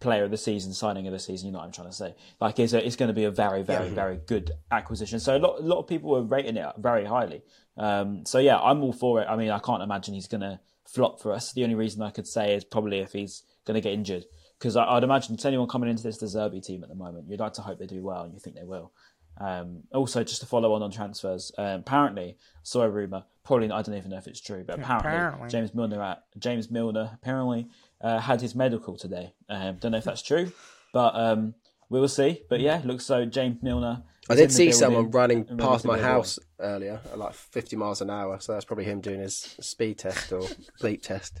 player 0.00 0.24
of 0.24 0.30
the 0.30 0.36
season, 0.36 0.72
signing 0.72 1.06
of 1.06 1.12
the 1.12 1.18
season. 1.18 1.46
You 1.46 1.52
know 1.52 1.58
what 1.58 1.66
I'm 1.66 1.72
trying 1.72 1.88
to 1.88 1.94
say? 1.94 2.14
Like, 2.40 2.58
it's, 2.58 2.72
a, 2.72 2.84
it's 2.84 2.96
going 2.96 3.08
to 3.08 3.14
be 3.14 3.24
a 3.24 3.30
very, 3.30 3.62
very, 3.62 3.88
yeah. 3.88 3.94
very 3.94 4.20
good 4.26 4.52
acquisition. 4.70 5.20
So 5.20 5.36
a 5.36 5.38
lot, 5.38 5.60
a 5.60 5.62
lot 5.62 5.78
of 5.78 5.86
people 5.86 6.10
were 6.10 6.22
rating 6.22 6.56
it 6.56 6.66
very 6.78 7.04
highly. 7.04 7.42
Um, 7.76 8.24
so 8.26 8.38
yeah, 8.38 8.58
I'm 8.58 8.82
all 8.82 8.92
for 8.92 9.20
it. 9.20 9.26
I 9.28 9.36
mean, 9.36 9.50
I 9.50 9.58
can't 9.58 9.82
imagine 9.82 10.14
he's 10.14 10.28
going 10.28 10.40
to 10.40 10.60
flop 10.86 11.20
for 11.20 11.32
us. 11.32 11.52
The 11.52 11.62
only 11.62 11.76
reason 11.76 12.02
I 12.02 12.10
could 12.10 12.26
say 12.26 12.54
is 12.54 12.64
probably 12.64 12.98
if 12.98 13.12
he's 13.12 13.42
going 13.64 13.74
to 13.74 13.80
get 13.80 13.92
injured. 13.92 14.24
Because 14.58 14.76
I'd 14.76 15.04
imagine 15.04 15.36
to 15.36 15.48
anyone 15.48 15.68
coming 15.68 15.88
into 15.88 16.02
this 16.02 16.18
De 16.18 16.26
Zerbi 16.26 16.60
team 16.60 16.82
at 16.82 16.88
the 16.88 16.96
moment, 16.96 17.26
you'd 17.28 17.38
like 17.38 17.52
to 17.54 17.62
hope 17.62 17.78
they 17.78 17.86
do 17.86 18.02
well, 18.02 18.24
and 18.24 18.34
you 18.34 18.40
think 18.40 18.56
they 18.56 18.64
will. 18.64 18.92
Um, 19.40 19.84
also, 19.92 20.24
just 20.24 20.40
to 20.40 20.46
follow 20.46 20.72
on 20.72 20.82
on 20.82 20.90
transfers, 20.90 21.52
um, 21.58 21.80
apparently, 21.80 22.36
saw 22.64 22.82
a 22.82 22.90
rumor. 22.90 23.22
Probably, 23.44 23.70
I 23.70 23.82
don't 23.82 23.94
even 23.94 24.10
know 24.10 24.16
if 24.16 24.26
it's 24.26 24.40
true, 24.40 24.64
but 24.66 24.80
apparently, 24.80 25.10
apparently. 25.10 25.48
James 25.48 25.74
Milner, 25.74 26.02
at, 26.02 26.24
James 26.38 26.72
Milner, 26.72 27.10
apparently 27.14 27.68
uh, 28.00 28.20
had 28.20 28.40
his 28.40 28.54
medical 28.54 28.96
today. 28.96 29.32
Um, 29.48 29.76
don't 29.76 29.92
know 29.92 29.98
if 29.98 30.04
that's 30.04 30.22
true, 30.22 30.52
but 30.92 31.14
um, 31.14 31.54
we 31.88 32.00
will 32.00 32.08
see. 32.08 32.42
But 32.48 32.60
yeah, 32.60 32.80
looks 32.84 33.04
so. 33.04 33.24
James 33.24 33.62
Milner. 33.62 34.02
I 34.30 34.34
did 34.34 34.52
see 34.52 34.72
someone 34.72 35.10
running 35.10 35.44
past 35.56 35.86
my 35.86 35.98
house 35.98 36.38
earlier 36.60 37.00
at 37.10 37.18
like 37.18 37.32
50 37.32 37.76
miles 37.76 38.02
an 38.02 38.10
hour, 38.10 38.38
so 38.40 38.52
that's 38.52 38.66
probably 38.66 38.84
him 38.84 39.00
doing 39.00 39.20
his 39.20 39.56
speed 39.60 39.98
test 39.98 40.32
or 40.32 40.40
bleep 40.82 41.02
test. 41.02 41.40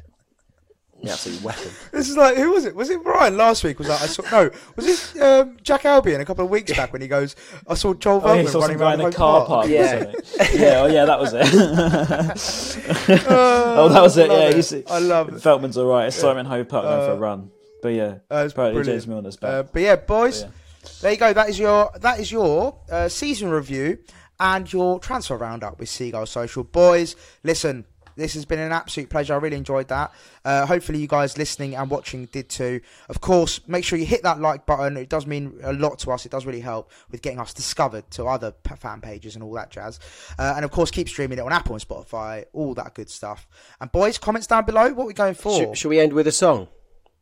The 1.02 1.12
absolute 1.12 1.42
weapon. 1.42 1.70
This 1.92 2.08
is 2.08 2.16
like 2.16 2.36
who 2.36 2.50
was 2.50 2.64
it? 2.64 2.74
Was 2.74 2.90
it 2.90 3.02
Brian 3.04 3.36
last 3.36 3.62
week? 3.62 3.78
Was 3.78 3.86
that 3.88 4.02
I 4.02 4.06
saw? 4.06 4.22
No, 4.30 4.50
was 4.74 5.14
it 5.14 5.20
um, 5.20 5.56
Jack 5.62 5.84
Albion 5.84 6.20
a 6.20 6.24
couple 6.24 6.44
of 6.44 6.50
weeks 6.50 6.72
back 6.72 6.92
when 6.92 7.00
he 7.02 7.08
goes? 7.08 7.36
I 7.68 7.74
saw 7.74 7.94
Joel 7.94 8.20
oh, 8.24 8.28
Veltman 8.28 8.60
running 8.60 8.80
around 8.80 9.00
in 9.00 9.06
a 9.06 9.12
car 9.12 9.46
park. 9.46 9.48
park 9.48 9.68
yeah, 9.68 10.12
yeah, 10.52 10.80
oh 10.80 10.86
yeah, 10.86 11.04
that 11.04 11.20
was 11.20 11.32
it. 11.34 11.42
oh, 13.28 13.88
that 13.88 14.02
was 14.02 14.16
it. 14.16 14.28
Yeah, 14.30 14.48
it. 14.48 14.62
See, 14.62 14.82
I 14.88 14.98
love 14.98 15.28
it. 15.28 15.34
Veltman's 15.36 15.78
all 15.78 15.86
right. 15.86 16.06
It's 16.06 16.16
Simon 16.16 16.46
Hope 16.46 16.68
Park 16.68 16.84
going 16.84 17.06
for 17.06 17.12
a 17.12 17.16
uh, 17.16 17.18
run, 17.18 17.50
but 17.80 17.90
yeah, 17.90 18.18
uh, 18.30 18.42
it's 18.44 18.54
probably 18.54 18.82
James 18.82 19.06
Milner's 19.06 19.36
back. 19.36 19.50
Uh, 19.50 19.62
but 19.64 19.82
yeah, 19.82 19.96
boys, 19.96 20.42
but 20.42 20.50
yeah. 20.50 20.90
there 21.02 21.12
you 21.12 21.18
go. 21.18 21.32
That 21.32 21.48
is 21.48 21.58
your 21.58 21.92
that 22.00 22.18
is 22.18 22.32
your 22.32 22.80
uh, 22.90 23.08
season 23.08 23.50
review 23.50 23.98
and 24.40 24.72
your 24.72 24.98
transfer 25.00 25.36
roundup 25.36 25.78
with 25.78 25.88
Seagull 25.88 26.26
Social. 26.26 26.64
Boys, 26.64 27.16
listen, 27.42 27.84
this 28.18 28.34
has 28.34 28.44
been 28.44 28.58
an 28.58 28.72
absolute 28.72 29.08
pleasure. 29.08 29.32
I 29.32 29.36
really 29.36 29.56
enjoyed 29.56 29.88
that. 29.88 30.12
Uh, 30.44 30.66
hopefully, 30.66 30.98
you 30.98 31.06
guys 31.06 31.38
listening 31.38 31.76
and 31.76 31.88
watching 31.88 32.26
did 32.26 32.48
too. 32.48 32.80
Of 33.08 33.20
course, 33.20 33.60
make 33.68 33.84
sure 33.84 33.98
you 33.98 34.04
hit 34.04 34.24
that 34.24 34.40
like 34.40 34.66
button. 34.66 34.96
It 34.96 35.08
does 35.08 35.24
mean 35.24 35.58
a 35.62 35.72
lot 35.72 36.00
to 36.00 36.10
us. 36.10 36.26
It 36.26 36.32
does 36.32 36.44
really 36.44 36.60
help 36.60 36.90
with 37.10 37.22
getting 37.22 37.38
us 37.38 37.54
discovered 37.54 38.10
to 38.12 38.26
other 38.26 38.52
fan 38.76 39.00
pages 39.00 39.36
and 39.36 39.44
all 39.44 39.52
that 39.52 39.70
jazz. 39.70 40.00
Uh, 40.38 40.54
and 40.56 40.64
of 40.64 40.72
course, 40.72 40.90
keep 40.90 41.08
streaming 41.08 41.38
it 41.38 41.42
on 41.42 41.52
Apple 41.52 41.74
and 41.74 41.86
Spotify, 41.86 42.44
all 42.52 42.74
that 42.74 42.94
good 42.94 43.08
stuff. 43.08 43.46
And 43.80 43.90
boys, 43.92 44.18
comments 44.18 44.48
down 44.48 44.64
below. 44.64 44.92
What 44.92 45.04
are 45.04 45.06
we 45.06 45.14
going 45.14 45.34
for? 45.34 45.56
Should, 45.56 45.78
should 45.78 45.88
we 45.88 46.00
end 46.00 46.12
with 46.12 46.26
a 46.26 46.32
song? 46.32 46.68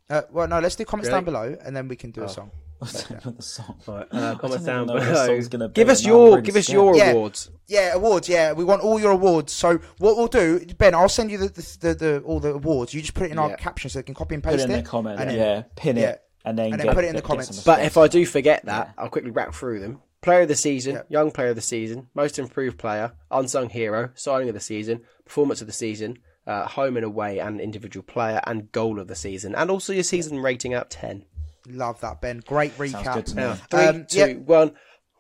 Uh, 0.09 0.23
well, 0.31 0.49
no, 0.49 0.61
let's 0.61 0.77
do 0.77 0.85
comments 0.85 1.09
really? 1.09 1.19
down 1.19 1.25
below 1.25 1.57
and 1.65 1.77
then 1.77 1.89
we 1.89 1.97
can 1.97 2.11
do 2.11 2.23
oh. 2.23 2.25
a 2.25 2.29
song. 2.29 2.51
the 2.81 3.37
song? 3.41 3.81
Right, 3.87 4.07
uh, 4.13 4.35
comment 4.37 4.65
down 4.65 4.87
below. 4.87 5.41
Give 5.73 5.89
us 5.89 6.05
your 6.05 6.41
give 6.41 6.57
us 6.57 6.69
your 6.69 6.95
yeah. 6.95 7.13
awards. 7.13 7.51
Yeah, 7.67 7.95
awards. 7.95 8.29
Yeah, 8.29 8.53
we 8.53 8.65
want 8.65 8.83
all 8.83 9.01
your 9.01 9.13
awards. 9.13 9.53
So 9.53 9.79
what 9.99 10.17
we'll 10.17 10.27
do, 10.27 10.65
Ben, 10.79 10.95
I'll 10.95 11.09
send 11.09 11.31
you 11.31 11.39
the 11.39 11.49
the, 11.49 11.77
the, 11.81 11.95
the 11.95 12.21
all 12.21 12.39
the 12.39 12.55
awards. 12.55 12.93
You 12.93 13.01
just 13.01 13.15
put 13.15 13.27
it 13.27 13.31
in 13.33 13.39
yeah. 13.39 13.45
our 13.45 13.57
caption 13.57 13.89
so 13.89 13.99
they 13.99 14.03
can 14.03 14.15
copy 14.15 14.35
and 14.35 14.45
paste 14.45 14.59
put 14.59 14.71
it. 14.71 14.75
in 14.75 14.85
the 14.85 14.89
comment. 14.89 15.21
And 15.21 15.33
yeah, 15.33 15.63
pin 15.75 15.97
it. 15.97 16.23
And 16.45 16.57
then, 16.57 16.73
and 16.73 16.81
then 16.81 16.95
put 16.95 17.03
it 17.03 17.09
in 17.09 17.17
the 17.17 17.23
comments. 17.23 17.65
But 17.65 17.81
if 17.81 17.97
I 17.97 18.07
do 18.07 18.25
forget 18.25 18.65
that, 18.67 18.95
I'll 18.97 19.09
quickly 19.09 19.33
wrap 19.33 19.53
through 19.53 19.81
them. 19.81 20.01
Player 20.21 20.43
of 20.43 20.49
the 20.49 20.57
season, 20.57 21.03
young 21.09 21.31
player 21.31 21.49
of 21.49 21.57
the 21.57 21.63
season, 21.63 22.09
most 22.15 22.39
improved 22.39 22.79
player, 22.79 23.13
unsung 23.31 23.69
hero, 23.69 24.11
signing 24.15 24.49
of 24.49 24.55
the 24.55 24.61
season, 24.61 25.03
performance 25.25 25.61
of 25.61 25.67
the 25.67 25.73
season, 25.73 26.19
uh, 26.47 26.67
home 26.67 26.97
and 26.97 27.05
away, 27.05 27.39
and 27.39 27.61
individual 27.61 28.05
player, 28.05 28.41
and 28.47 28.71
goal 28.71 29.01
of 29.01 29.09
the 29.09 29.15
season, 29.15 29.55
and 29.55 29.71
also 29.71 29.93
your 29.93 30.03
season 30.03 30.41
rating 30.41 30.73
out 30.73 30.91
ten. 30.91 31.25
Love 31.69 32.01
that, 32.01 32.21
Ben. 32.21 32.43
Great 32.47 32.77
recap. 32.79 33.35
Now, 33.35 33.55
three, 33.55 33.81
um, 33.81 34.07
two, 34.07 34.19
yep. 34.19 34.37
one. 34.39 34.73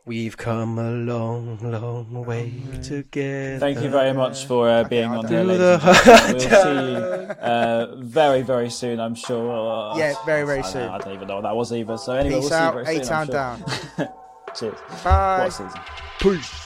We've 0.04 0.36
come 0.36 0.78
a 0.78 0.90
long, 0.92 1.58
long 1.60 2.24
way 2.24 2.52
together. 2.80 3.58
Thank 3.58 3.80
you 3.80 3.90
very 3.90 4.12
much 4.12 4.44
for 4.44 4.68
uh, 4.68 4.84
being 4.84 5.10
okay, 5.10 5.16
on 5.16 5.26
here, 5.26 5.42
ladies 5.42 5.82
We'll 5.82 6.40
see 6.40 6.92
you 6.92 6.96
uh, 7.42 7.96
very, 7.96 8.42
very 8.42 8.70
soon, 8.70 9.00
I'm 9.00 9.16
sure. 9.16 9.98
Yeah, 9.98 10.14
very, 10.24 10.46
very 10.46 10.60
I 10.60 10.62
soon. 10.62 10.86
Know, 10.86 10.92
I 10.92 10.98
don't 10.98 11.14
even 11.14 11.26
know 11.26 11.34
what 11.36 11.42
that 11.42 11.56
was 11.56 11.72
either. 11.72 11.98
So 11.98 12.12
anyway, 12.12 12.36
Peace 12.36 12.50
we'll 12.50 12.54
out. 12.54 12.72
see 12.72 12.78
you 12.78 12.84
very 12.84 12.96
Eight 12.96 13.04
soon. 13.04 13.22
Eight 13.22 13.30
down. 14.06 14.14
Cheers. 14.54 15.02
Bye. 15.02 15.38
What 15.40 15.52
season? 15.52 15.80
Peace. 16.20 16.65